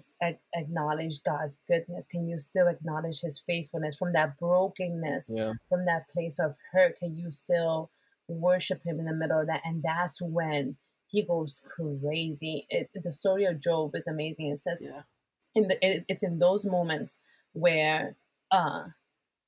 acknowledge 0.54 1.22
God's 1.22 1.58
goodness? 1.68 2.06
Can 2.06 2.26
you 2.26 2.38
still 2.38 2.68
acknowledge 2.68 3.20
His 3.20 3.42
faithfulness 3.46 3.96
from 3.96 4.12
that 4.14 4.38
brokenness, 4.38 5.30
yeah. 5.32 5.52
from 5.68 5.84
that 5.86 6.08
place 6.08 6.38
of 6.38 6.56
hurt? 6.72 6.98
Can 6.98 7.16
you 7.16 7.30
still 7.30 7.90
worship 8.28 8.82
Him 8.84 8.98
in 8.98 9.06
the 9.06 9.14
middle 9.14 9.40
of 9.40 9.46
that? 9.48 9.60
And 9.64 9.82
that's 9.82 10.22
when 10.22 10.76
He 11.06 11.22
goes 11.22 11.60
crazy. 11.64 12.66
It, 12.70 12.88
the 12.94 13.12
story 13.12 13.44
of 13.44 13.60
Job 13.60 13.94
is 13.94 14.06
amazing. 14.06 14.50
It 14.50 14.58
says, 14.58 14.80
yeah. 14.82 15.02
in 15.54 15.68
the, 15.68 15.86
it, 15.86 16.04
it's 16.08 16.22
in 16.22 16.38
those 16.38 16.64
moments 16.64 17.18
where 17.52 18.16
uh, 18.50 18.84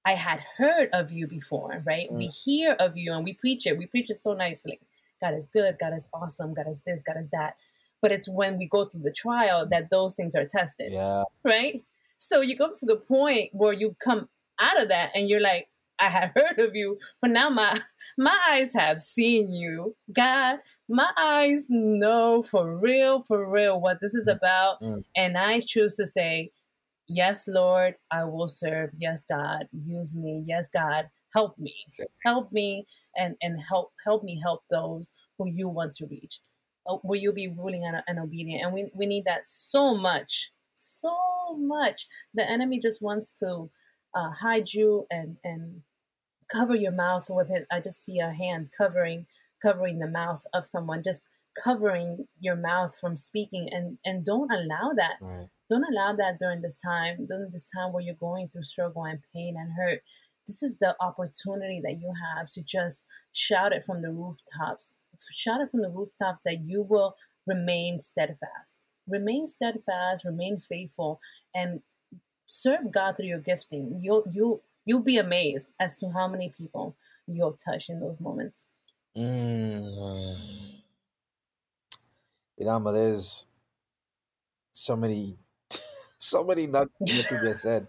I 0.04 0.12
had 0.12 0.40
heard 0.58 0.90
of 0.92 1.12
you 1.12 1.26
before, 1.26 1.82
right? 1.86 2.10
Mm. 2.10 2.18
We 2.18 2.26
hear 2.26 2.72
of 2.78 2.96
you 2.96 3.14
and 3.14 3.24
we 3.24 3.32
preach 3.34 3.66
it. 3.66 3.78
We 3.78 3.86
preach 3.86 4.10
it 4.10 4.16
so 4.16 4.34
nicely. 4.34 4.80
God 5.22 5.34
is 5.34 5.46
good. 5.46 5.76
God 5.80 5.94
is 5.94 6.08
awesome. 6.12 6.52
God 6.52 6.66
is 6.68 6.82
this. 6.82 7.00
God 7.00 7.16
is 7.18 7.30
that 7.30 7.54
but 8.02 8.12
it's 8.12 8.28
when 8.28 8.58
we 8.58 8.66
go 8.66 8.84
through 8.84 9.02
the 9.02 9.12
trial 9.12 9.66
that 9.70 9.88
those 9.88 10.14
things 10.14 10.34
are 10.34 10.44
tested. 10.44 10.88
Yeah. 10.90 11.22
Right? 11.44 11.82
So 12.18 12.40
you 12.40 12.56
go 12.56 12.68
to 12.68 12.86
the 12.86 12.96
point 12.96 13.50
where 13.52 13.72
you 13.72 13.96
come 14.04 14.28
out 14.60 14.80
of 14.80 14.88
that 14.88 15.12
and 15.14 15.28
you're 15.28 15.40
like, 15.40 15.68
I 15.98 16.06
had 16.06 16.32
heard 16.36 16.58
of 16.58 16.74
you, 16.74 16.98
but 17.20 17.30
now 17.30 17.48
my 17.48 17.80
my 18.18 18.38
eyes 18.50 18.74
have 18.74 18.98
seen 18.98 19.52
you. 19.52 19.96
God, 20.12 20.58
my 20.88 21.10
eyes 21.18 21.66
know 21.68 22.42
for 22.42 22.76
real, 22.76 23.22
for 23.22 23.48
real 23.48 23.80
what 23.80 24.00
this 24.00 24.14
is 24.14 24.28
mm. 24.28 24.36
about. 24.36 24.80
Mm. 24.82 25.04
And 25.16 25.38
I 25.38 25.60
choose 25.60 25.96
to 25.96 26.06
say, 26.06 26.50
Yes, 27.08 27.46
Lord, 27.46 27.96
I 28.10 28.24
will 28.24 28.48
serve. 28.48 28.90
Yes, 28.98 29.24
God, 29.28 29.68
use 29.72 30.14
me. 30.14 30.44
Yes, 30.46 30.68
God, 30.68 31.08
help 31.34 31.58
me. 31.58 31.74
Help 32.24 32.52
me 32.52 32.86
and, 33.16 33.36
and 33.42 33.60
help 33.60 33.92
help 34.04 34.24
me 34.24 34.40
help 34.42 34.62
those 34.70 35.12
who 35.38 35.48
you 35.48 35.68
want 35.68 35.92
to 35.96 36.06
reach. 36.06 36.40
Uh, 36.86 36.96
will 37.02 37.20
you 37.20 37.32
be 37.32 37.48
ruling 37.48 37.84
and, 37.84 38.02
and 38.06 38.18
obedient? 38.18 38.64
And 38.64 38.74
we, 38.74 38.90
we 38.94 39.06
need 39.06 39.24
that 39.24 39.46
so 39.46 39.94
much, 39.94 40.52
so 40.74 41.14
much. 41.58 42.06
The 42.34 42.48
enemy 42.48 42.80
just 42.80 43.02
wants 43.02 43.38
to 43.40 43.70
uh, 44.14 44.30
hide 44.30 44.72
you 44.72 45.06
and, 45.10 45.36
and 45.44 45.82
cover 46.50 46.74
your 46.74 46.92
mouth 46.92 47.26
with 47.30 47.50
it. 47.50 47.66
I 47.70 47.80
just 47.80 48.04
see 48.04 48.18
a 48.18 48.32
hand 48.32 48.70
covering 48.76 49.26
covering 49.62 50.00
the 50.00 50.08
mouth 50.08 50.44
of 50.52 50.66
someone, 50.66 51.02
just 51.04 51.22
covering 51.62 52.26
your 52.40 52.56
mouth 52.56 52.96
from 53.00 53.16
speaking, 53.16 53.68
and 53.70 53.98
and 54.04 54.24
don't 54.24 54.52
allow 54.52 54.92
that. 54.96 55.14
Right. 55.20 55.48
Don't 55.70 55.86
allow 55.90 56.12
that 56.12 56.38
during 56.38 56.60
this 56.60 56.80
time, 56.80 57.26
during 57.26 57.50
this 57.50 57.70
time 57.74 57.92
where 57.92 58.02
you're 58.02 58.14
going 58.14 58.48
through 58.48 58.64
struggle 58.64 59.04
and 59.04 59.20
pain 59.34 59.56
and 59.58 59.72
hurt. 59.72 60.00
This 60.46 60.62
is 60.62 60.76
the 60.78 60.94
opportunity 61.00 61.80
that 61.84 61.98
you 62.00 62.12
have 62.36 62.50
to 62.52 62.62
just 62.62 63.06
shout 63.32 63.72
it 63.72 63.84
from 63.84 64.02
the 64.02 64.10
rooftops 64.10 64.98
shout 65.30 65.60
it 65.60 65.70
from 65.70 65.82
the 65.82 65.90
rooftops 65.90 66.40
that 66.44 66.62
you 66.62 66.82
will 66.82 67.16
remain 67.46 68.00
steadfast. 68.00 68.78
Remain 69.08 69.46
steadfast, 69.46 70.24
remain 70.24 70.60
faithful, 70.60 71.20
and 71.54 71.80
serve 72.46 72.90
God 72.90 73.16
through 73.16 73.26
your 73.26 73.40
gifting. 73.40 73.98
You'll 74.00 74.24
you'll 74.30 74.62
you'll 74.84 75.02
be 75.02 75.18
amazed 75.18 75.72
as 75.80 75.98
to 75.98 76.10
how 76.10 76.28
many 76.28 76.50
people 76.50 76.96
you'll 77.26 77.54
touch 77.54 77.88
in 77.88 78.00
those 78.00 78.18
moments. 78.20 78.66
Mm. 79.16 80.36
You 82.58 82.66
know, 82.66 82.92
there's 82.92 83.48
so 84.72 84.96
many, 84.96 85.36
so 86.18 86.44
many 86.44 86.66
nuggets 86.66 87.30
you 87.30 87.40
just 87.40 87.62
said 87.62 87.88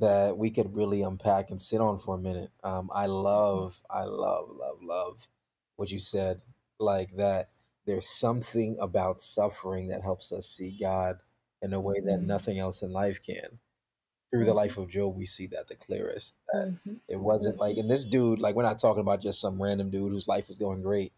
that 0.00 0.36
we 0.36 0.50
could 0.50 0.74
really 0.74 1.02
unpack 1.02 1.50
and 1.50 1.60
sit 1.60 1.80
on 1.80 1.98
for 1.98 2.16
a 2.16 2.18
minute. 2.18 2.50
Um, 2.64 2.90
I 2.92 3.06
love, 3.06 3.78
I 3.90 4.04
love, 4.04 4.48
love, 4.50 4.78
love 4.82 5.28
what 5.76 5.90
you 5.90 5.98
said 5.98 6.40
like 6.82 7.16
that 7.16 7.50
there's 7.86 8.08
something 8.08 8.76
about 8.80 9.20
suffering 9.20 9.88
that 9.88 10.02
helps 10.02 10.32
us 10.32 10.46
see 10.46 10.76
God 10.80 11.18
in 11.60 11.72
a 11.72 11.80
way 11.80 12.00
that 12.04 12.18
mm-hmm. 12.18 12.26
nothing 12.26 12.58
else 12.58 12.82
in 12.82 12.92
life 12.92 13.20
can. 13.22 13.58
Through 14.30 14.44
the 14.44 14.50
mm-hmm. 14.50 14.56
life 14.56 14.78
of 14.78 14.88
Job, 14.88 15.16
we 15.16 15.26
see 15.26 15.46
that 15.48 15.68
the 15.68 15.74
clearest. 15.74 16.36
That 16.52 16.68
mm-hmm. 16.68 16.94
it 17.08 17.20
wasn't 17.20 17.58
like, 17.58 17.76
and 17.76 17.90
this 17.90 18.04
dude, 18.04 18.40
like, 18.40 18.54
we're 18.54 18.62
not 18.62 18.78
talking 18.78 19.00
about 19.00 19.20
just 19.20 19.40
some 19.40 19.60
random 19.60 19.90
dude 19.90 20.10
whose 20.10 20.28
life 20.28 20.48
is 20.48 20.58
going 20.58 20.82
great. 20.82 21.12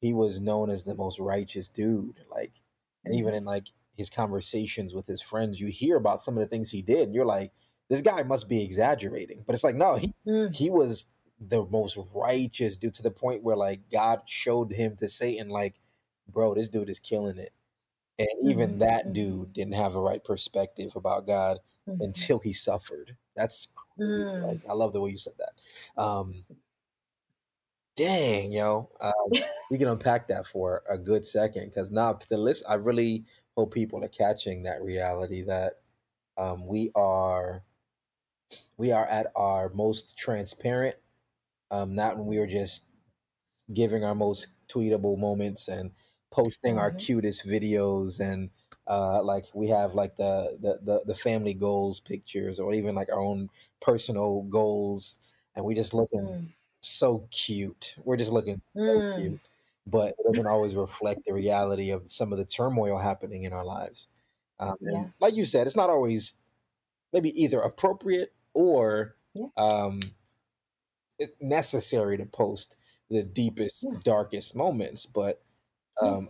He 0.00 0.12
was 0.12 0.40
known 0.40 0.70
as 0.70 0.84
the 0.84 0.94
most 0.94 1.18
righteous 1.18 1.68
dude. 1.68 2.16
Like, 2.30 2.52
and 3.04 3.14
even 3.14 3.28
mm-hmm. 3.28 3.38
in 3.38 3.44
like 3.44 3.68
his 3.96 4.10
conversations 4.10 4.94
with 4.94 5.06
his 5.06 5.22
friends, 5.22 5.60
you 5.60 5.68
hear 5.68 5.96
about 5.96 6.20
some 6.20 6.34
of 6.34 6.40
the 6.40 6.48
things 6.48 6.70
he 6.70 6.82
did, 6.82 7.00
and 7.00 7.14
you're 7.14 7.24
like, 7.24 7.52
this 7.88 8.02
guy 8.02 8.22
must 8.22 8.48
be 8.48 8.62
exaggerating. 8.62 9.44
But 9.46 9.54
it's 9.54 9.64
like, 9.64 9.74
no, 9.74 9.96
he 9.96 10.14
mm. 10.26 10.54
he 10.54 10.70
was 10.70 11.06
the 11.40 11.64
most 11.66 11.98
righteous 12.14 12.76
dude 12.76 12.94
to 12.94 13.02
the 13.02 13.10
point 13.10 13.42
where 13.42 13.56
like 13.56 13.80
God 13.92 14.22
showed 14.26 14.72
him 14.72 14.96
to 14.96 15.08
Satan 15.08 15.48
like, 15.48 15.74
bro, 16.32 16.54
this 16.54 16.68
dude 16.68 16.90
is 16.90 17.00
killing 17.00 17.38
it. 17.38 17.52
And 18.18 18.28
even 18.42 18.70
mm-hmm. 18.70 18.78
that 18.80 19.04
mm-hmm. 19.04 19.12
dude 19.12 19.52
didn't 19.52 19.74
have 19.74 19.92
the 19.92 20.00
right 20.00 20.22
perspective 20.22 20.96
about 20.96 21.26
God 21.26 21.58
mm-hmm. 21.88 22.02
until 22.02 22.40
he 22.40 22.52
suffered. 22.52 23.16
That's 23.36 23.68
mm. 23.98 24.42
like 24.46 24.60
I 24.68 24.72
love 24.72 24.92
the 24.92 25.00
way 25.00 25.10
you 25.10 25.18
said 25.18 25.34
that. 25.38 26.02
Um 26.02 26.44
dang, 27.98 28.52
yo. 28.52 28.88
Uh, 29.00 29.12
we 29.70 29.78
can 29.78 29.88
unpack 29.88 30.28
that 30.28 30.46
for 30.46 30.82
a 30.88 30.96
good 30.96 31.26
second 31.26 31.66
because 31.66 31.90
now 31.90 32.18
the 32.28 32.38
list 32.38 32.64
I 32.68 32.74
really 32.74 33.24
hope 33.56 33.74
people 33.74 34.04
are 34.04 34.08
catching 34.08 34.62
that 34.62 34.82
reality 34.82 35.42
that 35.42 35.74
um, 36.36 36.64
we 36.64 36.92
are 36.94 37.64
we 38.76 38.92
are 38.92 39.06
at 39.06 39.26
our 39.34 39.70
most 39.74 40.16
transparent 40.16 40.94
um, 41.70 41.94
not 41.94 42.16
when 42.16 42.26
we 42.26 42.38
were 42.38 42.46
just 42.46 42.84
giving 43.72 44.04
our 44.04 44.14
most 44.14 44.48
tweetable 44.68 45.18
moments 45.18 45.68
and 45.68 45.90
posting 46.30 46.72
mm-hmm. 46.72 46.80
our 46.80 46.92
cutest 46.92 47.46
videos 47.46 48.20
and 48.20 48.50
uh, 48.86 49.22
like 49.22 49.44
we 49.54 49.68
have 49.68 49.94
like 49.94 50.16
the, 50.16 50.56
the, 50.60 50.78
the 50.82 51.04
the 51.06 51.14
family 51.14 51.54
goals 51.54 52.00
pictures 52.00 52.58
or 52.58 52.72
even 52.72 52.94
like 52.94 53.10
our 53.12 53.20
own 53.20 53.48
personal 53.80 54.42
goals 54.42 55.20
and 55.56 55.64
we 55.64 55.74
just 55.74 55.94
looking 55.94 56.20
mm. 56.20 56.48
so 56.80 57.26
cute 57.30 57.96
we're 58.04 58.16
just 58.16 58.32
looking 58.32 58.60
so 58.74 58.80
mm. 58.80 59.20
cute 59.20 59.40
but 59.86 60.08
it 60.08 60.26
doesn't 60.26 60.46
always 60.46 60.74
reflect 60.74 61.20
the 61.26 61.32
reality 61.32 61.90
of 61.90 62.10
some 62.10 62.32
of 62.32 62.38
the 62.38 62.44
turmoil 62.44 62.96
happening 62.98 63.44
in 63.44 63.52
our 63.52 63.64
lives 63.64 64.08
um, 64.60 64.76
and 64.80 64.92
yeah. 64.92 65.04
like 65.20 65.36
you 65.36 65.44
said 65.44 65.66
it's 65.66 65.76
not 65.76 65.90
always 65.90 66.34
maybe 67.12 67.30
either 67.42 67.58
appropriate 67.60 68.32
or 68.54 69.16
yeah. 69.34 69.46
um, 69.56 70.00
necessary 71.40 72.16
to 72.16 72.26
post 72.26 72.76
the 73.10 73.22
deepest, 73.22 73.86
darkest 74.04 74.54
moments. 74.54 75.06
But 75.06 75.42
um, 76.00 76.28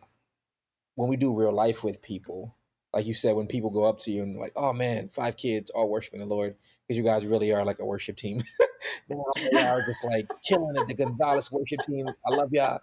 when 0.95 1.09
we 1.09 1.17
do 1.17 1.35
real 1.35 1.53
life 1.53 1.85
with 1.85 2.03
people, 2.03 2.55
like 2.93 3.07
you 3.07 3.15
said, 3.15 3.37
when 3.37 3.47
people 3.47 3.71
go 3.71 3.85
up 3.85 3.99
to 4.01 4.11
you 4.11 4.23
and 4.23 4.37
like, 4.37 4.53
"Oh 4.57 4.73
man, 4.73 5.09
five 5.09 5.37
kids 5.37 5.71
all 5.71 5.89
worshiping 5.89 6.21
the 6.21 6.27
Lord," 6.27 6.57
because 6.87 6.97
you 6.97 7.05
guys 7.05 7.27
really 7.27 7.53
are 7.53 7.65
like 7.65 7.81
a 7.81 7.85
worship 7.85 8.17
team. 8.17 8.43
they 9.09 9.15
are 9.15 9.81
just 9.83 10.05
like 10.05 10.29
killing 10.45 10.75
it. 10.77 10.89
The 10.89 10.95
Gonzalez 10.95 11.53
worship 11.53 11.81
team. 11.87 12.09
I 12.09 12.35
love 12.35 12.49
y'all, 12.53 12.81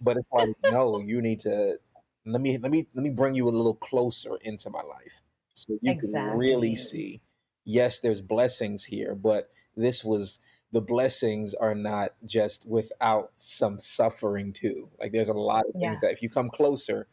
but 0.00 0.16
it's 0.16 0.28
like, 0.32 0.48
no, 0.70 0.98
you 1.00 1.20
need 1.20 1.40
to 1.40 1.78
let 2.24 2.40
me 2.40 2.58
let 2.58 2.70
me 2.70 2.86
let 2.94 3.02
me 3.02 3.10
bring 3.10 3.34
you 3.34 3.46
a 3.46 3.50
little 3.50 3.74
closer 3.74 4.36
into 4.42 4.70
my 4.70 4.82
life, 4.82 5.22
so 5.52 5.74
you 5.82 5.92
exactly. 5.92 6.30
can 6.30 6.38
really 6.38 6.74
see. 6.74 7.20
Yes, 7.66 8.00
there's 8.00 8.20
blessings 8.20 8.84
here, 8.84 9.14
but 9.14 9.50
this 9.76 10.04
was 10.04 10.38
the 10.74 10.80
blessings 10.80 11.54
are 11.54 11.74
not 11.74 12.10
just 12.26 12.68
without 12.68 13.30
some 13.36 13.78
suffering 13.78 14.52
too. 14.52 14.88
Like 14.98 15.12
there's 15.12 15.28
a 15.28 15.32
lot 15.32 15.66
of 15.66 15.72
things 15.72 15.84
yes. 15.84 16.00
that 16.02 16.10
if 16.10 16.20
you 16.20 16.28
come 16.28 16.50
closer, 16.50 17.06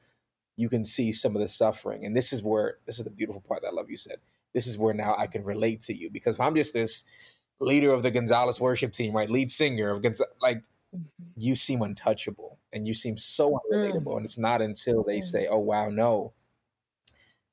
you 0.57 0.67
can 0.67 0.83
see 0.83 1.13
some 1.13 1.35
of 1.35 1.43
the 1.43 1.47
suffering. 1.47 2.03
And 2.03 2.17
this 2.17 2.33
is 2.33 2.41
where 2.41 2.77
this 2.87 2.97
is 2.97 3.05
the 3.05 3.11
beautiful 3.11 3.39
part 3.39 3.61
that 3.61 3.67
I 3.67 3.71
love 3.71 3.91
you 3.91 3.97
said. 3.97 4.17
This 4.55 4.65
is 4.65 4.79
where 4.79 4.95
now 4.95 5.13
I 5.15 5.27
can 5.27 5.43
relate 5.43 5.81
to 5.81 5.93
you 5.93 6.09
because 6.09 6.35
if 6.35 6.41
I'm 6.41 6.55
just 6.55 6.73
this 6.73 7.05
leader 7.59 7.93
of 7.93 8.01
the 8.01 8.09
Gonzalez 8.09 8.59
worship 8.59 8.93
team, 8.93 9.15
right, 9.15 9.29
lead 9.29 9.51
singer 9.51 9.91
of 9.91 10.01
Gonzalez, 10.01 10.33
like 10.41 10.57
mm-hmm. 10.57 11.03
you 11.37 11.53
seem 11.53 11.83
untouchable 11.83 12.57
and 12.73 12.87
you 12.87 12.95
seem 12.95 13.15
so 13.15 13.59
unrelatable. 13.71 14.13
Mm. 14.13 14.17
And 14.17 14.25
it's 14.25 14.39
not 14.39 14.63
until 14.63 15.03
they 15.03 15.19
mm. 15.19 15.23
say, 15.23 15.47
"Oh 15.47 15.59
wow, 15.59 15.89
no, 15.89 16.33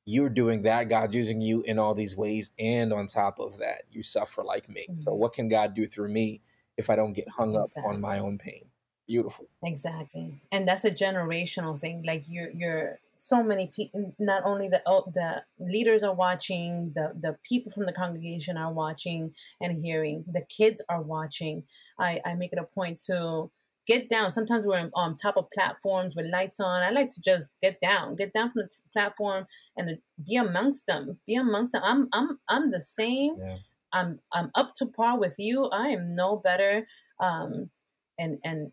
you're 0.09 0.30
doing 0.30 0.62
that. 0.62 0.88
God's 0.88 1.14
using 1.14 1.38
you 1.40 1.61
in 1.62 1.78
all 1.78 1.94
these 1.94 2.16
ways, 2.16 2.52
and 2.59 2.94
on 2.94 3.06
top 3.06 3.38
of 3.38 3.59
that, 3.59 3.82
you 3.90 4.02
suffer 4.02 4.42
like 4.42 4.66
me. 4.68 4.86
Mm. 4.90 5.02
So 5.02 5.12
what 5.12 5.34
can 5.34 5.48
God 5.48 5.74
do 5.74 5.86
through 5.86 6.09
me 6.09 6.40
if 6.78 6.88
I 6.88 6.96
don't 6.96 7.12
get 7.12 7.28
hung 7.28 7.54
exactly. 7.54 7.82
up 7.82 7.94
on 7.94 8.00
my 8.00 8.18
own 8.18 8.38
pain?" 8.38 8.64
beautiful 9.09 9.48
exactly 9.64 10.38
and 10.52 10.68
that's 10.68 10.84
a 10.84 10.90
generational 10.90 11.76
thing 11.76 12.04
like 12.06 12.24
you're 12.28 12.50
you're 12.50 12.98
so 13.16 13.42
many 13.42 13.66
people 13.74 14.14
not 14.18 14.42
only 14.44 14.68
the 14.68 14.82
the 15.14 15.42
leaders 15.59 16.02
are 16.02 16.14
watching 16.14 16.92
the 16.94 17.14
the 17.18 17.34
people 17.42 17.72
from 17.72 17.86
the 17.86 17.92
congregation 17.92 18.59
are 18.59 18.70
watching 18.70 19.32
and 19.62 19.82
hearing 19.82 20.22
the 20.30 20.42
kids 20.42 20.82
are 20.90 21.00
watching 21.00 21.62
i 21.98 22.20
i 22.26 22.34
make 22.34 22.52
it 22.52 22.59
a 22.59 22.64
point 22.64 22.98
to 22.98 23.50
get 23.89 24.09
down. 24.09 24.30
Sometimes 24.30 24.66
we're 24.66 24.91
on 24.95 25.16
top 25.16 25.36
of 25.39 25.51
platforms 25.51 26.14
with 26.14 26.26
lights 26.30 26.61
on. 26.61 26.82
I 26.82 26.91
like 26.91 27.12
to 27.14 27.20
just 27.20 27.51
get 27.61 27.80
down 27.80 28.14
get 28.14 28.32
down 28.34 28.53
from 28.53 28.62
the 28.62 28.68
t- 28.68 28.82
platform 28.93 29.47
and 29.76 29.99
be 30.24 30.36
amongst 30.36 30.86
them 30.86 31.18
be 31.26 31.34
amongst 31.34 31.72
them. 31.72 31.82
I'm 31.84 32.09
i'm 32.12 32.39
i'm 32.49 32.70
the 32.70 32.80
same. 32.80 33.36
Yeah. 33.39 33.57
i'm 33.95 34.20
i'm 34.32 34.51
up 34.55 34.74
to 34.76 34.86
par 34.86 35.18
with 35.18 35.36
you. 35.39 35.64
I 35.64 35.89
am 35.89 36.14
no 36.14 36.36
better 36.36 36.86
um 37.18 37.70
and 38.18 38.39
and 38.45 38.72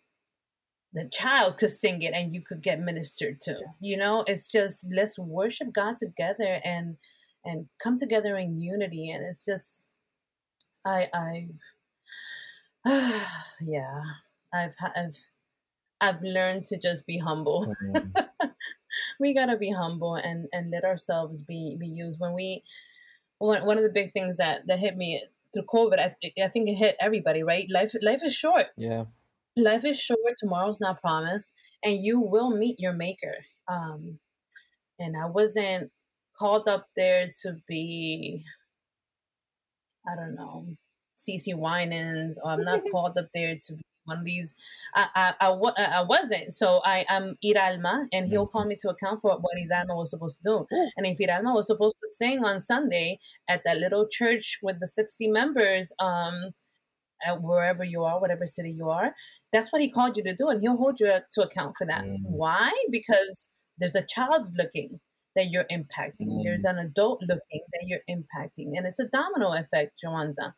the 0.93 1.09
child 1.09 1.57
could 1.57 1.71
sing 1.71 2.01
it 2.03 2.13
and 2.13 2.33
you 2.33 2.41
could 2.41 2.61
get 2.61 2.79
ministered 2.79 3.39
to 3.41 3.57
you 3.81 3.97
know? 3.97 4.23
It's 4.27 4.51
just 4.51 4.85
let's 4.93 5.17
worship 5.17 5.73
god 5.73 5.95
together 5.97 6.59
and 6.65 6.97
and 7.45 7.67
come 7.81 7.97
together 7.97 8.35
in 8.35 8.59
unity. 8.59 9.09
And 9.11 9.25
it's 9.25 9.45
just 9.45 9.87
i 10.85 11.07
i 11.13 11.47
yeah 13.61 14.01
i've 14.55 14.75
i've 14.95 15.17
i've 16.01 16.21
learned 16.21 16.63
to 16.65 16.79
just 16.79 17.05
be 17.05 17.17
humble. 17.17 17.73
Mm-hmm. 17.93 18.47
we 19.19 19.33
gotta 19.33 19.57
be 19.57 19.71
humble 19.71 20.15
and 20.15 20.47
and 20.51 20.71
let 20.71 20.83
ourselves 20.83 21.43
be 21.43 21.75
be 21.79 21.87
used. 21.87 22.19
When 22.19 22.33
we 22.33 22.63
one, 23.39 23.65
one 23.65 23.77
of 23.77 23.83
the 23.83 23.91
big 23.91 24.13
things 24.13 24.37
that 24.37 24.67
that 24.67 24.79
hit 24.79 24.95
me 24.97 25.23
through 25.53 25.63
covid 25.63 25.99
i, 25.99 26.13
I 26.43 26.47
think 26.47 26.69
it 26.69 26.75
hit 26.75 26.97
everybody 26.99 27.43
right? 27.43 27.67
Life 27.69 27.93
life 28.01 28.23
is 28.23 28.35
short. 28.35 28.67
Yeah. 28.77 29.05
Life 29.57 29.85
is 29.85 29.99
short 29.99 30.35
tomorrow's 30.37 30.81
not 30.81 31.01
promised 31.01 31.53
and 31.83 32.03
you 32.03 32.19
will 32.19 32.51
meet 32.51 32.79
your 32.79 32.93
maker. 32.93 33.35
Um 33.67 34.19
and 34.99 35.15
i 35.17 35.25
wasn't 35.25 35.91
called 36.37 36.67
up 36.67 36.87
there 36.95 37.27
to 37.41 37.57
be 37.67 38.43
i 40.07 40.15
don't 40.15 40.35
know 40.35 40.65
CeCe 41.17 41.55
Winans 41.55 42.39
or 42.41 42.51
i'm 42.51 42.63
not 42.63 42.81
called 42.91 43.17
up 43.17 43.27
there 43.33 43.55
to 43.55 43.73
be 43.73 43.83
one 44.05 44.19
of 44.19 44.25
these 44.25 44.55
I, 44.95 45.33
I, 45.41 45.47
I, 45.47 45.83
I 45.99 46.01
wasn't 46.01 46.53
so 46.53 46.81
i 46.85 47.05
am 47.09 47.37
iralma 47.43 48.07
and 48.11 48.29
he'll 48.29 48.47
call 48.47 48.61
mm-hmm. 48.61 48.69
me 48.69 48.75
to 48.81 48.89
account 48.89 49.21
for 49.21 49.37
what 49.37 49.57
iralma 49.57 49.95
was 49.95 50.11
supposed 50.11 50.41
to 50.41 50.49
do 50.49 50.65
and 50.97 51.05
if 51.05 51.19
iralma 51.19 51.53
was 51.53 51.67
supposed 51.67 51.97
to 52.01 52.07
sing 52.07 52.43
on 52.43 52.59
sunday 52.59 53.19
at 53.49 53.63
that 53.65 53.77
little 53.77 54.07
church 54.07 54.59
with 54.61 54.79
the 54.79 54.87
60 54.87 55.27
members 55.29 55.91
um 55.99 56.53
wherever 57.39 57.83
you 57.83 58.03
are, 58.03 58.19
whatever 58.19 58.45
city 58.45 58.71
you 58.71 58.89
are. 58.89 59.13
That's 59.51 59.71
what 59.71 59.81
he 59.81 59.89
called 59.89 60.17
you 60.17 60.23
to 60.23 60.35
do, 60.35 60.49
and 60.49 60.61
he'll 60.61 60.77
hold 60.77 60.99
you 60.99 61.19
to 61.33 61.41
account 61.41 61.75
for 61.77 61.85
that. 61.87 62.03
Mm. 62.03 62.17
Why? 62.23 62.71
Because 62.91 63.49
there's 63.77 63.95
a 63.95 64.05
child 64.05 64.47
looking 64.57 64.99
that 65.35 65.49
you're 65.49 65.65
impacting. 65.71 66.27
Mm. 66.27 66.43
There's 66.43 66.65
an 66.65 66.77
adult 66.77 67.21
looking 67.21 67.61
that 67.71 67.85
you're 67.85 68.01
impacting, 68.09 68.77
and 68.77 68.85
it's 68.85 68.99
a 68.99 69.07
domino 69.07 69.53
effect, 69.53 69.99
Joanza. 70.03 70.53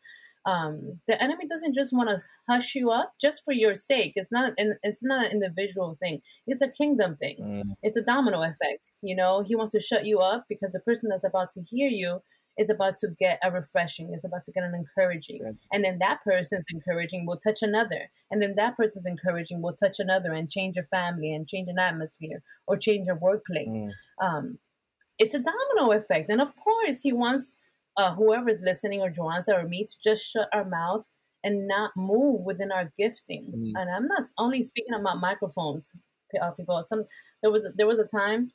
Um, 0.48 1.00
the 1.06 1.22
enemy 1.22 1.46
doesn't 1.46 1.74
just 1.74 1.92
want 1.92 2.08
to 2.08 2.18
hush 2.48 2.74
you 2.74 2.90
up 2.90 3.12
just 3.20 3.44
for 3.44 3.52
your 3.52 3.74
sake. 3.74 4.12
It's 4.16 4.32
not 4.32 4.54
an 4.56 4.78
it's 4.82 5.04
not 5.04 5.26
an 5.26 5.32
individual 5.32 5.98
thing. 6.00 6.22
It's 6.46 6.62
a 6.62 6.68
kingdom 6.68 7.16
thing. 7.16 7.36
Mm. 7.40 7.76
It's 7.82 7.96
a 7.96 8.02
domino 8.02 8.42
effect. 8.42 8.92
You 9.02 9.14
know, 9.14 9.42
he 9.46 9.56
wants 9.56 9.72
to 9.72 9.80
shut 9.80 10.06
you 10.06 10.20
up 10.20 10.46
because 10.48 10.72
the 10.72 10.80
person 10.80 11.10
that's 11.10 11.24
about 11.24 11.50
to 11.52 11.62
hear 11.62 11.88
you 11.88 12.22
is 12.58 12.70
about 12.70 12.96
to 12.96 13.08
get 13.18 13.38
a 13.44 13.52
refreshing, 13.52 14.12
is 14.12 14.24
about 14.24 14.42
to 14.44 14.52
get 14.52 14.64
an 14.64 14.74
encouraging. 14.74 15.40
Yes. 15.44 15.66
And 15.72 15.84
then 15.84 15.98
that 16.00 16.24
person's 16.24 16.66
encouraging 16.72 17.26
will 17.26 17.36
touch 17.36 17.62
another. 17.62 18.10
And 18.30 18.42
then 18.42 18.54
that 18.56 18.76
person's 18.76 19.06
encouraging 19.06 19.62
will 19.62 19.74
touch 19.74 20.00
another 20.00 20.32
and 20.32 20.50
change 20.50 20.76
your 20.76 20.84
family 20.84 21.32
and 21.32 21.46
change 21.46 21.68
an 21.68 21.78
atmosphere 21.78 22.42
or 22.66 22.76
change 22.76 23.06
your 23.06 23.16
workplace. 23.16 23.74
Mm. 23.74 23.90
Um, 24.20 24.58
it's 25.18 25.34
a 25.34 25.40
domino 25.40 25.92
effect. 25.92 26.28
And 26.30 26.40
of 26.40 26.54
course, 26.56 27.02
he 27.02 27.12
wants 27.12 27.56
uh, 27.98 28.14
whoever's 28.14 28.62
listening 28.62 29.02
or 29.02 29.10
Joanza 29.10 29.54
or 29.54 29.68
me 29.68 29.84
to 29.84 29.96
just 30.02 30.24
shut 30.24 30.48
our 30.52 30.64
mouth 30.64 31.08
and 31.44 31.68
not 31.68 31.90
move 31.96 32.44
within 32.46 32.72
our 32.72 32.90
gifting. 32.98 33.52
Mm. 33.54 33.72
And 33.76 33.90
I'm 33.90 34.06
not 34.06 34.22
only 34.38 34.62
speaking 34.62 34.94
about 34.94 35.20
microphones, 35.20 35.94
uh, 36.40 36.50
people. 36.52 36.82
Some 36.86 37.04
there 37.42 37.50
was 37.50 37.68
there 37.76 37.86
was 37.86 37.98
a 37.98 38.06
time 38.06 38.52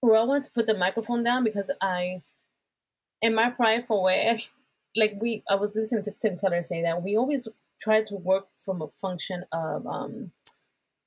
where 0.00 0.18
I 0.20 0.24
wanted 0.24 0.44
to 0.44 0.52
put 0.52 0.66
the 0.66 0.74
microphone 0.74 1.22
down 1.22 1.44
because 1.44 1.70
I 1.82 2.22
in 3.20 3.34
my 3.34 3.50
prideful 3.50 4.02
way, 4.02 4.40
like 4.96 5.16
we, 5.20 5.42
I 5.48 5.56
was 5.56 5.74
listening 5.74 6.04
to 6.04 6.12
Tim 6.20 6.38
Keller 6.38 6.62
say 6.62 6.82
that 6.82 7.02
we 7.02 7.16
always 7.16 7.48
try 7.80 8.02
to 8.02 8.14
work 8.14 8.48
from 8.56 8.82
a 8.82 8.88
function 8.88 9.44
of 9.52 9.86
um, 9.86 10.32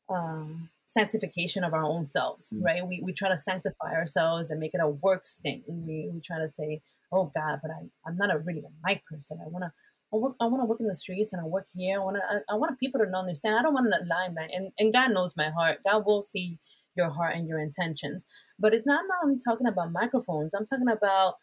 um, 0.09 0.69
sanctification 0.91 1.63
of 1.63 1.73
our 1.73 1.83
own 1.83 2.05
selves, 2.05 2.51
mm. 2.53 2.61
right? 2.63 2.85
We, 2.85 3.01
we 3.03 3.13
try 3.13 3.29
to 3.29 3.37
sanctify 3.37 3.93
ourselves 3.93 4.51
and 4.51 4.59
make 4.59 4.73
it 4.73 4.81
a 4.81 4.89
works 4.89 5.39
thing. 5.41 5.63
We, 5.65 6.09
we 6.13 6.19
try 6.19 6.39
to 6.39 6.47
say, 6.47 6.81
oh 7.11 7.31
God, 7.33 7.59
but 7.61 7.71
I, 7.71 7.87
I'm 8.05 8.17
not 8.17 8.33
a 8.33 8.39
really 8.39 8.59
a 8.61 8.87
mic 8.87 9.05
person. 9.05 9.39
I 9.41 9.47
want 9.47 9.63
to, 9.63 9.71
I, 10.13 10.17
work, 10.17 10.35
I 10.41 10.45
want 10.47 10.61
to 10.61 10.65
work 10.65 10.81
in 10.81 10.87
the 10.87 10.95
streets 10.95 11.31
and 11.31 11.41
I 11.41 11.45
work 11.45 11.67
here. 11.73 12.01
I 12.01 12.03
want 12.03 12.17
to, 12.17 12.23
I, 12.23 12.53
I 12.53 12.57
want 12.57 12.77
people 12.77 12.99
to 12.99 13.17
understand. 13.17 13.55
I 13.57 13.61
don't 13.61 13.73
want 13.73 13.93
to 13.93 14.05
limelight. 14.05 14.51
And, 14.53 14.71
and 14.77 14.91
God 14.91 15.11
knows 15.11 15.37
my 15.37 15.49
heart. 15.49 15.79
God 15.87 16.05
will 16.05 16.23
see 16.23 16.59
your 16.97 17.09
heart 17.09 17.35
and 17.35 17.47
your 17.47 17.59
intentions. 17.59 18.25
But 18.59 18.73
it's 18.73 18.85
not, 18.85 19.05
not 19.07 19.19
only 19.23 19.39
talking 19.39 19.67
about 19.67 19.93
microphones. 19.93 20.53
I'm 20.53 20.65
talking 20.65 20.89
about 20.89 21.35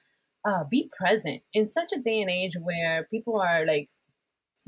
uh, 0.44 0.64
be 0.70 0.90
present 0.96 1.42
in 1.54 1.66
such 1.66 1.90
a 1.94 1.98
day 1.98 2.20
and 2.20 2.30
age 2.30 2.56
where 2.60 3.08
people 3.10 3.40
are 3.40 3.66
like 3.66 3.88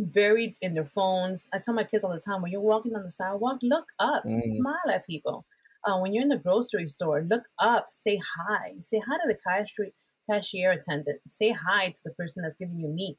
buried 0.06 0.56
in 0.60 0.74
their 0.74 0.86
phones. 0.86 1.48
I 1.52 1.58
tell 1.58 1.74
my 1.74 1.84
kids 1.84 2.04
all 2.04 2.12
the 2.12 2.20
time 2.20 2.42
when 2.42 2.52
you're 2.52 2.60
walking 2.60 2.94
on 2.94 3.04
the 3.04 3.10
sidewalk, 3.10 3.58
look 3.62 3.86
up, 3.98 4.24
mm. 4.24 4.42
smile 4.42 4.92
at 4.92 5.06
people. 5.06 5.44
Uh, 5.84 5.98
when 5.98 6.12
you're 6.12 6.22
in 6.22 6.28
the 6.28 6.36
grocery 6.36 6.86
store, 6.86 7.22
look 7.22 7.44
up, 7.58 7.88
say 7.90 8.20
hi, 8.36 8.74
say 8.82 9.00
hi 9.06 9.16
to 9.16 9.22
the 9.26 9.34
cashier, 9.34 9.90
cashier 10.28 10.72
attendant, 10.72 11.20
say 11.28 11.50
hi 11.50 11.88
to 11.88 12.00
the 12.04 12.10
person 12.10 12.42
that's 12.42 12.56
giving 12.56 12.78
you 12.78 12.88
meat. 12.88 13.16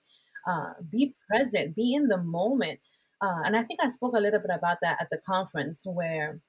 Uh, 0.48 0.74
be 0.92 1.14
present, 1.30 1.76
be 1.76 1.94
in 1.94 2.08
the 2.08 2.18
moment. 2.18 2.80
Uh, 3.22 3.42
and 3.46 3.56
I 3.56 3.64
think 3.64 3.80
I 3.82 3.88
spoke 3.88 4.16
a 4.16 4.20
little 4.20 4.40
bit 4.40 4.52
about 4.54 4.78
that 4.82 4.98
at 5.00 5.10
the 5.12 5.18
conference 5.18 5.86
where 5.86 6.40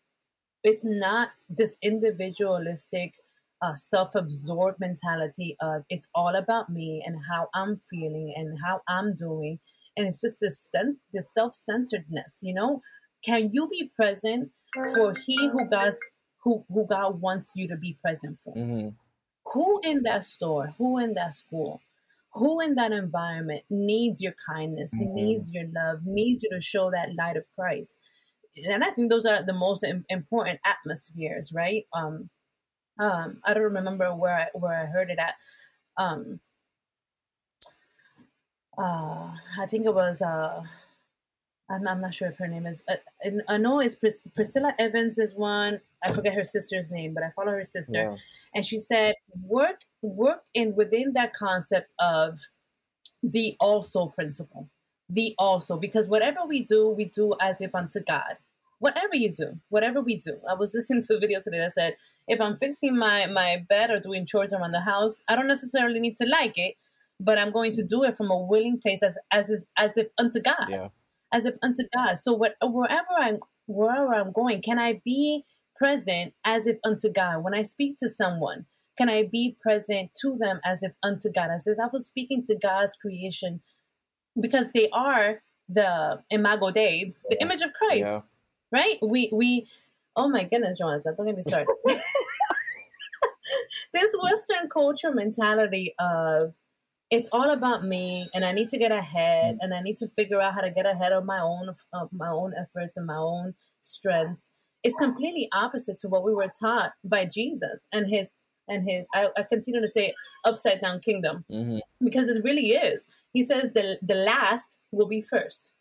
it's 0.63 0.81
not 0.83 1.31
this 1.49 1.77
individualistic 1.83 3.15
a 3.63 3.77
self-absorbed 3.77 4.81
mentality 4.81 5.57
of 5.61 5.85
it's 5.89 6.09
all 6.15 6.35
about 6.35 6.69
me 6.69 7.03
and 7.07 7.17
how 7.29 7.49
I'm 7.55 7.81
feeling 7.89 8.35
and 8.37 8.59
how 8.63 8.81
I'm 8.89 9.15
doing, 9.15 9.61
and 9.97 10.07
it's 10.07 10.21
just 10.21 10.41
this 10.41 10.69
sen- 10.71 10.99
this 11.13 11.33
self-centeredness. 11.33 12.41
You 12.43 12.55
know, 12.55 12.81
can 13.25 13.51
you 13.53 13.69
be 13.69 13.91
present 13.95 14.51
for 14.95 15.15
He 15.27 15.49
who 15.49 15.69
God 15.69 15.93
who 16.45 16.65
who 16.69 16.87
God 16.87 17.21
wants 17.21 17.53
you 17.55 17.69
to 17.69 17.77
be 17.77 17.99
present 18.03 18.39
for? 18.39 18.55
Mm-hmm. 18.55 18.89
Who 19.53 19.81
in 19.85 20.03
that 20.05 20.25
store? 20.25 20.75
Who 20.79 20.99
in 20.99 21.15
that 21.15 21.35
school? 21.35 21.81
Who 22.35 22.61
in 22.61 22.77
that 22.77 22.93
environment 22.93 23.65
needs 23.69 24.23
your 24.23 24.35
kindness, 24.49 24.95
mm-hmm. 24.95 25.15
needs 25.15 25.51
your 25.53 25.65
love, 25.75 26.01
needs 26.05 26.43
you 26.43 26.51
to 26.51 26.61
show 26.61 26.91
that 26.91 27.15
light 27.19 27.37
of 27.37 27.45
Christ? 27.55 27.99
And 28.57 28.85
I 28.85 28.91
think 28.91 29.11
those 29.11 29.27
are 29.27 29.43
the 29.43 29.53
most 29.53 29.85
important 30.09 30.61
atmospheres, 30.65 31.53
right? 31.55 31.85
Um, 31.95 32.31
um, 32.99 33.39
I 33.45 33.55
don't 33.55 33.65
remember 33.65 34.15
where 34.15 34.35
I, 34.35 34.47
where 34.59 34.83
I 34.83 34.87
heard 34.87 35.11
it 35.11 35.19
at. 35.19 35.35
Um, 35.97 36.41
uh, 38.79 39.31
I 39.59 39.67
think 39.67 39.87
it 39.87 39.95
was. 39.95 40.23
Uh, 40.23 40.63
I'm, 41.71 41.87
I'm 41.87 42.01
not 42.01 42.15
sure 42.15 42.29
if 42.29 42.39
her 42.39 42.49
name 42.49 42.67
is. 42.67 42.83
Uh, 42.89 42.97
I 43.49 43.57
know 43.57 43.81
it's 43.81 43.95
Pris- 43.95 44.25
Priscilla 44.35 44.75
Evans 44.79 45.19
is 45.19 45.35
one. 45.35 45.81
I 46.05 46.13
forget 46.13 46.35
her 46.35 46.45
sister's 46.45 46.91
name, 46.91 47.15
but 47.15 47.23
I 47.23 47.31
follow 47.35 47.53
her 47.53 47.65
sister, 47.65 47.93
yeah. 47.93 48.17
and 48.55 48.65
she 48.65 48.79
said 48.79 49.15
work 49.43 49.81
work 50.03 50.43
in 50.55 50.75
within 50.75 51.13
that 51.15 51.35
concept 51.35 51.91
of 51.99 52.41
the 53.23 53.57
also 53.61 54.07
principle, 54.07 54.69
the 55.09 55.35
also 55.39 55.77
because 55.77 56.09
whatever 56.09 56.41
we 56.47 56.63
do, 56.63 56.91
we 56.91 57.07
do 57.07 57.35
as 57.41 57.61
if 57.61 57.75
unto 57.75 58.01
God. 58.01 58.37
Whatever 58.79 59.15
you 59.15 59.33
do, 59.33 59.61
whatever 59.69 60.01
we 60.01 60.17
do. 60.17 60.39
I 60.51 60.55
was 60.55 60.75
listening 60.75 61.03
to 61.03 61.15
a 61.15 61.21
video 61.21 61.39
today 61.39 61.59
that 61.59 61.73
said 61.73 61.95
if 62.27 62.41
I'm 62.41 62.57
fixing 62.57 62.99
my 62.99 63.27
my 63.27 63.65
bed 63.69 63.91
or 63.91 64.01
doing 64.01 64.27
chores 64.27 64.53
around 64.53 64.73
the 64.73 64.81
house, 64.81 65.21
I 65.29 65.37
don't 65.37 65.47
necessarily 65.47 66.01
need 66.01 66.17
to 66.17 66.27
like 66.27 66.59
it, 66.59 66.75
but 67.21 67.39
I'm 67.39 67.53
going 67.53 67.73
to 67.73 67.83
do 67.83 68.03
it 68.05 68.17
from 68.17 68.31
a 68.31 68.39
willing 68.39 68.81
place 68.81 69.03
as 69.03 69.17
as 69.31 69.67
as 69.77 69.97
if 69.97 70.09
unto 70.19 70.41
God. 70.41 70.69
Yeah 70.69 70.89
as 71.33 71.47
if 71.47 71.57
unto 71.63 71.85
God. 71.95 72.19
So 72.19 72.33
what, 72.33 72.57
wherever 72.63 73.09
I'm 73.19 73.41
wherever 73.67 74.15
I'm 74.15 74.33
going, 74.33 74.61
can 74.61 74.79
I 74.79 75.01
be 75.05 75.45
present 75.77 76.35
as 76.45 76.67
if 76.67 76.77
unto 76.85 77.11
God? 77.11 77.43
When 77.43 77.55
I 77.55 77.63
speak 77.63 77.97
to 77.99 78.09
someone, 78.09 78.67
can 78.99 79.09
I 79.09 79.25
be 79.31 79.57
present 79.61 80.11
to 80.21 80.37
them 80.39 80.61
as 80.65 80.83
if 80.83 80.93
unto 81.03 81.31
God? 81.31 81.51
As 81.51 81.67
if 81.67 81.79
I 81.83 81.89
was 81.93 82.07
speaking 82.07 82.45
to 82.47 82.55
God's 82.55 82.97
creation, 82.97 83.63
because 84.39 84.67
they 84.75 84.89
are 84.93 85.43
the 85.69 86.23
imago 86.31 86.71
Dei, 86.71 87.15
the 87.31 87.37
yeah. 87.39 87.47
image 87.47 87.63
of 87.63 87.73
Christ, 87.73 88.03
yeah. 88.03 88.21
right? 88.71 88.99
We 89.03 89.31
we. 89.33 89.67
Oh 90.15 90.29
my 90.29 90.45
goodness, 90.45 90.79
Joanza, 90.79 91.17
don't 91.17 91.25
get 91.25 91.37
me 91.37 91.43
started. 91.43 91.69
this 93.95 94.15
Western 94.23 94.69
culture 94.69 95.11
mentality 95.11 95.95
of 95.99 96.53
it's 97.13 97.29
all 97.31 97.51
about 97.51 97.85
me 97.85 98.29
and 98.35 98.45
i 98.45 98.51
need 98.51 98.71
to 98.71 98.79
get 98.79 98.91
ahead 98.91 99.59
and 99.61 99.73
i 99.75 99.81
need 99.81 99.99
to 99.99 100.09
figure 100.09 100.41
out 100.41 100.55
how 100.55 100.63
to 100.63 100.71
get 100.71 100.87
ahead 100.87 101.13
of 101.13 101.25
my 101.25 101.39
own 101.39 101.69
of 101.93 102.09
my 102.13 102.29
own 102.29 102.53
efforts 102.59 102.97
and 102.97 103.07
my 103.07 103.17
own 103.17 103.55
strengths. 103.81 104.51
It's 104.83 104.97
completely 104.97 105.49
opposite 105.53 105.97
to 105.99 106.09
what 106.09 106.25
we 106.25 106.35
were 106.35 106.51
taught 106.59 106.93
by 107.05 107.27
jesus 107.27 107.87
and 107.93 108.09
his 108.09 108.33
and 108.67 108.89
his 108.89 109.07
i, 109.15 109.29
I 109.37 109.43
continue 109.43 109.81
to 109.81 109.89
say 109.89 110.15
upside 110.45 110.81
down 110.81 111.01
kingdom. 111.01 111.45
Mm-hmm. 111.51 111.79
because 112.03 112.29
it 112.29 112.43
really 112.43 112.69
is. 112.71 113.07
He 113.33 113.45
says 113.45 113.71
the 113.75 113.99
the 114.03 114.17
last 114.17 114.81
will 114.91 115.07
be 115.07 115.23
first. 115.23 115.75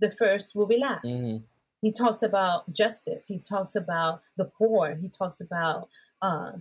The 0.00 0.10
first 0.10 0.54
will 0.54 0.66
be 0.66 0.78
last. 0.78 1.04
Mm-hmm. 1.04 1.38
he 1.80 1.92
talks 1.92 2.22
about 2.22 2.70
justice. 2.72 3.24
He 3.26 3.38
talks 3.38 3.74
about 3.74 4.20
the 4.36 4.44
poor. 4.44 4.96
He 5.00 5.08
talks 5.08 5.40
about 5.40 5.88
uh 6.20 6.52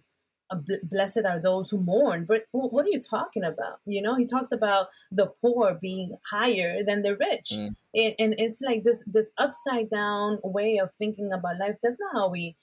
blessed 0.56 1.26
are 1.26 1.40
those 1.40 1.70
who 1.70 1.80
mourn. 1.80 2.26
But 2.26 2.46
what 2.52 2.86
are 2.86 2.90
you 2.90 3.00
talking 3.00 3.44
about? 3.44 3.80
You 3.86 4.02
know, 4.02 4.16
he 4.16 4.28
talks 4.28 4.52
about 4.52 4.88
the 5.12 5.28
poor 5.42 5.78
being 5.82 6.18
higher 6.30 6.84
than 6.84 7.04
the 7.04 7.16
rich, 7.16 7.52
mm. 7.54 7.70
and, 7.94 8.16
and 8.20 8.36
it's 8.38 8.62
like 8.62 8.84
this 8.84 9.04
this 9.08 9.32
upside 9.38 9.90
down 9.90 10.40
way 10.44 10.78
of 10.78 10.94
thinking 10.94 11.32
about 11.32 11.60
life. 11.60 11.76
That's 11.82 11.98
not 12.00 12.14
how 12.14 12.30
we. 12.30 12.56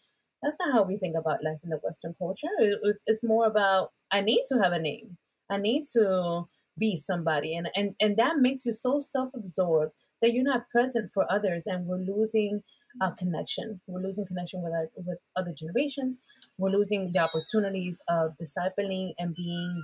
That's 0.42 0.56
not 0.58 0.72
how 0.72 0.84
we 0.84 0.96
think 0.96 1.16
about 1.16 1.44
life 1.44 1.58
in 1.62 1.68
the 1.68 1.76
Western 1.76 2.14
culture. 2.18 2.48
It's, 2.58 3.02
it's 3.06 3.22
more 3.22 3.46
about 3.46 3.92
I 4.10 4.22
need 4.22 4.42
to 4.48 4.58
have 4.58 4.72
a 4.72 4.78
name. 4.78 5.18
I 5.50 5.58
need 5.58 5.84
to 5.92 6.48
be 6.78 6.96
somebody, 6.96 7.54
and 7.56 7.68
and 7.74 7.94
and 8.00 8.16
that 8.16 8.38
makes 8.38 8.64
you 8.64 8.72
so 8.72 8.98
self 8.98 9.30
absorbed 9.34 9.92
that 10.22 10.32
you're 10.32 10.44
not 10.44 10.68
present 10.70 11.10
for 11.12 11.30
others, 11.30 11.66
and 11.66 11.86
we're 11.86 11.98
losing 11.98 12.62
uh, 13.00 13.10
connection. 13.12 13.80
We're 13.86 14.02
losing 14.02 14.26
connection 14.26 14.62
with 14.62 14.72
our, 14.72 14.88
with 14.96 15.18
other 15.36 15.52
generations. 15.52 16.18
We're 16.58 16.70
losing 16.70 17.12
the 17.12 17.20
opportunities 17.20 18.00
of 18.08 18.32
discipling 18.40 19.12
and 19.18 19.34
being. 19.34 19.82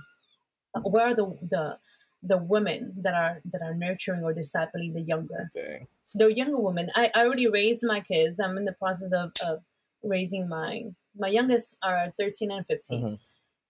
Uh, 0.75 0.81
where 0.81 1.07
are 1.07 1.15
the 1.15 1.37
the 1.41 1.77
the 2.23 2.37
women 2.37 2.93
that 3.01 3.13
are 3.13 3.41
that 3.51 3.61
are 3.61 3.73
nurturing 3.73 4.23
or 4.23 4.33
discipling 4.33 4.93
the 4.93 5.03
younger? 5.05 5.49
Okay. 5.55 5.87
The 6.13 6.33
younger 6.33 6.59
women. 6.59 6.89
I, 6.95 7.11
I 7.13 7.25
already 7.25 7.47
raised 7.47 7.83
my 7.85 7.99
kids. 7.99 8.39
I'm 8.39 8.57
in 8.57 8.65
the 8.65 8.73
process 8.73 9.11
of, 9.11 9.31
of 9.45 9.59
raising 10.03 10.47
my 10.47 10.83
my 11.17 11.27
youngest 11.27 11.77
are 11.83 12.13
13 12.19 12.51
and 12.51 12.65
15. 12.65 13.01
Mm-hmm. 13.01 13.15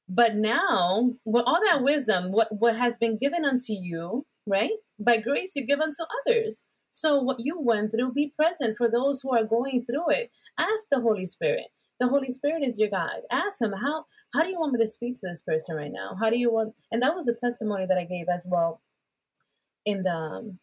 But 0.10 0.36
now, 0.36 1.12
with 1.26 1.44
all 1.46 1.60
that 1.66 1.84
wisdom, 1.84 2.32
what 2.32 2.48
what 2.52 2.78
has 2.78 2.98
been 2.98 3.18
given 3.18 3.44
unto 3.44 3.74
you, 3.74 4.26
right? 4.46 4.72
By 5.00 5.18
grace, 5.18 5.52
you 5.56 5.66
give 5.66 5.80
unto 5.80 6.04
others. 6.26 6.64
So, 6.92 7.20
what 7.20 7.38
you 7.40 7.60
went 7.60 7.92
through, 7.92 8.14
be 8.14 8.34
present 8.36 8.78
for 8.78 8.90
those 8.90 9.22
who 9.22 9.36
are 9.36 9.44
going 9.44 9.86
through 9.86 10.10
it. 10.10 10.32
Ask 10.58 10.84
the 10.92 11.02
Holy 11.02 11.26
Spirit. 11.26 11.68
The 12.00 12.08
Holy 12.08 12.32
Spirit 12.32 12.64
is 12.64 12.78
your 12.78 12.90
guide. 12.90 13.22
Ask 13.32 13.62
Him, 13.62 13.74
how, 13.74 14.06
how 14.34 14.44
do 14.44 14.50
you 14.50 14.60
want 14.60 14.74
me 14.74 14.80
to 14.80 14.88
speak 14.88 15.16
to 15.16 15.28
this 15.28 15.42
person 15.42 15.76
right 15.76 15.92
now? 15.92 16.16
How 16.20 16.30
do 16.30 16.38
you 16.38 16.52
want? 16.52 16.76
And 16.92 17.02
that 17.02 17.16
was 17.16 17.28
a 17.28 17.34
testimony 17.34 17.86
that 17.88 17.98
I 17.98 18.04
gave 18.04 18.28
as 18.30 18.46
well 18.48 18.82
in 19.86 20.04
the 20.04 20.14
um, 20.14 20.60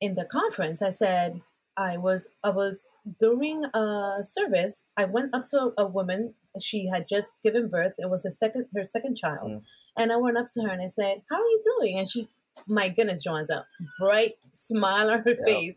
in 0.00 0.14
the 0.14 0.24
conference. 0.24 0.82
I 0.82 0.90
said, 0.90 1.40
I 1.76 1.96
was 1.96 2.28
I 2.42 2.50
was 2.50 2.86
during 3.20 3.64
a 3.74 4.18
service. 4.22 4.82
I 4.96 5.04
went 5.04 5.34
up 5.34 5.44
to 5.46 5.72
a, 5.78 5.82
a 5.82 5.86
woman. 5.86 6.34
She 6.60 6.88
had 6.88 7.06
just 7.08 7.34
given 7.42 7.68
birth. 7.68 7.92
It 7.98 8.08
was 8.08 8.24
her 8.24 8.30
second 8.30 8.66
her 8.74 8.84
second 8.84 9.16
child, 9.16 9.50
mm. 9.50 9.66
and 9.96 10.12
I 10.12 10.16
went 10.16 10.38
up 10.38 10.46
to 10.54 10.62
her 10.62 10.70
and 10.70 10.82
I 10.82 10.88
said, 10.88 11.22
"How 11.30 11.36
are 11.36 11.40
you 11.40 11.60
doing?" 11.78 11.98
And 11.98 12.08
she 12.08 12.28
my 12.68 12.88
goodness, 12.88 13.26
Joanza, 13.26 13.64
bright 14.00 14.34
smile 14.52 15.10
on 15.10 15.20
her 15.20 15.36
yeah. 15.38 15.44
face. 15.44 15.76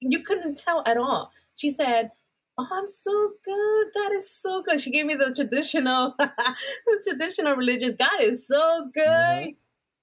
You 0.00 0.22
couldn't 0.22 0.58
tell 0.58 0.82
at 0.86 0.96
all. 0.96 1.30
She 1.54 1.70
said, 1.70 2.10
Oh, 2.58 2.66
I'm 2.72 2.86
so 2.86 3.32
good. 3.44 3.86
God 3.94 4.12
is 4.12 4.30
so 4.30 4.62
good. 4.62 4.80
She 4.80 4.90
gave 4.90 5.04
me 5.04 5.14
the 5.14 5.34
traditional, 5.34 6.14
the 6.18 7.02
traditional 7.06 7.54
religious. 7.54 7.92
God 7.94 8.20
is 8.20 8.46
so 8.46 8.88
good. 8.94 9.04
Mm-hmm. 9.04 9.50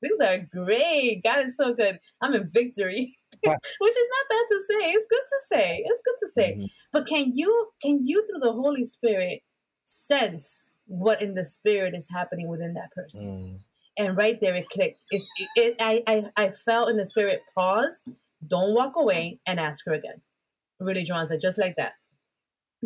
Things 0.02 0.20
are 0.22 0.38
great. 0.52 1.22
God 1.24 1.46
is 1.46 1.58
so 1.58 1.74
good. 1.74 2.00
I'm 2.22 2.34
in 2.34 2.48
victory, 2.52 3.12
which 3.44 3.52
is 3.52 4.08
not 4.12 4.30
bad 4.30 4.46
to 4.50 4.62
say. 4.70 4.92
It's 4.92 5.08
good 5.10 5.24
to 5.30 5.40
say. 5.52 5.84
It's 5.86 6.02
good 6.06 6.16
to 6.20 6.32
say. 6.32 6.54
Mm-hmm. 6.54 6.66
But 6.92 7.08
can 7.08 7.32
you, 7.36 7.70
can 7.82 8.00
you, 8.04 8.28
through 8.28 8.42
the 8.42 8.52
Holy 8.54 8.84
Spirit, 8.84 9.40
sense 9.86 10.72
what 10.86 11.22
in 11.22 11.34
the 11.34 11.46
spirit 11.46 11.96
is 11.96 12.08
happening 12.14 12.50
within 12.50 12.74
that 12.74 12.92
person? 12.92 13.60
And 13.98 14.18
right 14.18 14.40
there 14.42 14.56
it 14.56 14.70
clicked. 14.70 15.00
It's, 15.12 15.28
it, 15.56 15.76
I, 15.80 16.04
I, 16.08 16.24
I 16.36 16.50
felt 16.50 16.90
in 16.90 16.98
the 16.98 17.06
spirit, 17.06 17.42
pause, 17.54 18.04
don't 18.46 18.74
walk 18.74 18.96
away, 18.96 19.40
and 19.46 19.60
ask 19.60 19.86
her 19.86 19.94
again. 19.94 20.22
Really, 20.80 21.04
John 21.04 21.28
said, 21.28 21.42
just 21.42 21.60
like 21.60 21.76
that. 21.78 21.94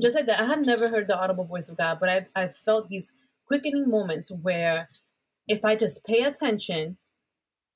Just 0.02 0.16
like 0.16 0.26
that. 0.28 0.42
I 0.42 0.46
have 0.46 0.66
never 0.66 0.90
heard 0.90 1.08
the 1.08 1.18
audible 1.18 1.46
voice 1.46 1.70
of 1.70 1.78
God, 1.78 2.00
but 2.00 2.10
I've, 2.10 2.30
I've 2.36 2.56
felt 2.56 2.90
these 2.90 3.14
quickening 3.48 3.90
moments 3.90 4.32
where 4.32 4.88
if 5.48 5.64
I 5.64 5.76
just 5.76 6.06
pay 6.06 6.24
attention 6.24 6.98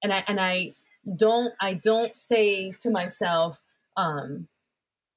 and 0.04 0.14
I, 0.14 0.24
and 0.28 0.40
I 0.40 0.74
don't, 1.16 1.54
I 1.62 1.76
don't 1.76 2.16
say 2.16 2.74
to 2.82 2.92
myself, 2.92 3.60
um, 3.96 4.48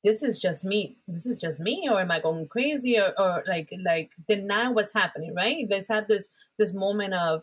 this 0.05 0.23
is 0.23 0.39
just 0.39 0.65
me 0.65 0.99
this 1.09 1.27
is 1.27 1.41
just 1.41 1.59
me 1.59 1.89
or 1.91 2.01
am 2.01 2.11
i 2.11 2.21
going 2.21 2.47
crazy 2.47 2.99
or, 3.01 3.13
or 3.19 3.43
like 3.49 3.73
like 3.85 4.13
deny 4.29 4.69
what's 4.69 4.93
happening 4.93 5.35
right 5.35 5.67
let's 5.71 5.89
have 5.89 6.07
this 6.07 6.29
this 6.59 6.75
moment 6.75 7.15
of 7.15 7.43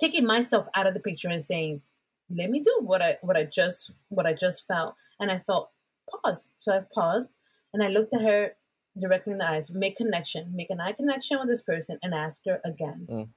taking 0.00 0.26
myself 0.26 0.66
out 0.74 0.86
of 0.86 0.94
the 0.94 1.00
picture 1.00 1.28
and 1.28 1.44
saying, 1.44 1.82
let 2.30 2.50
me 2.50 2.60
do 2.60 2.78
what 2.80 3.02
I 3.02 3.18
what 3.22 3.36
I 3.36 3.44
just 3.44 3.92
what 4.08 4.26
I 4.26 4.32
just 4.32 4.66
felt. 4.66 4.94
And 5.18 5.30
I 5.30 5.38
felt 5.38 5.70
pause. 6.08 6.50
So 6.60 6.72
I 6.72 6.80
paused 6.92 7.30
and 7.74 7.82
I 7.82 7.88
looked 7.88 8.14
at 8.14 8.22
her 8.22 8.54
directly 8.98 9.32
in 9.32 9.38
the 9.38 9.48
eyes, 9.48 9.70
make 9.70 9.96
connection, 9.96 10.52
make 10.54 10.70
an 10.70 10.80
eye 10.80 10.92
connection 10.92 11.38
with 11.38 11.48
this 11.48 11.62
person 11.62 11.98
and 12.02 12.14
ask 12.14 12.44
her 12.46 12.60
again. 12.64 13.06
Mm. 13.10 13.28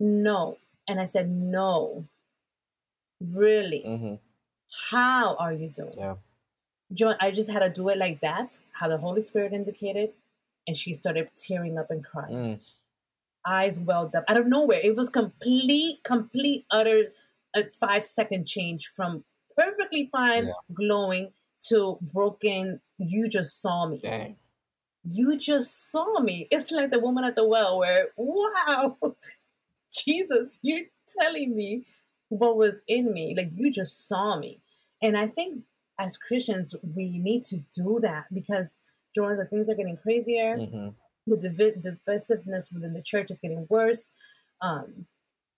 No. 0.00 0.58
And 0.88 1.00
I 1.00 1.04
said, 1.04 1.28
No. 1.28 2.06
Really? 3.20 3.84
Mm-hmm. 3.86 4.14
How 4.90 5.34
are 5.36 5.52
you 5.52 5.68
doing? 5.68 5.92
Yeah. 5.96 6.14
John, 6.92 7.16
I 7.20 7.30
just 7.30 7.50
had 7.50 7.60
to 7.60 7.68
do 7.68 7.88
it 7.90 7.98
like 7.98 8.20
that, 8.20 8.56
how 8.72 8.88
the 8.88 8.96
Holy 8.96 9.20
Spirit 9.20 9.52
indicated, 9.52 10.12
and 10.66 10.76
she 10.76 10.92
started 10.94 11.28
tearing 11.36 11.78
up 11.78 11.90
and 11.90 12.04
crying. 12.04 12.34
Mm 12.34 12.60
eyes 13.46 13.78
welled 13.78 14.14
up 14.14 14.24
out 14.28 14.36
of 14.36 14.46
nowhere. 14.46 14.80
It 14.82 14.96
was 14.96 15.08
complete, 15.08 15.98
complete, 16.04 16.66
utter 16.70 17.12
a 17.54 17.64
five 17.64 18.06
second 18.06 18.46
change 18.46 18.86
from 18.86 19.24
perfectly 19.56 20.08
fine, 20.10 20.46
yeah. 20.46 20.52
glowing 20.72 21.32
to 21.68 21.98
broken. 22.00 22.80
You 22.98 23.28
just 23.28 23.60
saw 23.60 23.86
me. 23.86 23.98
Dang. 23.98 24.36
You 25.04 25.38
just 25.38 25.90
saw 25.90 26.20
me. 26.20 26.46
It's 26.50 26.70
like 26.70 26.90
the 26.90 27.00
woman 27.00 27.24
at 27.24 27.34
the 27.34 27.46
well, 27.46 27.78
where 27.78 28.08
wow, 28.16 28.96
Jesus, 29.92 30.58
you're 30.62 30.86
telling 31.18 31.56
me 31.56 31.86
what 32.28 32.56
was 32.56 32.82
in 32.86 33.12
me. 33.12 33.34
Like 33.36 33.50
you 33.54 33.70
just 33.70 34.06
saw 34.06 34.38
me, 34.38 34.60
and 35.02 35.16
I 35.16 35.26
think 35.26 35.62
as 35.98 36.16
Christians 36.16 36.74
we 36.82 37.18
need 37.18 37.44
to 37.44 37.58
do 37.74 37.98
that 38.02 38.26
because 38.32 38.76
Jordan, 39.14 39.38
the 39.38 39.44
things 39.46 39.68
are 39.68 39.74
getting 39.74 39.96
crazier. 39.96 40.56
Mm-hmm 40.56 40.90
the 41.26 41.36
div- 41.36 41.82
divisiveness 41.82 42.72
within 42.72 42.92
the 42.92 43.02
church 43.02 43.30
is 43.30 43.40
getting 43.40 43.66
worse. 43.68 44.10
Um, 44.60 45.06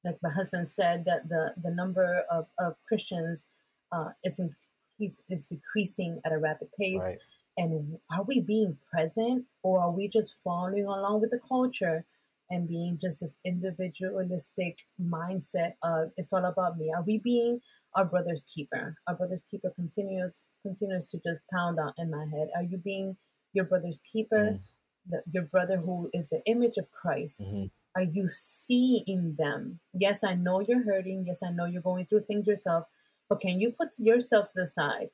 like 0.04 0.18
my 0.22 0.30
husband 0.30 0.68
said, 0.68 1.04
that 1.04 1.28
the 1.28 1.54
the 1.62 1.70
number 1.70 2.24
of, 2.30 2.46
of 2.58 2.74
Christians 2.86 3.46
uh, 3.92 4.10
is 4.24 4.40
increase, 4.40 5.22
is 5.28 5.48
decreasing 5.48 6.20
at 6.24 6.32
a 6.32 6.38
rapid 6.38 6.68
pace. 6.78 7.02
Right. 7.02 7.18
And 7.56 7.98
are 8.10 8.24
we 8.24 8.40
being 8.40 8.78
present, 8.90 9.44
or 9.62 9.80
are 9.80 9.90
we 9.90 10.08
just 10.08 10.34
following 10.42 10.86
along 10.86 11.20
with 11.20 11.30
the 11.30 11.40
culture 11.46 12.04
and 12.50 12.68
being 12.68 12.98
just 13.00 13.20
this 13.20 13.38
individualistic 13.44 14.80
mindset 15.00 15.74
of 15.82 16.10
it's 16.16 16.32
all 16.32 16.44
about 16.44 16.78
me? 16.78 16.92
Are 16.94 17.02
we 17.02 17.18
being 17.18 17.60
our 17.94 18.04
brother's 18.04 18.44
keeper? 18.44 18.96
Our 19.06 19.14
brother's 19.14 19.42
keeper 19.42 19.70
continues 19.70 20.46
continues 20.62 21.08
to 21.08 21.18
just 21.18 21.40
pound 21.52 21.78
out 21.78 21.94
in 21.98 22.10
my 22.10 22.26
head. 22.26 22.48
Are 22.56 22.62
you 22.62 22.78
being 22.78 23.16
your 23.52 23.66
brother's 23.66 24.00
keeper? 24.00 24.52
Mm. 24.52 24.60
The, 25.08 25.22
your 25.30 25.44
brother 25.44 25.78
who 25.78 26.10
is 26.12 26.28
the 26.28 26.42
image 26.46 26.76
of 26.76 26.90
Christ. 26.90 27.40
Mm-hmm. 27.42 27.66
Are 27.94 28.02
you 28.02 28.28
seeing 28.28 29.34
them? 29.38 29.80
Yes, 29.92 30.24
I 30.24 30.34
know 30.34 30.60
you're 30.60 30.84
hurting. 30.84 31.24
Yes, 31.26 31.42
I 31.42 31.50
know 31.50 31.66
you're 31.66 31.82
going 31.82 32.06
through 32.06 32.22
things 32.22 32.46
yourself. 32.46 32.86
But 33.28 33.40
can 33.40 33.60
you 33.60 33.72
put 33.72 33.98
yourself 33.98 34.46
to 34.48 34.60
the 34.60 34.66
side 34.66 35.10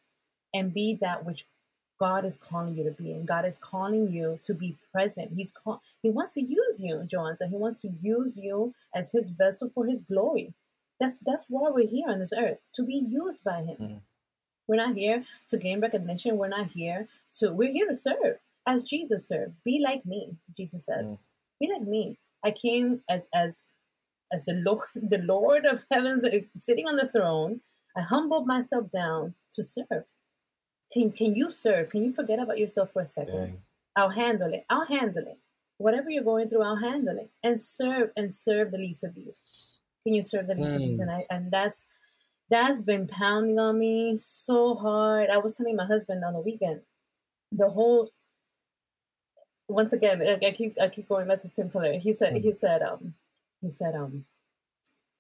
and 0.54 0.72
be 0.72 0.98
that 1.00 1.24
which 1.24 1.46
God 1.98 2.24
is 2.24 2.36
calling 2.36 2.76
you 2.76 2.84
to 2.84 2.92
be, 2.92 3.10
and 3.12 3.26
God 3.26 3.44
is 3.44 3.58
calling 3.58 4.08
you 4.08 4.38
to 4.42 4.54
be 4.54 4.76
present. 4.92 5.32
He's 5.34 5.50
call, 5.50 5.82
He 6.02 6.10
wants 6.10 6.34
to 6.34 6.40
use 6.40 6.80
you, 6.80 7.06
Joanza. 7.06 7.48
He 7.48 7.56
wants 7.56 7.82
to 7.82 7.90
use 8.00 8.38
you 8.38 8.72
as 8.94 9.12
His 9.12 9.30
vessel 9.30 9.68
for 9.68 9.84
His 9.84 10.00
glory. 10.00 10.54
That's 11.00 11.18
that's 11.18 11.44
why 11.48 11.70
we're 11.70 11.88
here 11.88 12.08
on 12.08 12.20
this 12.20 12.32
earth 12.32 12.58
to 12.74 12.84
be 12.84 13.04
used 13.08 13.42
by 13.42 13.62
Him. 13.62 13.76
Mm. 13.80 14.00
We're 14.68 14.76
not 14.76 14.96
here 14.96 15.24
to 15.48 15.56
gain 15.56 15.80
recognition. 15.80 16.36
We're 16.36 16.48
not 16.48 16.68
here 16.68 17.08
to. 17.34 17.52
We're 17.52 17.72
here 17.72 17.86
to 17.86 17.94
serve 17.94 18.38
as 18.66 18.84
Jesus 18.84 19.26
served. 19.28 19.54
Be 19.64 19.80
like 19.82 20.04
me, 20.04 20.36
Jesus 20.56 20.86
says. 20.86 21.06
Mm. 21.06 21.18
Be 21.60 21.70
like 21.72 21.86
me. 21.86 22.18
I 22.44 22.50
came 22.50 23.00
as 23.08 23.28
as 23.34 23.64
as 24.32 24.44
the 24.44 24.54
Lord, 24.54 24.88
the 24.94 25.18
Lord 25.18 25.64
of 25.66 25.84
heavens, 25.90 26.24
sitting 26.56 26.86
on 26.86 26.96
the 26.96 27.08
throne. 27.08 27.60
I 27.96 28.02
humbled 28.02 28.46
myself 28.46 28.90
down 28.92 29.34
to 29.52 29.62
serve 29.62 30.04
can 30.92 31.12
can 31.12 31.34
you 31.34 31.50
serve? 31.50 31.90
Can 31.90 32.04
you 32.04 32.12
forget 32.12 32.38
about 32.38 32.58
yourself 32.58 32.92
for 32.92 33.02
a 33.02 33.06
second? 33.06 33.34
Dang. 33.34 33.62
I'll 33.96 34.10
handle 34.10 34.52
it. 34.52 34.64
I'll 34.70 34.86
handle 34.86 35.24
it. 35.26 35.38
Whatever 35.78 36.10
you're 36.10 36.24
going 36.24 36.48
through, 36.48 36.62
I'll 36.62 36.76
handle 36.76 37.18
it. 37.18 37.30
And 37.42 37.60
serve 37.60 38.10
and 38.16 38.32
serve 38.32 38.70
the 38.70 38.78
least 38.78 39.04
of 39.04 39.14
these. 39.14 39.82
Can 40.04 40.14
you 40.14 40.22
serve 40.22 40.46
the 40.46 40.54
least 40.54 40.70
mm. 40.70 40.74
of 40.74 40.80
these? 40.80 40.98
And 41.00 41.10
I 41.10 41.24
and 41.30 41.50
that's 41.50 41.86
that's 42.50 42.80
been 42.80 43.06
pounding 43.06 43.58
on 43.58 43.78
me 43.78 44.16
so 44.16 44.74
hard. 44.74 45.28
I 45.30 45.38
was 45.38 45.56
telling 45.56 45.76
my 45.76 45.86
husband 45.86 46.24
on 46.24 46.32
the 46.32 46.40
weekend, 46.40 46.80
the 47.52 47.68
whole 47.68 48.10
once 49.68 49.92
again, 49.92 50.22
I, 50.22 50.46
I 50.46 50.50
keep 50.52 50.76
I 50.80 50.88
keep 50.88 51.08
going 51.08 51.28
back 51.28 51.40
to 51.42 51.48
Tim 51.48 51.70
Keller. 51.70 51.98
He 51.98 52.12
said 52.14 52.34
mm. 52.34 52.42
he 52.42 52.52
said 52.52 52.82
um 52.82 53.14
he 53.60 53.70
said 53.70 53.94
um 53.94 54.24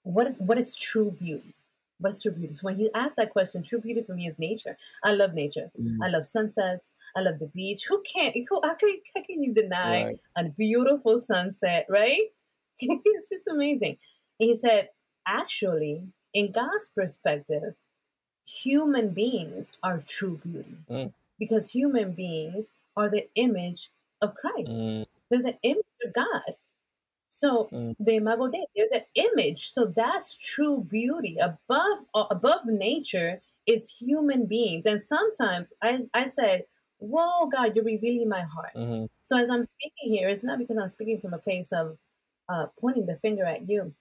what 0.02 0.40
what 0.40 0.58
is 0.58 0.74
true 0.76 1.10
beauty? 1.10 1.54
What's 2.00 2.22
true 2.22 2.32
beauty? 2.32 2.54
So 2.54 2.64
when 2.64 2.76
he 2.76 2.90
asked 2.94 3.16
that 3.16 3.30
question, 3.30 3.62
true 3.62 3.80
beauty 3.80 4.02
for 4.02 4.14
me 4.14 4.26
is 4.26 4.38
nature. 4.38 4.76
I 5.04 5.12
love 5.12 5.34
nature. 5.34 5.70
Mm. 5.80 5.98
I 6.02 6.08
love 6.08 6.24
sunsets. 6.24 6.92
I 7.16 7.20
love 7.20 7.38
the 7.38 7.48
beach. 7.48 7.84
Who 7.88 8.02
can't? 8.02 8.34
Who 8.48 8.60
how 8.64 8.74
can, 8.74 8.96
how 9.14 9.22
can 9.22 9.42
you 9.42 9.52
deny 9.52 10.06
right. 10.06 10.16
a 10.36 10.44
beautiful 10.44 11.18
sunset? 11.18 11.86
Right? 11.88 12.28
it's 12.80 13.30
just 13.30 13.48
amazing. 13.48 13.98
he 14.38 14.56
said, 14.56 14.90
actually, 15.26 16.04
in 16.32 16.52
God's 16.52 16.90
perspective, 16.90 17.74
human 18.46 19.10
beings 19.10 19.72
are 19.82 20.02
true 20.06 20.40
beauty 20.42 20.76
mm. 20.88 21.12
because 21.38 21.70
human 21.70 22.12
beings 22.12 22.68
are 22.96 23.10
the 23.10 23.28
image 23.34 23.90
of 24.20 24.34
Christ. 24.34 24.72
Mm. 24.72 25.06
They're 25.30 25.42
the 25.42 25.58
image 25.62 25.84
of 26.04 26.12
God. 26.14 26.42
So 27.30 27.68
mm. 27.72 27.94
the 27.98 28.16
imago 28.16 28.48
Dei, 28.48 28.64
they're 28.74 28.86
the 28.90 29.04
image. 29.14 29.70
So 29.70 29.92
that's 29.94 30.36
true 30.36 30.86
beauty. 30.88 31.36
Above 31.40 31.98
above 32.14 32.64
nature 32.64 33.42
is 33.66 33.96
human 34.00 34.46
beings. 34.46 34.86
And 34.86 35.02
sometimes 35.02 35.72
I 35.82 36.00
I 36.14 36.28
say, 36.28 36.64
"Whoa, 36.98 37.48
God, 37.48 37.76
you're 37.76 37.84
revealing 37.84 38.28
my 38.28 38.40
heart." 38.40 38.72
Mm-hmm. 38.74 39.06
So 39.22 39.36
as 39.36 39.50
I'm 39.50 39.64
speaking 39.64 40.10
here, 40.10 40.28
it's 40.28 40.42
not 40.42 40.58
because 40.58 40.78
I'm 40.78 40.88
speaking 40.88 41.18
from 41.18 41.34
a 41.34 41.38
place 41.38 41.70
of 41.72 41.98
uh, 42.48 42.66
pointing 42.80 43.06
the 43.06 43.18
finger 43.18 43.44
at 43.44 43.68
you. 43.68 43.94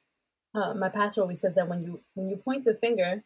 Uh, 0.56 0.74
my 0.74 0.90
pastor 0.90 1.22
always 1.22 1.42
says 1.42 1.56
that 1.56 1.68
when 1.68 1.84
you 1.84 2.02
when 2.14 2.30
you 2.30 2.38
point 2.38 2.64
the 2.64 2.76
finger, 2.76 3.24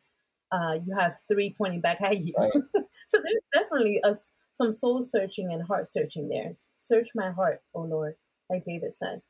uh, 0.51 0.73
you 0.83 0.95
have 0.95 1.15
three 1.31 1.53
pointing 1.55 1.81
back 1.81 2.01
at 2.01 2.17
you. 2.19 2.33
Right. 2.37 2.51
so 3.07 3.19
there's 3.23 3.41
definitely 3.53 4.01
a, 4.03 4.13
some 4.54 4.72
soul 4.72 5.02
searching 5.02 5.52
and 5.52 5.64
heart 5.64 5.88
searching 5.88 6.30
there. 6.30 6.52
Search 6.76 7.10
my 7.16 7.32
heart, 7.32 7.62
oh 7.74 7.82
Lord, 7.82 8.16
like 8.49 8.66
David 8.66 8.95
said 8.95 9.22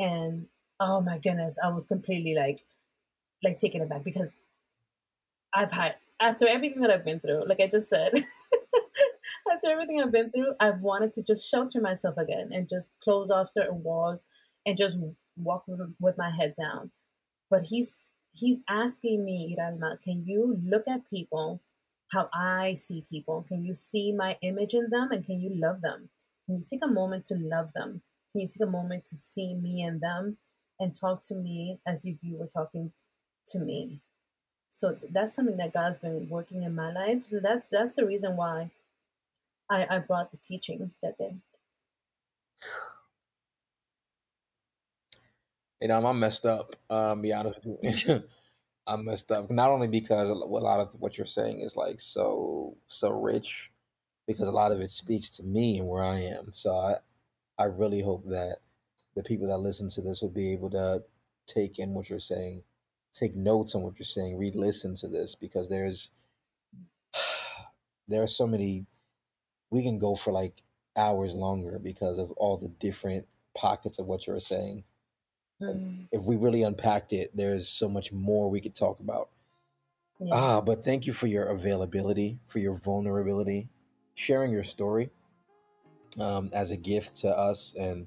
and 0.00 0.46
oh 0.80 1.00
my 1.00 1.18
goodness, 1.18 1.58
I 1.62 1.68
was 1.68 1.86
completely 1.86 2.34
like 2.34 2.62
like 3.44 3.60
taken 3.60 3.82
aback 3.82 4.02
because 4.02 4.36
I've 5.54 5.70
had 5.70 5.96
after 6.20 6.48
everything 6.48 6.80
that 6.80 6.90
I've 6.90 7.04
been 7.04 7.20
through, 7.20 7.46
like 7.46 7.60
I 7.60 7.68
just 7.68 7.88
said, 7.88 8.12
after 9.52 9.70
everything 9.70 10.02
I've 10.02 10.12
been 10.12 10.30
through, 10.30 10.54
I've 10.58 10.80
wanted 10.80 11.12
to 11.14 11.22
just 11.22 11.48
shelter 11.48 11.80
myself 11.80 12.16
again 12.16 12.50
and 12.52 12.68
just 12.68 12.92
close 13.02 13.30
off 13.30 13.48
certain 13.48 13.82
walls 13.82 14.26
and 14.66 14.76
just 14.76 14.98
walk 15.36 15.64
with, 15.66 15.80
with 16.00 16.18
my 16.18 16.30
head 16.30 16.54
down. 16.58 16.90
But 17.50 17.66
he's 17.66 17.96
he's 18.32 18.60
asking 18.68 19.24
me, 19.24 19.56
Iralma, 19.56 19.98
can 20.02 20.24
you 20.26 20.58
look 20.64 20.88
at 20.88 21.08
people 21.10 21.60
how 22.10 22.28
I 22.34 22.74
see 22.74 23.04
people? 23.10 23.44
Can 23.48 23.64
you 23.64 23.74
see 23.74 24.12
my 24.12 24.36
image 24.42 24.74
in 24.74 24.90
them 24.90 25.10
and 25.12 25.24
can 25.24 25.40
you 25.40 25.50
love 25.54 25.80
them? 25.80 26.10
Can 26.46 26.56
you 26.56 26.64
take 26.68 26.84
a 26.84 26.88
moment 26.88 27.26
to 27.26 27.36
love 27.36 27.72
them? 27.72 28.02
Can 28.32 28.42
you 28.42 28.48
take 28.48 28.62
a 28.62 28.70
moment 28.70 29.06
to 29.06 29.16
see 29.16 29.54
me 29.54 29.82
and 29.82 30.00
them 30.00 30.38
and 30.78 30.94
talk 30.94 31.22
to 31.26 31.34
me 31.34 31.78
as 31.86 32.04
if 32.04 32.16
you 32.22 32.36
were 32.36 32.46
talking 32.46 32.92
to 33.46 33.60
me? 33.60 34.00
So 34.68 34.96
that's 35.10 35.34
something 35.34 35.56
that 35.58 35.72
God's 35.72 35.98
been 35.98 36.28
working 36.28 36.62
in 36.62 36.74
my 36.74 36.92
life. 36.92 37.26
So 37.26 37.40
that's 37.40 37.66
that's 37.66 37.92
the 37.92 38.06
reason 38.06 38.36
why 38.36 38.70
I, 39.68 39.86
I 39.88 39.98
brought 39.98 40.30
the 40.30 40.36
teaching 40.38 40.92
that 41.02 41.18
day. 41.18 41.36
You 45.80 45.88
know, 45.88 46.04
I'm 46.06 46.20
messed 46.20 46.46
up. 46.46 46.76
Um, 46.90 47.22
be 47.22 47.32
honest 47.32 47.60
with 47.64 48.08
you. 48.08 48.22
I'm 48.86 49.04
messed 49.04 49.30
up. 49.30 49.50
Not 49.50 49.70
only 49.70 49.88
because 49.88 50.28
a 50.30 50.34
lot 50.34 50.80
of 50.80 50.94
what 51.00 51.18
you're 51.18 51.26
saying 51.26 51.60
is 51.60 51.76
like 51.76 52.00
so 52.00 52.76
so 52.88 53.10
rich, 53.10 53.70
because 54.26 54.48
a 54.48 54.52
lot 54.52 54.72
of 54.72 54.80
it 54.80 54.90
speaks 54.90 55.28
to 55.30 55.42
me 55.42 55.78
and 55.78 55.88
where 55.88 56.04
I 56.04 56.20
am. 56.20 56.52
So 56.52 56.74
I, 56.74 56.96
I 57.58 57.66
really 57.66 58.00
hope 58.00 58.24
that 58.26 58.58
the 59.16 59.22
people 59.22 59.48
that 59.48 59.58
listen 59.58 59.88
to 59.90 60.00
this 60.02 60.22
will 60.22 60.30
be 60.30 60.52
able 60.52 60.70
to 60.70 61.02
take 61.46 61.78
in 61.78 61.94
what 61.94 62.08
you're 62.08 62.20
saying, 62.20 62.62
take 63.12 63.34
notes 63.34 63.74
on 63.74 63.82
what 63.82 63.98
you're 63.98 64.04
saying, 64.04 64.38
read, 64.38 64.54
listen 64.54 64.94
to 64.96 65.08
this 65.08 65.34
because 65.34 65.68
there's 65.68 66.12
there 68.08 68.22
are 68.22 68.28
so 68.28 68.46
many. 68.46 68.86
We 69.70 69.82
can 69.82 69.98
go 69.98 70.16
for 70.16 70.32
like 70.32 70.62
hours 70.96 71.34
longer 71.34 71.78
because 71.78 72.18
of 72.18 72.30
all 72.32 72.56
the 72.56 72.68
different 72.68 73.26
pockets 73.56 73.98
of 73.98 74.06
what 74.06 74.26
you're 74.26 74.40
saying. 74.40 74.84
Mm. 75.60 76.08
If 76.12 76.22
we 76.22 76.36
really 76.36 76.62
unpacked 76.62 77.12
it, 77.12 77.30
there's 77.34 77.68
so 77.68 77.88
much 77.88 78.12
more 78.12 78.50
we 78.50 78.60
could 78.60 78.74
talk 78.74 79.00
about. 79.00 79.30
Yeah. 80.20 80.34
Ah, 80.34 80.60
but 80.60 80.84
thank 80.84 81.06
you 81.06 81.12
for 81.12 81.26
your 81.26 81.44
availability, 81.44 82.38
for 82.46 82.58
your 82.58 82.74
vulnerability, 82.74 83.68
sharing 84.14 84.52
your 84.52 84.62
story 84.62 85.10
um, 86.18 86.50
as 86.52 86.70
a 86.70 86.76
gift 86.76 87.16
to 87.16 87.28
us, 87.28 87.74
and 87.78 88.06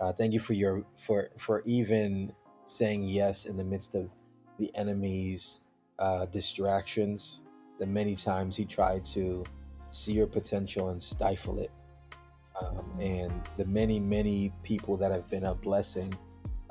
uh, 0.00 0.12
thank 0.12 0.32
you 0.32 0.40
for 0.40 0.52
your 0.52 0.84
for 0.96 1.30
for 1.38 1.62
even 1.64 2.32
saying 2.64 3.04
yes 3.04 3.46
in 3.46 3.56
the 3.56 3.64
midst 3.64 3.94
of 3.96 4.14
the 4.58 4.70
enemy's 4.76 5.60
uh, 5.98 6.26
distractions. 6.26 7.42
The 7.78 7.86
many 7.86 8.14
times 8.14 8.56
he 8.56 8.64
tried 8.64 9.04
to 9.06 9.44
see 9.90 10.12
your 10.12 10.28
potential 10.28 10.90
and 10.90 11.02
stifle 11.02 11.58
it, 11.58 11.72
um, 12.60 12.92
and 13.00 13.32
the 13.56 13.64
many 13.64 13.98
many 13.98 14.52
people 14.62 14.96
that 14.98 15.10
have 15.10 15.26
been 15.28 15.44
a 15.44 15.54
blessing 15.54 16.14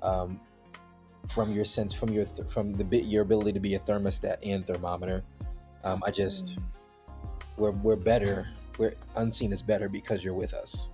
um, 0.04 0.40
from 1.28 1.52
your 1.52 1.66
sense 1.66 1.94
from 1.94 2.10
your 2.10 2.26
th- 2.26 2.50
from 2.50 2.74
the 2.74 2.84
bit 2.84 3.06
your 3.06 3.22
ability 3.22 3.54
to 3.54 3.60
be 3.60 3.76
a 3.76 3.80
thermostat 3.80 4.38
and 4.44 4.66
thermometer. 4.66 5.24
Um, 5.84 6.02
I 6.06 6.12
just 6.12 6.60
mm. 6.60 6.64
we're 7.58 7.72
we're 7.72 7.96
better 7.96 8.48
we're 8.78 8.96
unseen 9.18 9.52
is 9.52 9.62
better 9.62 9.90
because 9.90 10.24
you're 10.24 10.34
with 10.34 10.54
us. 10.54 10.90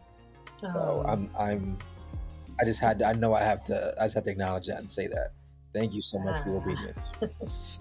Oh. 0.63 0.73
So 0.73 1.05
I'm 1.07 1.29
I'm 1.39 1.77
I 2.59 2.65
just 2.65 2.79
had 2.79 2.99
to, 2.99 3.05
I 3.05 3.13
know 3.13 3.33
I 3.33 3.41
have 3.41 3.63
to 3.65 3.93
I 3.99 4.05
just 4.05 4.15
have 4.15 4.23
to 4.25 4.31
acknowledge 4.31 4.67
that 4.67 4.79
and 4.79 4.89
say 4.89 5.07
that. 5.07 5.29
Thank 5.73 5.93
you 5.93 6.01
so 6.01 6.19
much 6.19 6.35
ah. 6.39 6.43
for 6.43 6.49
your 6.49 6.61
obedience. 6.61 7.11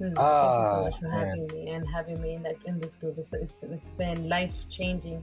no, 0.00 0.12
ah, 0.16 0.84
thank 0.84 0.90
you 0.90 0.90
so 0.90 0.90
much 0.90 1.00
for 1.00 1.08
man. 1.08 1.26
having 1.26 1.64
me 1.64 1.70
and 1.70 1.86
having 1.88 2.20
me 2.20 2.34
in 2.34 2.42
that 2.42 2.56
in 2.66 2.80
this 2.80 2.94
group. 2.94 3.16
It's 3.16 3.32
it's, 3.32 3.62
it's 3.62 3.88
been 3.90 4.28
life 4.28 4.68
changing, 4.68 5.22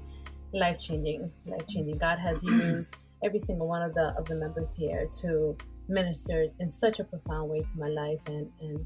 life 0.54 0.80
changing, 0.80 1.32
life 1.46 1.68
changing. 1.68 1.98
God 1.98 2.20
has 2.20 2.44
used 2.44 2.96
every 3.24 3.40
single 3.40 3.68
one 3.68 3.82
of 3.82 3.94
the 3.94 4.14
of 4.18 4.26
the 4.26 4.36
members 4.36 4.76
here 4.76 5.08
to 5.22 5.58
minister 5.88 6.46
in 6.60 6.70
such 6.70 7.00
a 7.00 7.04
profound 7.04 7.50
way 7.50 7.60
to 7.60 7.78
my 7.78 7.88
life 7.88 8.22
and 8.28 8.50
and 8.62 8.86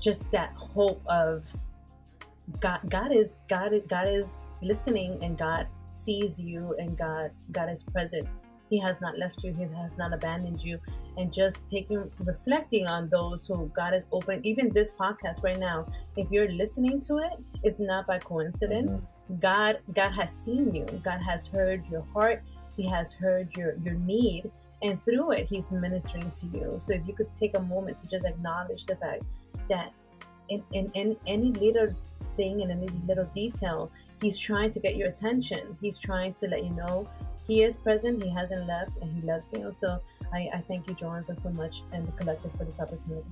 just 0.00 0.30
that 0.30 0.52
hope 0.56 1.02
of 1.06 1.50
God 2.60 2.80
God 2.88 3.12
is 3.12 3.34
God 3.48 3.72
is 3.72 3.82
God 3.88 4.08
is 4.08 4.46
listening 4.62 5.18
and 5.22 5.36
God 5.36 5.66
sees 5.90 6.38
you 6.38 6.74
and 6.78 6.96
God 6.96 7.30
God 7.50 7.70
is 7.70 7.82
present. 7.82 8.26
He 8.68 8.80
has 8.80 9.00
not 9.00 9.16
left 9.16 9.44
you, 9.44 9.52
He 9.52 9.62
has 9.62 9.96
not 9.96 10.12
abandoned 10.12 10.62
you. 10.62 10.78
And 11.16 11.32
just 11.32 11.68
taking 11.68 12.10
reflecting 12.24 12.86
on 12.86 13.08
those 13.08 13.46
who 13.46 13.70
God 13.74 13.94
is 13.94 14.06
opening, 14.12 14.44
even 14.44 14.72
this 14.72 14.90
podcast 14.90 15.44
right 15.44 15.58
now, 15.58 15.86
if 16.16 16.30
you're 16.30 16.50
listening 16.50 17.00
to 17.02 17.18
it, 17.18 17.32
it's 17.62 17.78
not 17.78 18.06
by 18.06 18.18
coincidence. 18.18 19.00
Mm-hmm. 19.00 19.40
God 19.40 19.78
God 19.94 20.10
has 20.10 20.32
seen 20.32 20.74
you. 20.74 20.84
God 21.02 21.22
has 21.22 21.46
heard 21.46 21.88
your 21.88 22.04
heart. 22.12 22.42
He 22.76 22.88
has 22.88 23.12
heard 23.12 23.54
your 23.56 23.76
your 23.84 23.94
need 23.94 24.50
and 24.82 25.00
through 25.00 25.32
it 25.32 25.48
he's 25.48 25.72
ministering 25.72 26.30
to 26.30 26.46
you. 26.46 26.76
So 26.78 26.94
if 26.94 27.06
you 27.06 27.14
could 27.14 27.32
take 27.32 27.56
a 27.56 27.62
moment 27.62 27.98
to 27.98 28.08
just 28.08 28.26
acknowledge 28.26 28.84
the 28.86 28.96
fact 28.96 29.24
that 29.68 29.92
in, 30.48 30.62
in, 30.72 30.90
in 30.94 31.16
any 31.26 31.52
little 31.52 31.88
thing 32.36 32.60
in 32.60 32.70
any 32.70 32.88
little 33.06 33.24
detail 33.34 33.90
he's 34.20 34.38
trying 34.38 34.70
to 34.70 34.80
get 34.80 34.96
your 34.96 35.08
attention. 35.08 35.76
He's 35.80 35.98
trying 35.98 36.34
to 36.34 36.48
let 36.48 36.62
you 36.64 36.70
know 36.70 37.08
he 37.46 37.62
is 37.62 37.76
present 37.76 38.22
he 38.22 38.28
hasn't 38.28 38.66
left 38.66 38.98
and 38.98 39.14
he 39.14 39.26
loves 39.26 39.52
you. 39.52 39.72
So 39.72 40.00
i, 40.32 40.50
I 40.52 40.58
thank 40.58 40.88
you 40.88 40.94
joanza 40.94 41.36
so 41.36 41.50
much 41.50 41.82
and 41.92 42.06
the 42.06 42.12
collective 42.12 42.52
for 42.52 42.64
this 42.64 42.80
opportunity. 42.80 43.26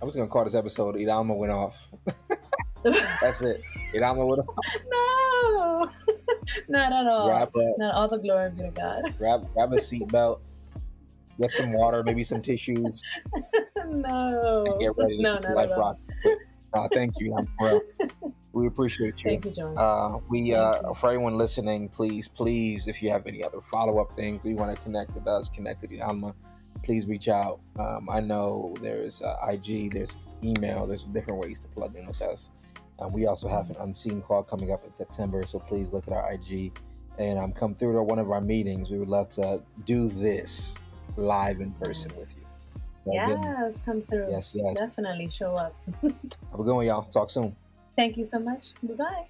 I 0.00 0.04
was 0.04 0.16
going 0.16 0.26
to 0.26 0.32
call 0.32 0.44
this 0.44 0.54
episode 0.54 0.96
Iralma 0.96 1.36
went 1.36 1.52
off. 1.52 1.92
That's 2.82 3.42
it. 3.42 3.60
Iralma 3.94 4.26
went 4.26 4.40
off. 4.48 4.76
No 4.90 5.90
not 6.68 6.92
at 6.92 7.06
all 7.06 7.28
Wrap 7.28 7.48
up. 7.48 7.74
not 7.78 7.94
all 7.94 8.08
the 8.08 8.18
glory 8.18 8.50
be 8.50 8.62
to 8.62 8.70
god 8.70 9.02
grab, 9.18 9.46
grab 9.54 9.72
a 9.72 9.76
seatbelt 9.76 10.40
get 11.40 11.50
some 11.50 11.72
water, 11.72 12.02
maybe 12.02 12.22
some 12.22 12.40
tissues. 12.40 13.02
no. 13.86 14.64
get 14.78 14.92
ready 14.96 15.16
to 15.16 15.22
no, 15.22 15.54
life 15.54 15.70
rock. 15.76 15.98
Uh, 16.72 16.88
thank 16.92 17.14
you. 17.18 17.36
We 18.52 18.66
appreciate 18.66 19.22
you. 19.22 19.30
Thank 19.30 19.44
you, 19.46 19.50
John. 19.50 19.74
Uh, 19.76 20.18
we, 20.28 20.54
uh, 20.54 20.92
for 20.92 21.08
everyone 21.08 21.36
listening, 21.36 21.88
please, 21.88 22.28
please, 22.28 22.86
if 22.86 23.02
you 23.02 23.10
have 23.10 23.26
any 23.26 23.42
other 23.42 23.60
follow 23.60 24.00
up 24.00 24.12
things, 24.12 24.44
we 24.44 24.54
want 24.54 24.74
to 24.74 24.80
connect 24.82 25.12
with 25.14 25.26
us, 25.26 25.48
connect 25.48 25.82
with 25.82 25.90
Iralma, 25.90 26.34
please 26.84 27.06
reach 27.06 27.28
out. 27.28 27.60
Um, 27.78 28.08
I 28.10 28.20
know 28.20 28.74
there's 28.80 29.22
uh, 29.22 29.34
IG, 29.48 29.92
there's 29.92 30.18
email, 30.44 30.86
there's 30.86 31.04
different 31.04 31.40
ways 31.40 31.58
to 31.60 31.68
plug 31.68 31.96
in 31.96 32.06
with 32.06 32.22
us. 32.22 32.52
Um, 32.98 33.12
we 33.12 33.26
also 33.26 33.48
have 33.48 33.70
an 33.70 33.76
unseen 33.80 34.22
call 34.22 34.42
coming 34.42 34.70
up 34.70 34.84
in 34.84 34.92
September, 34.92 35.44
so 35.44 35.58
please 35.58 35.92
look 35.92 36.06
at 36.06 36.12
our 36.12 36.32
IG 36.32 36.78
and 37.18 37.38
um, 37.38 37.52
come 37.52 37.74
through 37.74 37.92
to 37.94 38.02
one 38.02 38.18
of 38.18 38.30
our 38.30 38.40
meetings. 38.40 38.90
We 38.90 38.98
would 38.98 39.08
love 39.08 39.30
to 39.30 39.62
do 39.84 40.08
this 40.08 40.78
live 41.16 41.60
in 41.60 41.72
person 41.72 42.10
yes. 42.10 42.18
with 42.18 42.36
you. 42.36 43.12
yes, 43.12 43.78
come 43.84 44.00
through. 44.00 44.28
Yes, 44.30 44.52
yes. 44.54 44.78
Definitely 44.78 45.30
show 45.30 45.54
up. 45.54 45.76
Have 46.02 46.60
a 46.60 46.62
good 46.62 46.74
one, 46.74 46.86
y'all. 46.86 47.02
Talk 47.02 47.30
soon. 47.30 47.54
Thank 47.96 48.16
you 48.16 48.24
so 48.24 48.38
much. 48.38 48.72
Bye 48.82 48.94
bye. 48.94 49.26